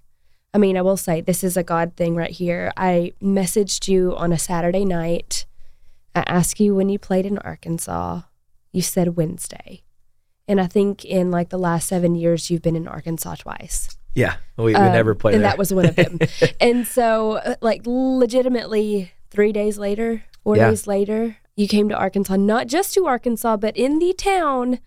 I 0.54 0.58
mean, 0.58 0.78
I 0.78 0.80
will 0.80 0.96
say 0.96 1.20
this 1.20 1.44
is 1.44 1.58
a 1.58 1.62
God 1.62 1.96
thing 1.96 2.16
right 2.16 2.30
here. 2.30 2.72
I 2.78 3.12
messaged 3.22 3.88
you 3.88 4.16
on 4.16 4.32
a 4.32 4.38
Saturday 4.38 4.86
night. 4.86 5.44
I 6.14 6.20
asked 6.20 6.60
you 6.60 6.74
when 6.74 6.88
you 6.88 6.98
played 6.98 7.26
in 7.26 7.36
Arkansas. 7.36 8.22
You 8.72 8.80
said 8.80 9.18
Wednesday. 9.18 9.82
And 10.48 10.60
I 10.60 10.66
think 10.66 11.04
in 11.04 11.30
like 11.30 11.48
the 11.48 11.58
last 11.58 11.88
seven 11.88 12.14
years, 12.14 12.50
you've 12.50 12.62
been 12.62 12.76
in 12.76 12.86
Arkansas 12.88 13.36
twice. 13.36 13.96
Yeah. 14.14 14.36
We, 14.56 14.64
we 14.66 14.74
Um, 14.74 14.92
never 14.92 15.14
played 15.14 15.34
and 15.34 15.44
there. 15.44 15.50
that 15.50 15.58
was 15.58 15.74
one 15.74 15.86
of 15.86 15.96
them. 15.96 16.18
and 16.60 16.86
so, 16.86 17.32
uh, 17.32 17.56
like, 17.60 17.82
legitimately, 17.84 19.12
three 19.30 19.52
days 19.52 19.78
later, 19.78 20.22
four 20.42 20.56
Yeah. 20.56 20.70
days 20.70 20.86
later, 20.86 21.36
you 21.56 21.68
came 21.68 21.88
to 21.90 21.94
Arkansas, 21.96 22.36
not 22.36 22.66
just 22.66 22.94
to 22.94 23.06
Arkansas, 23.06 23.56
but 23.56 23.76
in 23.76 23.98
the 23.98 24.12
town 24.14 24.78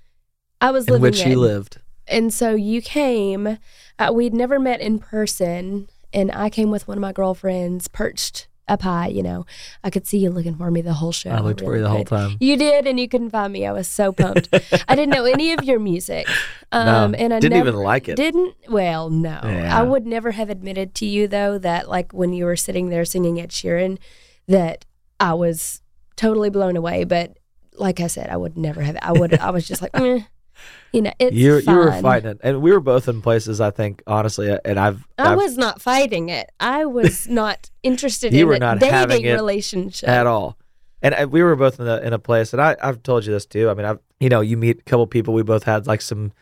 I 0.62 0.72
was 0.72 0.90
living 0.90 0.96
in 0.98 1.02
living 1.04 1.12
which 1.12 1.22
in. 1.22 1.30
he 1.30 1.36
lived. 1.36 1.78
And 2.08 2.34
so 2.34 2.56
you 2.56 2.82
came. 2.82 3.58
Uh, 3.98 4.12
we'd 4.14 4.34
never 4.34 4.60
met 4.60 4.82
in 4.82 5.00
person, 5.00 5.88
and 6.12 6.32
I 6.32 6.50
came 6.50 6.70
with 6.72 6.88
one 6.88 6.98
of 6.98 7.02
my 7.02 7.12
girlfriends, 7.14 7.88
perched 7.88 8.48
up 8.70 8.82
high. 8.82 9.08
You 9.08 9.24
know, 9.24 9.46
I 9.84 9.90
could 9.90 10.08
see 10.08 10.20
you 10.20 10.30
looking 10.30 10.56
for 10.56 10.70
me 10.72 10.82
the 10.82 10.94
whole 10.94 11.12
show. 11.12 11.32
I 11.32 11.40
looked 11.42 11.62
for 11.62 11.76
you 11.76 11.82
the 11.82 11.90
whole 11.90 12.06
time. 12.06 12.38
You 12.40 12.56
did, 12.58 12.88
and 12.88 13.00
you 13.00 13.08
couldn't 13.08 13.32
find 13.32 13.52
me. 13.52 13.66
I 13.66 13.72
was 13.72 13.88
so 13.88 14.12
pumped. 14.12 14.50
I 14.88 14.96
didn't 14.96 15.10
know 15.10 15.26
any 15.26 15.54
of 15.54 15.64
your 15.64 15.80
music, 15.80 16.28
um, 16.72 17.12
no, 17.12 17.18
and 17.18 17.34
I 17.34 17.40
didn't 17.40 17.58
never, 17.58 17.70
even 17.70 17.82
like 17.82 18.08
it. 18.08 18.16
didn't? 18.16 18.56
Well, 18.70 19.10
no. 19.10 19.40
Yeah. 19.44 19.78
I 19.78 19.82
would 19.84 20.06
never 20.06 20.32
have 20.32 20.50
admitted 20.50 20.94
to 20.96 21.06
you 21.06 21.28
though 21.28 21.58
that 21.58 21.90
like 21.90 22.12
when 22.14 22.34
you 22.34 22.46
were 22.46 22.56
sitting 22.56 22.90
there 22.90 23.06
singing 23.06 23.40
Ed 23.40 23.50
Sheeran, 23.50 23.98
that 24.48 24.86
I 25.20 25.34
was 25.34 25.82
totally 26.16 26.50
blown 26.50 26.76
away. 26.76 27.04
But 27.04 27.38
like 27.74 28.00
I 28.00 28.08
said, 28.08 28.30
I 28.30 28.38
would 28.38 28.58
never 28.58 28.82
have. 28.82 28.98
I 29.02 29.12
would. 29.14 29.34
I 29.40 29.52
was 29.52 29.68
just 29.68 29.82
like, 29.82 29.94
Meh. 30.00 30.22
You 30.92 31.02
know, 31.02 31.12
it's 31.20 31.36
you 31.36 31.58
you 31.58 31.76
were 31.76 31.92
fighting 32.02 32.32
it, 32.32 32.40
and 32.42 32.62
we 32.62 32.72
were 32.72 32.80
both 32.80 33.08
in 33.08 33.22
places. 33.22 33.62
I 33.62 33.72
think 33.72 34.02
honestly, 34.08 34.58
and 34.66 34.80
I've, 34.80 35.08
I 35.18 35.32
I've 35.32 35.38
was 35.38 35.58
not 35.58 35.82
fighting 35.82 36.30
it. 36.30 36.52
I 36.60 36.86
was 36.86 37.28
not 37.30 37.70
interested 37.84 38.34
You 38.34 38.42
in 38.42 38.48
were 38.48 38.54
a 38.56 38.60
not 38.60 38.80
dating 38.80 38.94
having 38.94 39.26
it 39.26 39.34
relationship 39.34 40.10
at 40.10 40.26
all. 40.26 40.58
And 41.02 41.16
uh, 41.16 41.28
we 41.30 41.44
were 41.44 41.56
both 41.56 41.80
in 41.80 41.88
a 41.88 41.98
in 41.98 42.14
a 42.14 42.20
place, 42.20 42.54
and 42.54 42.62
I 42.62 42.76
I've 42.82 43.04
told 43.04 43.26
you 43.26 43.32
this 43.32 43.46
too. 43.46 43.70
I 43.70 43.74
mean, 43.74 43.86
I've 43.86 44.00
you 44.20 44.30
know 44.30 44.42
you 44.42 44.58
meet 44.58 44.80
a 44.80 44.84
couple 44.84 45.06
people. 45.08 45.34
We 45.34 45.44
both 45.44 45.64
had 45.64 45.88
like 45.88 46.02
some 46.02 46.34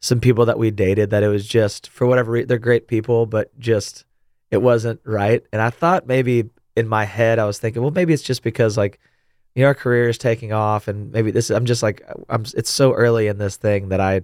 some 0.00 0.20
people 0.20 0.46
that 0.46 0.58
we 0.58 0.70
dated 0.70 1.10
that 1.10 1.22
it 1.22 1.28
was 1.28 1.46
just 1.46 1.88
for 1.88 2.06
whatever 2.06 2.32
reason 2.32 2.48
they're 2.48 2.58
great 2.58 2.86
people, 2.86 3.26
but 3.26 3.58
just 3.58 4.04
it 4.50 4.62
wasn't 4.62 5.00
right. 5.04 5.44
And 5.52 5.60
I 5.60 5.70
thought 5.70 6.06
maybe 6.06 6.50
in 6.76 6.86
my 6.86 7.04
head 7.04 7.38
I 7.38 7.44
was 7.44 7.58
thinking, 7.58 7.82
well, 7.82 7.90
maybe 7.90 8.12
it's 8.12 8.22
just 8.22 8.42
because 8.42 8.76
like 8.76 9.00
you 9.58 9.64
know 9.64 9.68
our 9.68 9.74
career 9.74 10.08
is 10.08 10.16
taking 10.18 10.52
off, 10.52 10.86
and 10.88 11.10
maybe 11.10 11.32
this 11.32 11.50
I'm 11.50 11.66
just 11.66 11.82
like 11.82 12.00
I'm. 12.28 12.44
It's 12.56 12.70
so 12.70 12.92
early 12.94 13.26
in 13.26 13.38
this 13.38 13.56
thing 13.56 13.88
that 13.88 14.00
I 14.00 14.20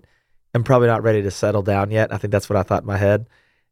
am 0.54 0.62
probably 0.62 0.86
not 0.86 1.02
ready 1.02 1.22
to 1.22 1.30
settle 1.32 1.62
down 1.62 1.90
yet. 1.90 2.12
I 2.12 2.18
think 2.18 2.30
that's 2.30 2.48
what 2.48 2.56
I 2.56 2.62
thought 2.62 2.82
in 2.82 2.86
my 2.86 2.96
head. 2.96 3.26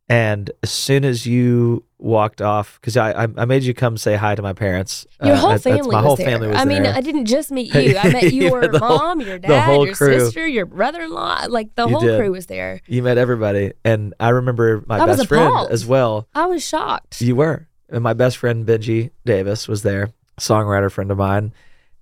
And 0.09 0.51
as 0.65 0.71
soon 0.73 1.05
as 1.05 1.27
you 1.27 1.85
walked 1.99 2.43
off, 2.43 2.79
because 2.81 2.97
I, 2.97 3.23
I 3.37 3.45
made 3.45 3.63
you 3.63 3.73
come 3.73 3.97
say 3.97 4.17
hi 4.17 4.35
to 4.35 4.43
my 4.43 4.53
parents. 4.53 5.07
Your 5.23 5.35
Uh, 5.35 5.39
whole 5.39 5.51
that- 5.53 5.63
family 5.63 5.91
my 5.93 5.99
was 6.01 6.05
whole 6.07 6.17
there. 6.17 6.27
family 6.27 6.49
was 6.49 6.57
I 6.59 6.65
mean, 6.65 6.83
there. 6.83 6.93
I 6.95 7.01
didn't 7.01 7.27
just 7.27 7.53
meet 7.53 7.73
you. 7.75 7.97
I 7.97 8.11
met 8.13 8.33
your 8.33 8.67
the 8.67 8.81
whole- 8.81 8.99
mom, 8.99 9.21
your 9.21 9.39
dad, 9.39 9.81
your 9.81 9.95
crew. 9.95 10.19
sister, 10.19 10.45
your 10.47 10.67
brother-in-law. 10.67 11.47
Like 11.49 11.75
the 11.77 11.87
You 11.87 11.93
whole 11.95 12.01
did. 12.03 12.19
crew 12.19 12.33
was 12.33 12.47
there. 12.47 12.81
You 12.89 13.03
met 13.05 13.17
everybody, 13.17 13.73
and 13.85 14.13
I 14.19 14.31
remember 14.31 14.83
my 14.89 14.99
I 14.99 15.07
best 15.07 15.29
friend 15.29 15.69
as 15.71 15.87
well. 15.87 16.27
I 16.35 16.47
was 16.47 16.67
shocked. 16.67 17.21
You 17.23 17.37
were, 17.37 17.69
and 17.89 18.03
my 18.03 18.13
best 18.13 18.37
friend 18.39 18.67
Benji 18.67 19.11
Davis 19.25 19.69
was 19.69 19.83
there, 19.83 20.11
songwriter 20.43 20.91
friend 20.91 21.11
of 21.11 21.19
mine, 21.19 21.53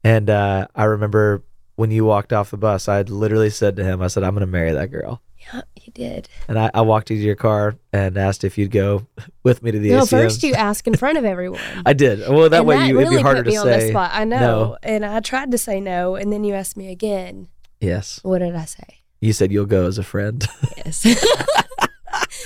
and 0.05 0.29
uh, 0.31 0.67
I 0.75 0.85
remember 0.85 1.43
when 1.77 1.91
you 1.91 2.05
walked 2.05 2.33
off 2.33 2.51
the 2.51 2.57
bus, 2.57 2.89
I 2.89 2.97
had 2.97 3.11
literally 3.11 3.51
said 3.51 3.77
to 3.77 3.85
him, 3.85 4.03
"I 4.03 4.09
said 4.09 4.23
I'm 4.23 4.31
going 4.35 4.41
to 4.41 4.47
marry 4.47 4.73
that 4.73 4.91
girl," 4.91 5.23
yeah, 5.53 5.63
you 5.81 5.93
did. 5.93 6.29
and 6.49 6.59
I, 6.59 6.71
I 6.75 6.81
walked 6.83 7.11
into 7.11 7.23
your 7.23 7.37
car 7.37 7.77
and 7.93 8.17
asked 8.19 8.45
if 8.45 8.59
you'd 8.59 8.71
go 8.71 9.07
with 9.43 9.63
me 9.63 9.71
to 9.71 9.79
the 9.79 9.91
No, 9.91 10.01
ACMs. 10.03 10.11
first 10.11 10.43
you 10.43 10.55
ask 10.55 10.87
in 10.87 10.95
front 10.97 11.19
of 11.19 11.25
everyone. 11.25 11.61
I 11.87 11.93
did. 11.93 12.21
Well, 12.29 12.49
that 12.51 12.59
and 12.59 12.67
way 12.67 12.77
that 12.77 12.89
you 12.89 12.95
really 12.99 13.07
it'd 13.17 13.19
be 13.19 13.23
harder 13.23 13.43
put 13.43 13.47
me 13.49 13.53
to 13.55 13.61
on 13.61 13.67
the 13.67 13.81
say 13.81 13.91
spot. 13.91 14.11
I 14.13 14.25
know. 14.25 14.39
no. 14.41 14.77
And 14.83 15.05
I 15.05 15.21
tried 15.21 15.51
to 15.53 15.59
say 15.59 15.81
no, 15.81 16.17
and 16.17 16.33
then 16.33 16.45
you 16.45 16.55
asked 16.55 16.77
me 16.77 16.91
again. 16.91 17.49
yes. 17.81 18.21
What 18.23 18.39
did 18.41 18.55
I 18.57 18.65
say? 18.67 18.85
You 19.21 19.33
said 19.35 19.53
you'll 19.53 19.67
go 19.67 19.87
as 19.87 19.99
a 19.99 20.03
friend. 20.03 20.47
Yes. 20.79 21.07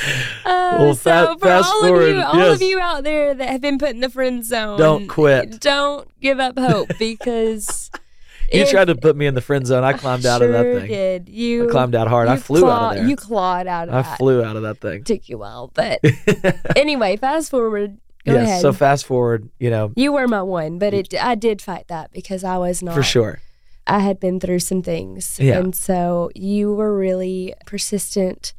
Uh, 0.44 0.76
Well, 0.78 0.94
so 0.94 1.26
fa- 1.26 1.36
for 1.38 1.46
fast 1.46 1.72
all 1.72 1.82
forward, 1.82 2.02
of 2.10 2.16
you, 2.16 2.22
all 2.22 2.36
yes. 2.36 2.56
of 2.56 2.62
you 2.62 2.78
out 2.78 3.02
there 3.04 3.32
that 3.34 3.48
have 3.48 3.60
been 3.62 3.78
put 3.78 3.90
in 3.90 4.00
the 4.00 4.10
friend 4.10 4.44
zone, 4.44 4.78
Don't 4.78 5.08
quit. 5.08 5.58
Don't 5.60 6.06
give 6.20 6.38
up 6.38 6.58
hope 6.58 6.90
because 6.98 7.90
you 8.52 8.60
if- 8.62 8.70
tried 8.70 8.86
to 8.86 8.94
put 8.94 9.16
me 9.16 9.26
in 9.26 9.34
the 9.34 9.40
friend 9.40 9.66
zone. 9.66 9.84
I 9.84 9.94
climbed 9.94 10.26
out 10.26 10.42
of 10.42 10.52
that 10.52 10.62
sure 10.62 10.80
thing. 10.80 10.88
Did 10.90 11.28
you 11.30 11.68
I 11.68 11.70
climbed 11.72 11.94
out 11.94 12.08
hard. 12.08 12.28
I 12.28 12.36
flew 12.36 12.60
claw- 12.60 12.70
out 12.72 12.90
of 12.92 12.98
there. 12.98 13.08
You 13.08 13.16
clawed 13.16 13.66
out 13.66 13.88
of 13.88 13.94
I 13.94 14.02
that. 14.02 14.18
flew 14.18 14.42
out 14.44 14.56
of 14.56 14.62
that 14.62 14.78
thing. 14.80 15.02
Took 15.04 15.28
you 15.30 15.38
while, 15.38 15.70
but 15.72 16.00
anyway, 16.76 17.16
fast 17.16 17.50
forward. 17.50 17.96
Go 18.26 18.32
yes. 18.34 18.42
ahead. 18.48 18.60
So 18.62 18.72
fast 18.72 19.06
forward, 19.06 19.48
you 19.58 19.70
know, 19.70 19.92
you 19.96 20.12
were 20.12 20.26
my 20.28 20.42
one, 20.42 20.78
but 20.78 20.92
it 20.94 21.14
I 21.18 21.34
did 21.34 21.60
fight 21.62 21.88
that 21.88 22.10
because 22.12 22.42
I 22.44 22.58
was 22.58 22.82
not 22.82 22.94
for 22.94 23.02
sure. 23.02 23.40
I 23.86 23.98
had 24.00 24.18
been 24.20 24.40
through 24.40 24.60
some 24.60 24.82
things. 24.82 25.38
Yeah. 25.38 25.58
And 25.58 25.74
so 25.76 26.30
you 26.34 26.72
were 26.74 26.96
really 26.96 27.54
persistent. 27.66 28.54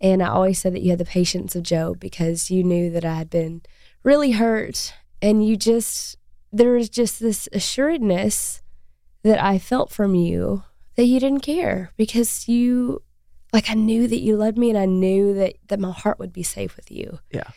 And 0.00 0.22
I 0.22 0.28
always 0.28 0.58
said 0.58 0.74
that 0.74 0.82
you 0.82 0.90
had 0.90 0.98
the 0.98 1.04
patience 1.04 1.56
of 1.56 1.62
Job 1.64 1.98
because 1.98 2.50
you 2.50 2.62
knew 2.62 2.90
that 2.90 3.04
I 3.04 3.14
had 3.14 3.30
been 3.30 3.62
really 4.02 4.32
hurt. 4.32 4.94
And 5.20 5.46
you 5.46 5.56
just, 5.56 6.16
there 6.52 6.72
was 6.72 6.88
just 6.88 7.18
this 7.20 7.48
assuredness 7.52 8.62
that 9.24 9.42
I 9.42 9.58
felt 9.58 9.90
from 9.90 10.14
you 10.14 10.62
that 10.94 11.04
you 11.04 11.18
didn't 11.18 11.40
care 11.40 11.90
because 11.96 12.48
you, 12.48 13.02
like, 13.52 13.70
I 13.70 13.74
knew 13.74 14.06
that 14.06 14.20
you 14.20 14.36
loved 14.36 14.56
me 14.56 14.70
and 14.70 14.78
I 14.78 14.84
knew 14.84 15.34
that, 15.34 15.54
that 15.66 15.80
my 15.80 15.90
heart 15.90 16.18
would 16.18 16.32
be 16.32 16.44
safe 16.44 16.76
with 16.76 16.90
you. 16.90 17.18
Yeah. 17.30 17.50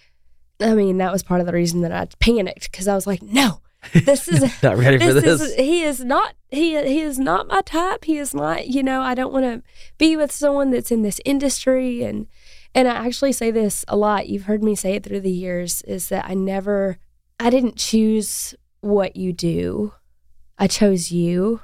I 0.59 0.73
mean, 0.73 0.97
that 0.97 1.11
was 1.11 1.23
part 1.23 1.41
of 1.41 1.47
the 1.47 1.53
reason 1.53 1.81
that 1.81 1.91
I 1.91 2.07
panicked 2.19 2.71
because 2.71 2.87
I 2.87 2.95
was 2.95 3.05
like, 3.07 3.21
no, 3.21 3.61
this 3.93 4.27
is 4.27 4.41
Not 4.63 4.77
ready 4.77 4.97
for 4.99 5.13
this, 5.13 5.23
this. 5.23 5.41
is 5.41 5.55
he 5.55 5.81
is 5.83 6.03
not 6.05 6.35
he 6.49 6.79
he 6.83 6.99
is 7.01 7.17
not 7.17 7.47
my 7.47 7.61
type 7.61 8.05
he 8.05 8.17
is 8.17 8.33
not 8.33 8.67
you 8.67 8.83
know 8.83 9.01
i 9.01 9.15
don't 9.15 9.33
want 9.33 9.45
to 9.45 9.63
be 9.97 10.15
with 10.15 10.31
someone 10.31 10.69
that's 10.69 10.91
in 10.91 11.01
this 11.01 11.19
industry 11.25 12.03
and 12.03 12.27
and 12.75 12.87
i 12.87 12.91
actually 12.91 13.31
say 13.31 13.49
this 13.49 13.83
a 13.87 13.97
lot 13.97 14.29
you've 14.29 14.43
heard 14.43 14.63
me 14.63 14.75
say 14.75 14.93
it 14.93 15.03
through 15.03 15.19
the 15.21 15.31
years 15.31 15.81
is 15.83 16.09
that 16.09 16.25
i 16.25 16.33
never 16.35 16.99
i 17.39 17.49
didn't 17.49 17.75
choose 17.75 18.53
what 18.81 19.15
you 19.15 19.33
do 19.33 19.93
i 20.59 20.67
chose 20.67 21.11
you 21.11 21.59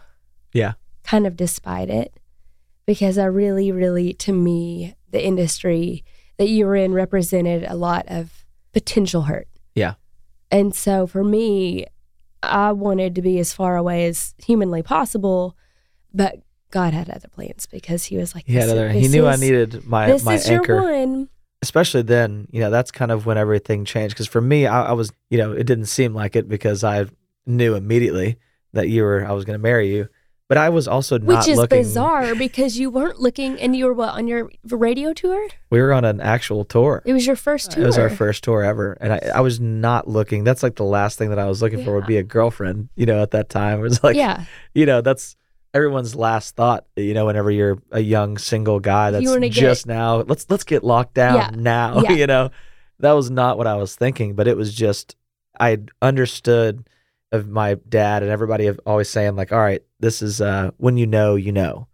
Yeah. 0.53 0.73
kind 1.03 1.27
of 1.27 1.35
despite 1.35 1.89
it 1.91 2.19
because 2.87 3.19
i 3.19 3.25
really 3.25 3.71
really 3.71 4.13
to 4.13 4.33
me 4.33 4.95
the 5.11 5.23
industry 5.23 6.03
that 6.37 6.49
you 6.49 6.65
were 6.65 6.75
in 6.75 6.93
represented 6.93 7.63
a 7.67 7.75
lot 7.75 8.05
of 8.07 8.43
potential 8.73 9.23
hurt 9.23 9.47
Yeah. 9.75 9.95
and 10.49 10.73
so 10.73 11.05
for 11.05 11.23
me, 11.23 11.85
I 12.49 12.71
wanted 12.71 13.15
to 13.15 13.21
be 13.21 13.39
as 13.39 13.53
far 13.53 13.75
away 13.77 14.05
as 14.07 14.33
humanly 14.37 14.81
possible, 14.83 15.55
but 16.13 16.39
God 16.71 16.93
had 16.93 17.09
other 17.09 17.27
plans 17.29 17.65
because 17.65 18.05
He 18.05 18.17
was 18.17 18.35
like, 18.35 18.45
He 18.45 18.53
had 18.53 18.63
"This- 18.63 18.71
other. 18.71 18.89
He 18.89 19.07
knew 19.07 19.25
I 19.27 19.35
needed 19.35 19.85
my 19.85 20.07
This 20.07 20.23
my 20.25 20.35
is 20.35 20.49
anchor. 20.49 20.73
your 20.75 20.83
one. 20.83 21.29
especially 21.61 22.01
then, 22.03 22.47
you 22.51 22.59
know, 22.59 22.69
that's 22.69 22.91
kind 22.91 23.11
of 23.11 23.25
when 23.25 23.37
everything 23.37 23.83
changed. 23.85 24.13
Because 24.15 24.27
for 24.27 24.41
me, 24.41 24.67
I, 24.67 24.87
I 24.89 24.91
was, 24.93 25.11
you 25.29 25.37
know, 25.37 25.51
it 25.53 25.63
didn't 25.65 25.85
seem 25.87 26.13
like 26.13 26.35
it 26.35 26.47
because 26.47 26.83
I 26.83 27.05
knew 27.45 27.73
immediately 27.75 28.37
that 28.73 28.89
you 28.89 29.03
were, 29.03 29.25
I 29.25 29.31
was 29.31 29.43
going 29.45 29.57
to 29.57 29.63
marry 29.63 29.89
you. 29.93 30.07
But 30.49 30.57
I 30.57 30.69
was 30.69 30.87
also 30.87 31.17
not 31.17 31.25
looking. 31.27 31.37
Which 31.39 31.47
is 31.49 31.57
looking. 31.57 31.77
bizarre 31.79 32.33
because 32.47 32.79
you 32.79 32.89
weren't 32.89 33.19
looking, 33.19 33.59
and 33.59 33.75
you 33.75 33.85
were 33.85 33.93
what 33.93 34.13
on 34.13 34.27
your 34.27 34.49
radio 34.63 35.11
tour? 35.13 35.45
We 35.69 35.81
were 35.81 35.91
on 35.91 36.05
an 36.05 36.21
actual 36.21 36.63
tour. 36.63 37.01
It 37.05 37.11
was 37.11 37.27
your 37.27 37.35
first 37.35 37.71
tour. 37.71 37.83
It 37.83 37.85
was 37.85 37.97
our 37.97 38.09
first 38.09 38.43
tour 38.45 38.63
ever, 38.63 38.93
and 39.01 39.11
I, 39.13 39.19
I 39.35 39.41
was 39.41 39.59
not 39.59 40.07
looking. 40.07 40.45
That's 40.45 40.63
like 40.63 40.75
the 40.75 40.85
last 40.85 41.17
thing 41.17 41.29
that 41.31 41.39
I 41.39 41.47
was 41.47 41.61
looking 41.61 41.83
for 41.83 41.95
would 41.95 42.05
be 42.07 42.17
a 42.17 42.23
girlfriend. 42.23 42.87
You 42.95 43.05
know, 43.05 43.21
at 43.21 43.31
that 43.31 43.49
time, 43.49 43.79
it 43.81 43.83
was 43.83 44.01
like, 44.03 44.15
yeah, 44.15 44.45
you 44.73 44.85
know, 44.85 45.01
that's 45.01 45.35
everyone's 45.73 46.15
last 46.15 46.55
thought. 46.55 46.85
You 46.95 47.13
know, 47.13 47.25
whenever 47.25 47.51
you're 47.51 47.79
a 47.91 47.99
young 47.99 48.37
single 48.37 48.79
guy 48.79 49.11
that's 49.11 49.25
wanna 49.27 49.49
get- 49.49 49.51
just 49.51 49.85
now, 49.85 50.21
let's 50.21 50.49
let's 50.49 50.63
get 50.63 50.81
locked 50.83 51.13
down 51.13 51.35
Yeah. 51.35 51.49
now. 51.53 52.01
Yeah. 52.03 52.11
You 52.13 52.25
know, 52.27 52.51
that 52.99 53.11
was 53.11 53.29
not 53.29 53.57
what 53.57 53.67
I 53.67 53.75
was 53.75 53.97
thinking, 53.97 54.33
but 54.33 54.47
it 54.47 54.55
was 54.55 54.73
just 54.73 55.17
I 55.59 55.79
understood 56.01 56.87
of 57.31 57.47
my 57.47 57.75
dad 57.89 58.23
and 58.23 58.31
everybody 58.31 58.67
of 58.67 58.79
always 58.85 59.09
saying 59.09 59.35
like, 59.35 59.51
all 59.51 59.59
right, 59.59 59.83
this 59.99 60.21
is 60.21 60.41
uh, 60.41 60.71
when 60.77 60.97
you 60.97 61.07
know, 61.07 61.35
you 61.35 61.51
know. 61.51 61.87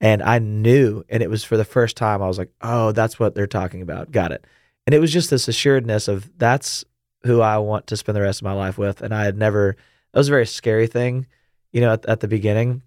And 0.00 0.22
I 0.22 0.38
knew, 0.38 1.02
and 1.08 1.22
it 1.22 1.30
was 1.30 1.44
for 1.44 1.56
the 1.56 1.64
first 1.64 1.96
time. 1.96 2.20
I 2.20 2.26
was 2.26 2.36
like, 2.36 2.50
"Oh, 2.60 2.92
that's 2.92 3.18
what 3.18 3.34
they're 3.34 3.46
talking 3.46 3.80
about. 3.80 4.10
Got 4.10 4.32
it." 4.32 4.44
And 4.86 4.92
it 4.92 4.98
was 4.98 5.12
just 5.12 5.30
this 5.30 5.48
assuredness 5.48 6.08
of 6.08 6.30
that's 6.36 6.84
who 7.22 7.40
I 7.40 7.56
want 7.58 7.86
to 7.86 7.96
spend 7.96 8.16
the 8.16 8.20
rest 8.20 8.40
of 8.40 8.44
my 8.44 8.52
life 8.52 8.76
with. 8.76 9.00
And 9.00 9.14
I 9.14 9.24
had 9.24 9.38
never. 9.38 9.76
That 10.12 10.18
was 10.18 10.28
a 10.28 10.32
very 10.32 10.46
scary 10.46 10.88
thing, 10.88 11.26
you 11.72 11.80
know, 11.80 11.94
at, 11.94 12.04
at 12.06 12.20
the 12.20 12.28
beginning. 12.28 12.82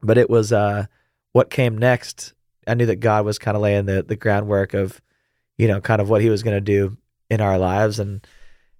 But 0.00 0.16
it 0.16 0.30
was 0.30 0.52
uh, 0.52 0.86
what 1.32 1.50
came 1.50 1.76
next. 1.76 2.32
I 2.66 2.74
knew 2.74 2.86
that 2.86 2.96
God 2.96 3.26
was 3.26 3.38
kind 3.38 3.56
of 3.56 3.62
laying 3.62 3.84
the 3.84 4.02
the 4.02 4.16
groundwork 4.16 4.72
of, 4.72 5.02
you 5.58 5.68
know, 5.68 5.82
kind 5.82 6.00
of 6.00 6.08
what 6.08 6.22
He 6.22 6.30
was 6.30 6.42
going 6.42 6.56
to 6.56 6.62
do 6.62 6.96
in 7.28 7.42
our 7.42 7.58
lives, 7.58 7.98
and 7.98 8.26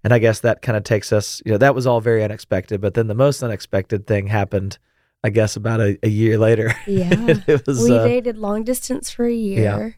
and 0.04 0.12
I 0.12 0.18
guess 0.18 0.40
that 0.40 0.62
kind 0.62 0.76
of 0.76 0.84
takes 0.84 1.12
us. 1.12 1.42
You 1.44 1.52
know, 1.52 1.58
that 1.58 1.74
was 1.74 1.86
all 1.86 2.00
very 2.00 2.22
unexpected. 2.22 2.80
But 2.80 2.94
then 2.94 3.06
the 3.06 3.14
most 3.14 3.42
unexpected 3.42 4.06
thing 4.06 4.26
happened. 4.26 4.78
I 5.24 5.30
guess 5.30 5.56
about 5.56 5.80
a, 5.80 5.98
a 6.02 6.08
year 6.08 6.36
later. 6.36 6.74
yeah. 6.86 7.14
was. 7.66 7.82
we 7.82 7.96
uh, 7.96 8.04
dated 8.04 8.36
long 8.36 8.62
distance 8.62 9.10
for 9.10 9.24
a 9.24 9.32
year. 9.32 9.96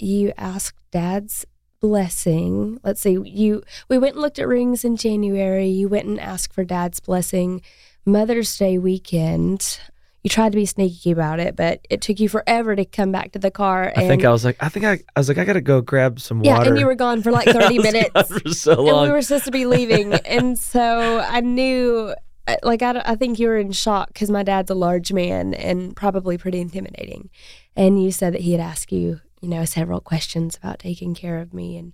You 0.00 0.32
asked 0.36 0.82
Dad's 0.90 1.46
blessing. 1.80 2.80
Let's 2.82 3.00
see. 3.00 3.12
You 3.24 3.62
we 3.88 3.98
went 3.98 4.14
and 4.14 4.22
looked 4.22 4.40
at 4.40 4.48
rings 4.48 4.84
in 4.84 4.96
January. 4.96 5.68
You 5.68 5.88
went 5.88 6.06
and 6.06 6.18
asked 6.18 6.52
for 6.52 6.64
Dad's 6.64 6.98
blessing. 6.98 7.62
Mother's 8.04 8.56
Day 8.58 8.76
weekend. 8.76 9.78
You 10.24 10.30
tried 10.30 10.52
to 10.52 10.56
be 10.56 10.64
sneaky 10.66 11.10
about 11.10 11.38
it, 11.38 11.54
but 11.54 11.86
it 11.90 12.00
took 12.00 12.18
you 12.18 12.28
forever 12.30 12.74
to 12.74 12.84
come 12.86 13.12
back 13.12 13.32
to 13.32 13.38
the 13.38 13.50
car. 13.50 13.92
I 13.94 14.00
And, 14.00 14.08
think 14.08 14.24
I 14.24 14.30
was 14.30 14.42
like, 14.44 14.56
I 14.58 14.70
think 14.70 14.86
I, 14.86 14.92
I 15.14 15.20
was 15.20 15.28
like, 15.28 15.36
I 15.36 15.44
gotta 15.44 15.60
go 15.60 15.82
grab 15.82 16.18
some 16.18 16.42
yeah, 16.42 16.52
water. 16.54 16.64
Yeah, 16.64 16.68
and 16.70 16.78
you 16.80 16.86
were 16.86 16.94
gone 16.94 17.22
for 17.22 17.30
like 17.30 17.46
thirty 17.52 17.78
minutes. 17.78 18.10
for 18.32 18.48
so 18.48 18.72
and 18.72 18.86
long. 18.86 19.02
we 19.04 19.10
were 19.12 19.20
supposed 19.20 19.44
to 19.44 19.50
be 19.50 19.66
leaving 19.66 20.14
and 20.24 20.58
so 20.58 21.18
i 21.20 21.40
knew 21.40 22.14
like 22.62 22.80
i, 22.82 23.02
I 23.04 23.16
think 23.16 23.38
you 23.38 23.48
were 23.48 23.58
in 23.58 23.72
shock 23.72 24.08
because 24.08 24.30
my 24.30 24.42
dad's 24.42 24.70
a 24.70 24.74
large 24.74 25.12
man 25.12 25.52
and 25.54 25.94
probably 25.94 26.38
pretty 26.38 26.60
intimidating 26.60 27.28
and 27.76 28.02
you 28.02 28.10
said 28.10 28.32
that 28.34 28.40
he 28.42 28.52
had 28.52 28.60
asked 28.62 28.92
you 28.92 29.20
you 29.42 29.48
know 29.48 29.64
several 29.66 30.00
questions 30.00 30.56
about 30.56 30.78
taking 30.78 31.14
care 31.14 31.38
of 31.38 31.52
me 31.52 31.76
and 31.76 31.92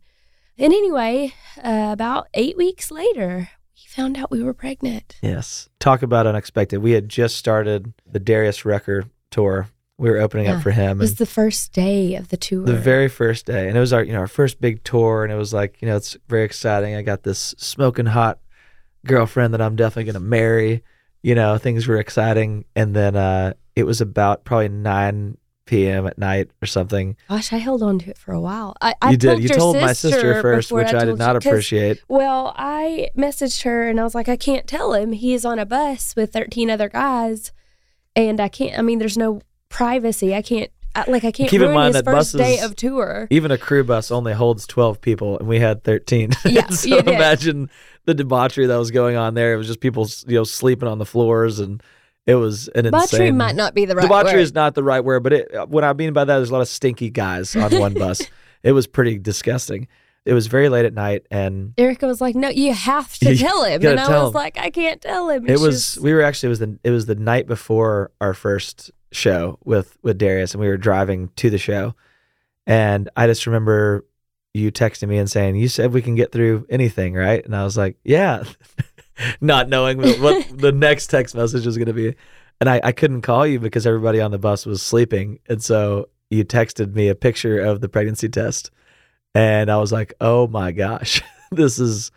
and 0.57 0.73
anyway 0.73 1.33
uh, 1.65 1.89
about 1.93 2.29
eight 2.35 2.57
weeks 2.57 2.91
later 2.93 3.51
found 3.91 4.17
out 4.17 4.31
we 4.31 4.43
were 4.43 4.55
pregnant 4.55 5.17
yes, 5.23 5.69
talk 5.81 6.03
about 6.03 6.27
unexpected. 6.27 6.79
We 6.79 6.93
had 6.93 7.09
just 7.09 7.37
started 7.37 7.93
the 8.11 8.21
Darius 8.21 8.65
Rucker 8.65 9.05
tour. 9.31 9.69
We 9.99 10.09
were 10.11 10.19
opening 10.19 10.47
Yeah. 10.47 10.57
up 10.57 10.63
for 10.63 10.71
him. 10.71 10.99
it 10.99 11.03
was 11.03 11.17
the 11.17 11.27
first 11.27 11.73
day 11.73 12.15
of 12.15 12.29
the 12.29 12.37
tour 12.37 12.65
the 12.65 12.75
very 12.77 13.09
first 13.09 13.47
day, 13.47 13.69
and 13.69 13.77
it 13.77 13.81
was 13.81 13.93
our, 13.93 14.03
you 14.03 14.13
know, 14.13 14.21
our 14.21 14.27
first 14.29 14.61
big 14.61 14.83
tour, 14.85 15.25
and 15.25 15.33
it 15.33 15.37
was 15.37 15.53
like, 15.53 15.83
you 15.83 15.89
know, 15.89 15.97
it's 15.97 16.17
very 16.29 16.45
exciting. 16.45 16.95
I 16.95 17.03
got 17.03 17.23
this 17.25 17.55
smoking 17.59 18.07
hot 18.07 18.39
girlfriend 19.07 19.53
that 19.55 19.61
I'm 19.61 19.77
definitely 19.77 20.11
gonna 20.13 20.25
marry. 20.25 20.83
You 21.23 21.35
know, 21.35 21.59
things 21.59 21.87
were 21.87 21.99
exciting, 21.99 22.65
and 22.75 22.95
then 22.97 23.15
uh, 23.17 23.53
it 23.77 23.85
was 23.85 24.01
about 24.01 24.45
probably 24.45 24.69
nine 24.71 25.37
p.m. 25.71 26.07
at 26.07 26.19
night 26.19 26.51
or 26.61 26.67
something. 26.67 27.17
gosh 27.29 27.53
i 27.53 27.57
held 27.59 27.83
on 27.83 27.99
to 28.01 28.11
it 28.11 28.19
for 28.19 28.33
a 28.33 28.41
while 28.41 28.75
i, 28.81 28.93
I 29.01 29.13
you 29.13 29.17
did. 29.17 29.41
You 29.41 29.49
told 29.49 29.77
my 29.77 29.93
sister 29.93 30.43
first, 30.43 30.73
which 30.73 30.93
I, 30.93 31.05
did 31.05 31.17
not 31.19 31.37
appreciate. 31.37 32.03
Well, 32.09 32.53
I 32.57 33.11
messaged 33.17 33.63
her 33.63 33.89
and 33.89 34.01
I 34.01 34.05
was 34.05 34.15
like, 34.15 34.29
I 34.29 34.37
can't 34.37 34.67
tell 34.67 34.93
him. 34.95 35.13
He 35.13 35.33
is 35.33 35.45
on 35.45 35.59
a 35.59 35.67
bus 35.67 36.15
with 36.17 36.33
13 36.33 36.69
other 36.71 36.89
guys. 36.89 37.53
And 38.17 38.41
I 38.41 38.49
can't, 38.49 38.77
I 38.79 38.83
mean, 38.83 38.99
there's 38.99 39.17
no 39.17 39.41
privacy. 39.69 40.35
I 40.35 40.43
can't, 40.43 40.71
I, 40.95 41.09
like, 41.09 41.25
I 41.25 41.31
can't 41.31 41.49
Keep 41.49 41.63
in 41.63 41.73
mind 41.73 41.95
his 41.95 42.03
that 42.03 42.11
first 42.11 42.37
day 42.37 42.59
of 42.59 42.75
tour. 42.75 43.29
even 43.31 43.51
a 43.53 43.59
crew 43.59 43.85
bus 43.85 44.11
only 44.11 44.33
holds 44.33 44.67
12 44.67 45.01
people 45.01 45.39
and 45.39 45.47
we 45.47 45.61
had 45.61 45.85
13 45.85 46.33
Yeah, 46.45 46.69
so 46.69 46.99
imagine 46.99 47.71
the 48.07 48.15
debauchery 48.15 48.67
that 48.67 48.77
was 48.77 48.91
going 48.91 49.17
on 49.17 49.35
there 49.35 49.55
it 49.55 49.57
was 49.57 49.69
just 49.69 49.81
people 49.81 50.09
you 50.27 50.35
know 50.35 50.45
sleeping 50.45 50.89
on 50.89 50.99
the 50.99 51.07
floors 51.07 51.61
and 51.61 51.81
it 52.31 52.35
was 52.37 52.69
an 52.69 52.85
Debauchery 52.85 53.27
insane 53.27 53.37
might 53.37 53.57
not 53.57 53.75
be 53.75 53.85
the 53.85 53.95
right 53.95 54.03
debauchery 54.03 54.35
word. 54.35 54.41
is 54.41 54.55
not 54.55 54.75
the 54.75 54.83
right 54.83 55.05
word 55.05 55.23
but 55.23 55.33
it, 55.33 55.55
uh, 55.55 55.67
what 55.67 55.85
i 55.85 55.93
mean 55.93 56.13
by 56.13 56.25
that, 56.25 56.37
there's 56.37 56.51
a 56.51 56.53
lot 56.53 56.63
of 56.63 56.69
stinky 56.69 57.11
guys 57.11 57.55
on 57.57 57.77
one 57.79 57.95
bus 57.95 58.23
it 58.63 58.73
was 58.73 58.87
pretty 58.87 59.19
disgusting 59.19 59.87
it 60.25 60.35
was 60.35 60.47
very 60.47 60.69
late 60.69 60.85
at 60.85 60.93
night 60.93 61.27
and 61.31 61.73
Erica 61.79 62.07
was 62.07 62.21
like, 62.21 62.37
no, 62.37 62.51
you 62.51 62.75
have 62.75 63.17
to 63.21 63.35
tell 63.39 63.65
him. 63.65 63.85
And 63.85 63.99
I 63.99 64.07
was 64.07 64.29
him. 64.29 64.35
like, 64.35 64.59
I 64.59 64.69
can't 64.69 65.01
tell 65.01 65.31
him. 65.31 65.45
And 65.45 65.51
it 65.51 65.59
was 65.59 65.99
we 66.01 66.13
were 66.13 66.21
actually 66.21 66.49
it 66.49 66.51
was 66.51 66.59
the 66.59 66.79
it 66.85 66.91
was 66.91 67.07
the 67.07 67.15
night 67.15 67.47
before 67.47 68.11
our 68.21 68.35
first 68.35 68.91
show 69.13 69.59
with 69.65 69.97
with 70.03 70.19
Darius 70.19 70.53
and 70.53 70.61
we 70.61 70.69
were 70.69 70.77
driving 70.77 71.31
to 71.37 71.51
the 71.51 71.59
show 71.59 71.95
and 72.67 73.09
I 73.17 73.27
just 73.27 73.47
remember 73.47 74.05
you 74.55 74.71
texting 74.71 75.09
me 75.09 75.19
and 75.19 75.31
saying 75.31 75.57
you 75.57 75.69
said 75.69 75.93
we 75.93 76.03
can 76.03 76.15
get 76.15 76.33
through 76.33 76.67
anything 76.71 77.15
right 77.15 77.45
and 77.45 77.55
I 77.57 77.65
was 77.65 77.77
like 77.77 77.97
yeah 78.05 78.45
not 79.41 79.69
knowing 79.69 79.99
what, 80.21 80.47
the 80.59 80.73
next 80.73 81.09
text 81.09 81.35
message 81.35 81.67
was 81.67 81.77
going 81.77 81.87
to 81.87 81.93
be 81.93 82.15
and 82.61 82.69
I, 82.69 82.81
I 82.85 82.93
couldn't 82.93 83.23
call 83.23 83.47
you 83.47 83.59
because 83.59 83.87
everybody 83.87 84.21
on 84.21 84.31
the 84.31 84.39
bus 84.39 84.67
was 84.67 84.83
sleeping 84.83 85.39
and 85.49 85.63
so 85.63 86.09
you 86.31 86.45
texted 86.45 86.95
me 86.95 87.09
a 87.09 87.15
picture 87.15 87.61
of 87.61 87.81
the 87.81 87.89
pregnancy 87.89 88.29
test 88.29 88.71
and 89.35 89.71
I 89.71 89.77
was 89.79 89.93
like 89.93 90.15
oh 90.21 90.47
my 90.47 90.73
gosh 90.73 91.23
this 91.51 91.79
is 91.79 92.11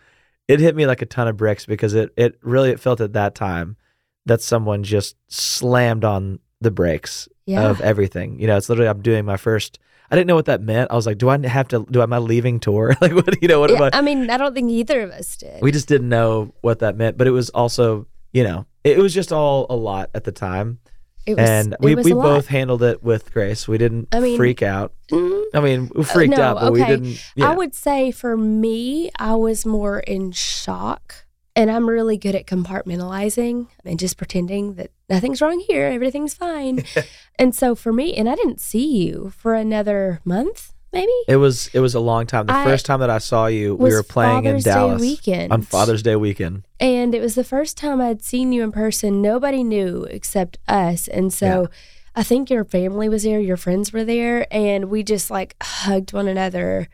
it 0.48 0.60
hit 0.60 0.76
me 0.76 0.86
like 0.86 1.02
a 1.02 1.06
ton 1.06 1.28
of 1.28 1.38
bricks 1.38 1.66
because 1.66 1.94
it 1.94 2.12
it 2.18 2.38
really 2.42 2.72
it 2.72 2.80
felt 2.80 3.00
at 3.02 3.14
that 3.14 3.36
time 3.36 3.78
that 4.26 4.42
someone 4.42 4.84
just 4.84 5.16
slammed 5.28 6.04
on 6.06 6.40
the 6.62 6.72
brakes 6.72 7.28
Yeah. 7.46 7.70
of 7.70 7.82
everything. 7.82 8.40
You 8.40 8.48
know, 8.48 8.56
it's 8.56 8.70
literally 8.70 8.88
I'm 8.90 9.02
doing 9.02 9.26
my 9.26 9.36
first. 9.36 9.80
I 10.14 10.16
didn't 10.16 10.28
know 10.28 10.36
what 10.36 10.46
that 10.46 10.62
meant. 10.62 10.92
I 10.92 10.96
was 10.96 11.08
like, 11.08 11.18
do 11.18 11.28
I 11.28 11.40
have 11.48 11.68
to? 11.70 11.88
Do 11.90 12.00
am 12.04 12.14
I 12.14 12.20
leaving 12.20 12.60
tour? 12.60 12.96
like, 13.02 13.14
what? 13.14 13.42
You 13.42 13.48
know, 13.48 13.60
what 13.60 13.72
am 13.72 13.78
Yeah, 13.78 13.90
I? 13.92 13.98
I 13.98 14.02
mean, 14.02 14.30
I 14.30 14.38
don't 14.38 14.54
think 14.54 14.70
either 14.70 15.02
of 15.02 15.10
us 15.10 15.36
did. 15.36 15.60
We 15.60 15.72
just 15.72 15.88
didn't 15.88 16.08
know 16.08 16.54
what 16.62 16.80
that 16.80 16.96
meant. 16.96 17.18
But 17.18 17.26
it 17.26 17.32
was 17.32 17.50
also, 17.50 18.06
you 18.32 18.44
know, 18.44 18.68
it, 18.84 19.00
it 19.00 19.02
was 19.02 19.12
just 19.12 19.34
all 19.34 19.66
a 19.72 19.76
lot 19.76 20.12
at 20.14 20.24
the 20.24 20.32
time, 20.32 20.78
it 21.26 21.36
was, 21.36 21.50
and 21.50 21.76
we 21.80 21.96
we 21.96 22.14
both 22.14 22.46
handled 22.46 22.84
it 22.84 23.04
with 23.04 23.34
grace. 23.34 23.68
We 23.68 23.80
didn't 23.80 24.10
I 24.12 24.20
mean- 24.20 24.38
freak 24.38 24.62
out. 24.62 24.94
Mm, 25.12 25.44
I 25.56 25.60
mean, 25.62 25.90
we 25.96 26.04
freaked 26.04 26.38
no, 26.38 26.44
out, 26.44 26.60
but 26.60 26.74
we 26.74 26.84
okay. 26.84 26.92
didn't. 26.92 27.32
Yeah. 27.36 27.50
I 27.50 27.56
would 27.56 27.74
say 27.74 28.12
for 28.12 28.38
me, 28.38 29.10
I 29.18 29.34
was 29.34 29.66
more 29.66 30.00
in 30.00 30.32
shock. 30.32 31.26
And 31.56 31.70
I'm 31.70 31.88
really 31.88 32.18
good 32.18 32.34
at 32.34 32.48
compartmentalizing 32.48 33.68
and 33.86 34.00
just 34.00 34.18
pretending 34.18 34.74
that 34.76 34.90
nothing's 35.08 35.40
wrong 35.42 35.60
here, 35.68 35.86
everything's 35.86 36.34
fine. 36.34 36.84
and 37.40 37.54
so 37.54 37.76
for 37.76 37.94
me, 37.94 38.16
and 38.16 38.28
I 38.28 38.36
didn't 38.36 38.60
see 38.60 39.06
you 39.06 39.32
for 39.38 39.54
another 39.54 40.20
month, 40.26 40.74
maybe. 40.92 41.12
It 41.28 41.36
was 41.36 41.70
it 41.74 41.80
was 41.80 41.94
a 41.94 42.00
long 42.00 42.26
time. 42.26 42.48
The 42.48 42.54
I- 42.56 42.64
first 42.64 42.88
time 42.88 43.02
that 43.02 43.12
I 43.12 43.20
saw 43.20 43.46
you, 43.46 43.76
we 43.76 43.92
were 43.92 44.02
playing 44.02 44.44
Father's 44.44 44.66
in 44.66 44.72
Day 44.72 44.80
Dallas 44.80 45.02
weekend. 45.02 45.54
on 45.54 45.62
Father's 45.62 46.02
Day 46.02 46.16
weekend. 46.16 46.66
And 46.80 47.14
it 47.14 47.22
was 47.22 47.36
the 47.36 47.44
first 47.44 47.78
time 47.78 48.02
I'd 48.02 48.24
seen 48.24 48.52
you 48.52 48.64
in 48.64 48.72
person. 48.72 49.22
Nobody 49.22 49.64
knew 49.64 50.06
except 50.06 50.58
us. 50.68 51.08
And 51.08 51.32
so 51.32 51.70
I 52.16 52.24
think 52.24 52.50
your 52.50 52.64
family 52.64 53.10
was 53.10 53.24
there, 53.24 53.40
your 53.40 53.58
friends 53.58 53.94
were 53.94 54.04
there, 54.04 54.48
and 54.52 54.86
we 54.86 55.04
just 55.04 55.30
like 55.30 55.56
hugged 55.62 56.14
one 56.14 56.28
another 56.28 56.88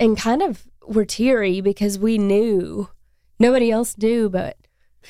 and 0.00 0.16
kind 0.18 0.42
of 0.42 0.66
were 0.86 1.04
teary 1.04 1.60
because 1.60 1.98
we 1.98 2.18
knew 2.18 2.88
nobody 3.38 3.70
else 3.70 3.96
knew, 3.98 4.28
but 4.28 4.56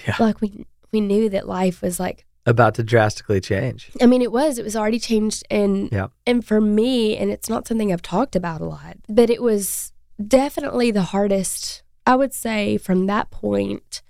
Yeah. 0.07 0.17
like 0.19 0.41
we 0.41 0.67
we 0.93 1.01
knew 1.01 1.29
that 1.31 1.47
life 1.49 1.83
was 1.83 1.99
like 2.01 2.25
About 2.47 2.75
to 2.77 2.85
drastically 2.85 3.41
change. 3.41 3.91
I 4.01 4.07
mean, 4.07 4.23
it 4.23 4.31
was. 4.31 4.57
It 4.59 4.65
was 4.65 4.77
already 4.77 5.01
changed, 5.01 5.43
and 5.51 5.91
Yeah. 5.91 6.09
and 6.27 6.45
for 6.45 6.61
me, 6.61 7.17
and 7.17 7.31
it's 7.31 7.49
not 7.49 7.67
something 7.67 7.93
I've 7.93 8.03
talked 8.03 8.37
about 8.37 8.61
a 8.61 8.65
lot, 8.67 8.97
but 9.09 9.31
it 9.31 9.43
was 9.43 9.93
definitely 10.25 10.91
the 10.93 11.03
hardest. 11.03 11.83
I 12.07 12.15
would 12.15 12.33
say 12.33 12.79
from 12.79 13.07
that 13.07 13.31
point 13.31 14.03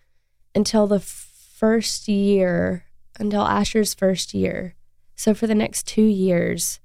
until 0.55 0.87
the 0.87 1.01
first 1.01 2.09
year, 2.09 2.85
until 3.19 3.41
Asher's 3.43 3.95
first 3.95 4.35
year, 4.35 4.75
so 5.15 5.33
for 5.33 5.47
the 5.47 5.55
next 5.55 5.87
two 5.87 6.03
years, 6.03 6.79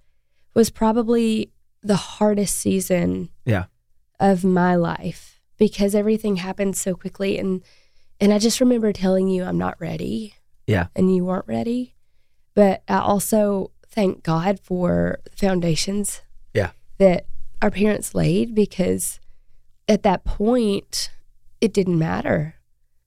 was 0.53 0.69
probably 0.69 1.51
the 1.83 1.97
hardest 1.97 2.55
season. 2.57 3.29
Yeah. 3.45 3.65
Of 4.21 4.45
my 4.45 4.75
life 4.75 5.40
because 5.61 5.93
everything 5.93 6.37
happened 6.37 6.75
so 6.75 6.95
quickly, 6.95 7.37
and 7.37 7.61
and 8.19 8.33
I 8.33 8.39
just 8.39 8.59
remember 8.59 8.91
telling 8.91 9.27
you 9.27 9.43
I'm 9.43 9.59
not 9.59 9.79
ready 9.79 10.33
Yeah. 10.65 10.87
and 10.95 11.15
you 11.15 11.23
weren't 11.23 11.45
ready. 11.47 11.93
But 12.55 12.81
I 12.87 12.97
also 12.97 13.69
thank 13.87 14.23
God 14.23 14.59
for 14.59 15.19
the 15.23 15.29
foundations 15.37 16.21
Yeah. 16.55 16.71
that 16.97 17.27
our 17.61 17.69
parents 17.69 18.15
laid 18.15 18.55
because 18.55 19.19
at 19.87 20.01
that 20.01 20.23
point 20.23 21.11
it 21.61 21.73
didn't 21.73 21.99
matter 21.99 22.55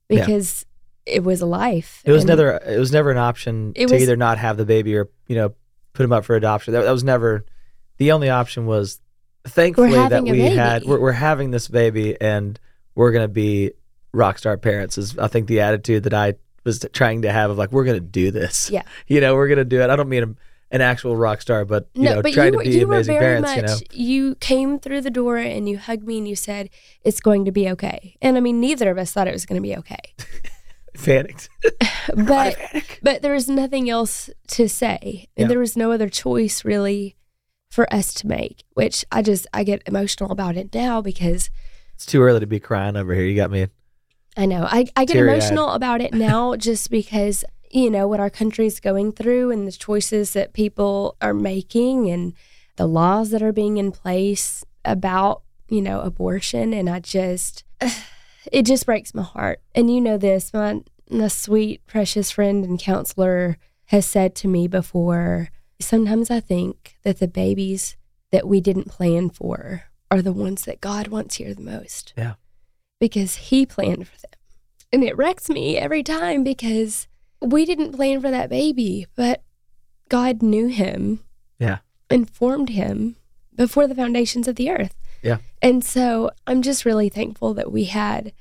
Yeah. 0.09 0.21
because 0.21 0.65
it 1.07 1.25
was 1.25 1.41
a 1.41 1.47
life. 1.47 2.03
It 2.05 2.13
was 2.13 2.23
And 2.23 2.29
never 2.29 2.51
it 2.65 2.79
was 2.79 2.93
never 2.93 3.11
an 3.11 3.19
option 3.19 3.73
to 3.75 3.83
was- 3.87 3.93
either 4.01 4.17
not 4.17 4.39
have 4.39 4.57
the 4.59 4.65
baby 4.65 4.95
or 4.97 5.09
you 5.27 5.35
know 5.35 5.55
put 5.93 6.05
him 6.05 6.13
up 6.13 6.25
for 6.25 6.37
adoption. 6.37 6.73
That, 6.73 6.83
that 6.85 6.93
was 6.93 7.03
never 7.05 7.45
the 7.99 8.13
only 8.13 8.31
option. 8.31 8.67
Was 8.67 9.01
thankfully 9.47 9.91
that 9.93 10.23
we 10.25 10.41
had 10.41 10.85
we're, 10.85 11.01
we're 11.01 11.13
having 11.13 11.51
this 11.51 11.69
baby 11.69 12.21
and 12.21 12.59
we're 12.95 13.13
gonna 13.13 13.29
be 13.29 13.73
rock 14.13 14.39
star 14.39 14.57
parents. 14.57 14.99
Is 14.99 15.19
I 15.19 15.29
think 15.29 15.49
the 15.49 15.61
attitude 15.61 16.05
that 16.05 16.15
I 16.15 16.35
was 16.65 16.85
trying 16.93 17.23
to 17.23 17.33
have 17.33 17.51
of 17.51 17.59
like 17.59 17.73
we're 17.73 17.85
gonna 17.85 18.01
do 18.01 18.31
this. 18.31 18.71
Yeah. 18.71 18.83
you 19.07 19.21
know 19.21 19.35
we're 19.35 19.49
gonna 19.49 19.65
do 19.65 19.81
it. 19.83 19.91
I 19.91 19.97
don't 19.97 20.09
mean 20.09 20.23
a, 20.23 20.35
an 20.71 20.81
actual 20.81 21.17
rock 21.17 21.41
star, 21.43 21.65
but 21.65 21.89
you 21.95 22.05
know 22.05 22.23
but 22.23 22.33
trying 22.33 22.55
you, 22.55 22.59
to 22.63 22.65
be 22.71 22.79
you 22.79 22.87
were 22.87 22.95
amazing 22.95 23.19
very 23.19 23.43
parents. 23.43 23.51
much. 23.51 23.83
you 23.93 24.03
know, 24.23 24.29
you 24.29 24.35
came 24.37 24.79
through 24.79 25.03
the 25.03 25.11
door 25.11 25.37
and 25.37 25.69
you 25.69 25.79
hugged 25.79 26.07
me 26.07 26.19
and 26.19 26.27
you 26.27 26.37
said 26.37 26.71
it's 27.03 27.21
going 27.21 27.45
to 27.45 27.53
be 27.53 27.69
okay. 27.71 28.17
And 28.23 28.37
I 28.37 28.41
mean, 28.41 28.61
neither 28.61 28.91
of 28.91 28.99
us 28.99 29.13
thought 29.13 29.29
it 29.29 29.33
was 29.33 29.47
going 29.47 29.63
to 29.63 29.67
be 29.67 29.77
okay. 29.77 30.15
panicked. 31.05 31.49
but 32.17 32.57
but 33.03 33.23
there 33.23 33.33
was 33.33 33.49
nothing 33.49 33.91
else 33.91 34.31
to 34.49 34.69
say 34.69 35.29
and 35.37 35.45
Yeah. 35.45 35.49
there 35.49 35.59
was 35.59 35.77
no 35.77 35.93
other 35.93 36.09
choice 36.09 36.65
really 36.65 37.17
for 37.75 37.93
us 37.93 38.15
to 38.15 38.27
make 38.29 38.63
which 38.75 39.05
i 39.11 39.21
just 39.21 39.49
i 39.53 39.65
get 39.65 39.83
emotional 39.87 40.31
about 40.31 40.57
it 40.57 40.73
now 40.73 41.01
because 41.01 41.51
it's 41.95 42.07
too 42.07 42.23
early 42.23 42.41
to 42.41 42.47
be 42.47 42.61
crying 42.61 42.97
over 42.97 43.15
here. 43.15 43.25
You 43.25 43.35
got 43.35 43.51
me. 43.51 43.67
i 44.37 44.47
know 44.47 44.65
i, 44.71 44.87
I 44.95 45.05
get 45.05 45.15
Teary-eyed. 45.15 45.39
emotional 45.39 45.71
about 45.71 46.01
it 46.01 46.15
now 46.15 46.55
just 46.69 46.89
because 46.89 47.45
you 47.71 47.91
know 47.91 48.07
what 48.07 48.21
our 48.21 48.31
country's 48.31 48.79
going 48.79 49.11
through 49.11 49.51
and 49.51 49.67
the 49.67 49.73
choices 49.73 50.33
that 50.35 50.53
people 50.53 51.17
are 51.21 51.35
making 51.35 52.09
and 52.09 52.35
the 52.77 52.87
laws 52.87 53.31
that 53.31 53.43
are 53.43 53.53
being 53.53 53.77
in 53.77 53.91
place 53.91 54.65
about 54.85 55.43
you 55.69 55.83
know 55.83 56.01
abortion 56.01 56.73
and 56.73 56.89
i 56.89 57.01
just 57.01 57.65
it 58.53 58.63
just 58.63 58.87
breaks 58.87 59.13
my 59.15 59.23
heart 59.23 59.61
and 59.75 59.93
you 59.93 60.01
know 60.01 60.17
this 60.17 60.53
my, 60.55 60.81
my 61.11 61.27
sweet 61.27 61.85
precious 61.87 62.31
friend 62.31 62.65
and 62.65 62.79
counselor 62.79 63.59
has 63.87 64.07
said 64.07 64.37
to 64.37 64.47
me 64.47 64.69
before 64.69 65.49
sometimes 65.81 66.31
i 66.31 66.41
think 66.41 66.97
that 67.03 67.19
the 67.19 67.29
babies 67.29 67.97
that 68.33 68.47
we 68.49 68.61
didn't 68.61 68.89
plan 68.89 69.31
for 69.31 69.85
are 70.11 70.23
the 70.23 70.33
ones 70.33 70.65
that 70.65 70.81
god 70.81 71.09
wants 71.09 71.37
here 71.37 71.55
the 71.55 71.63
most 71.63 72.13
Yeah. 72.17 72.35
because 73.01 73.37
he 73.37 73.67
planned 73.67 74.07
for 74.09 74.19
them 74.21 74.31
and 74.93 75.03
it 75.05 75.17
wrecks 75.17 75.49
me 75.49 75.77
every 75.77 76.03
time 76.03 76.45
because 76.45 77.09
we 77.41 77.65
didn't 77.65 77.93
plan 77.93 78.21
for 78.21 78.31
that 78.31 78.49
baby 78.51 79.07
but 79.17 79.43
god 80.09 80.43
knew 80.43 80.67
him 80.69 81.21
Yeah. 81.59 81.79
and 82.11 82.29
formed 82.31 82.71
him 82.71 83.17
before 83.55 83.87
the 83.87 83.95
foundations 83.95 84.47
of 84.49 84.57
the 84.57 84.71
earth 84.71 84.95
Yeah. 85.23 85.39
and 85.63 85.85
so 85.85 86.31
I'm 86.47 86.63
just 86.63 86.85
really 86.85 87.09
thankful 87.09 87.55
that 87.55 87.73
we 87.73 87.85
had 87.85 88.33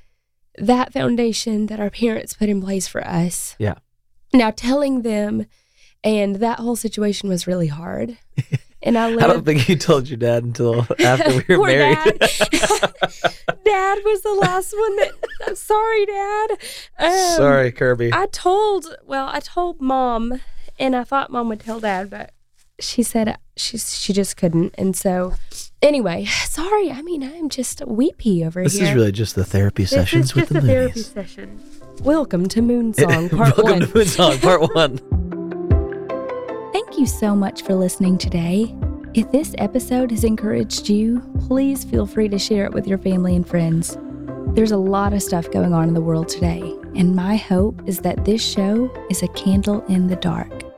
that 0.56 0.92
foundation 0.92 1.66
that 1.66 1.80
our 1.80 1.90
parents 1.90 2.34
put 2.34 2.48
in 2.48 2.62
place 2.62 2.86
for 2.86 3.04
us. 3.04 3.56
Yeah. 3.58 3.74
Now 4.32 4.52
telling 4.52 5.02
them, 5.02 5.46
and 6.04 6.36
that 6.36 6.60
whole 6.60 6.76
situation 6.76 7.28
was 7.28 7.46
really 7.46 7.66
hard. 7.68 8.18
And 8.82 8.98
I 8.98 9.08
I 9.14 9.26
don't 9.26 9.44
think 9.44 9.68
you 9.68 9.76
told 9.76 10.08
your 10.08 10.18
dad 10.18 10.44
until 10.44 10.86
after 11.00 11.42
we 11.48 11.56
were 11.56 11.66
married. 11.66 12.18
Dad. 12.18 12.30
Dad 13.64 13.98
was 14.04 14.20
the 14.22 14.34
last 14.34 14.74
one 14.76 14.96
that. 14.96 15.12
I'm 15.46 15.56
sorry, 15.56 16.04
Dad. 16.04 16.50
Um, 16.98 17.36
Sorry, 17.36 17.72
Kirby. 17.72 18.12
I 18.12 18.26
told, 18.26 18.86
well, 19.04 19.26
I 19.32 19.40
told 19.40 19.80
mom, 19.80 20.40
and 20.78 20.94
I 20.94 21.02
thought 21.02 21.30
mom 21.30 21.48
would 21.48 21.60
tell 21.60 21.80
dad, 21.80 22.10
but 22.10 22.32
she 22.78 23.02
said 23.02 23.38
she 23.56 23.78
she 23.78 24.12
just 24.12 24.36
couldn't. 24.36 24.74
And 24.76 24.94
so, 24.94 25.34
anyway, 25.80 26.24
sorry. 26.44 26.90
I 26.90 27.00
mean, 27.00 27.22
I'm 27.22 27.48
just 27.48 27.82
weepy 27.86 28.44
over 28.44 28.60
here. 28.60 28.68
this 28.68 28.78
is 28.80 28.92
really 28.92 29.12
just 29.12 29.34
the 29.34 29.44
therapy 29.44 29.84
This 29.84 29.92
sessions 29.92 30.26
is 30.26 30.34
with 30.34 30.50
just 30.50 30.52
the 30.52 30.58
a 30.58 30.62
therapy 30.62 31.00
session. 31.00 31.60
Welcome 32.02 32.48
to 32.48 32.60
Moonsong 32.60 33.30
Part 33.30 33.56
Welcome 33.56 33.64
One. 33.64 33.80
to 33.80 33.86
Moonsong 33.86 34.42
Part 34.42 34.74
One. 34.74 35.23
Thank 36.74 36.98
you 36.98 37.06
so 37.06 37.36
much 37.36 37.62
for 37.62 37.76
listening 37.76 38.18
today. 38.18 38.74
If 39.14 39.30
this 39.30 39.54
episode 39.58 40.10
has 40.10 40.24
encouraged 40.24 40.88
you, 40.88 41.20
please 41.46 41.84
feel 41.84 42.04
free 42.04 42.28
to 42.28 42.36
share 42.36 42.64
it 42.64 42.72
with 42.72 42.88
your 42.88 42.98
family 42.98 43.36
and 43.36 43.46
friends. 43.46 43.96
There's 44.56 44.72
a 44.72 44.76
lot 44.76 45.12
of 45.12 45.22
stuff 45.22 45.48
going 45.52 45.72
on 45.72 45.86
in 45.86 45.94
the 45.94 46.00
world 46.00 46.28
today, 46.28 46.62
and 46.96 47.14
my 47.14 47.36
hope 47.36 47.80
is 47.86 48.00
that 48.00 48.24
this 48.24 48.42
show 48.42 48.90
is 49.08 49.22
a 49.22 49.28
candle 49.28 49.84
in 49.84 50.08
the 50.08 50.16
dark. 50.16 50.73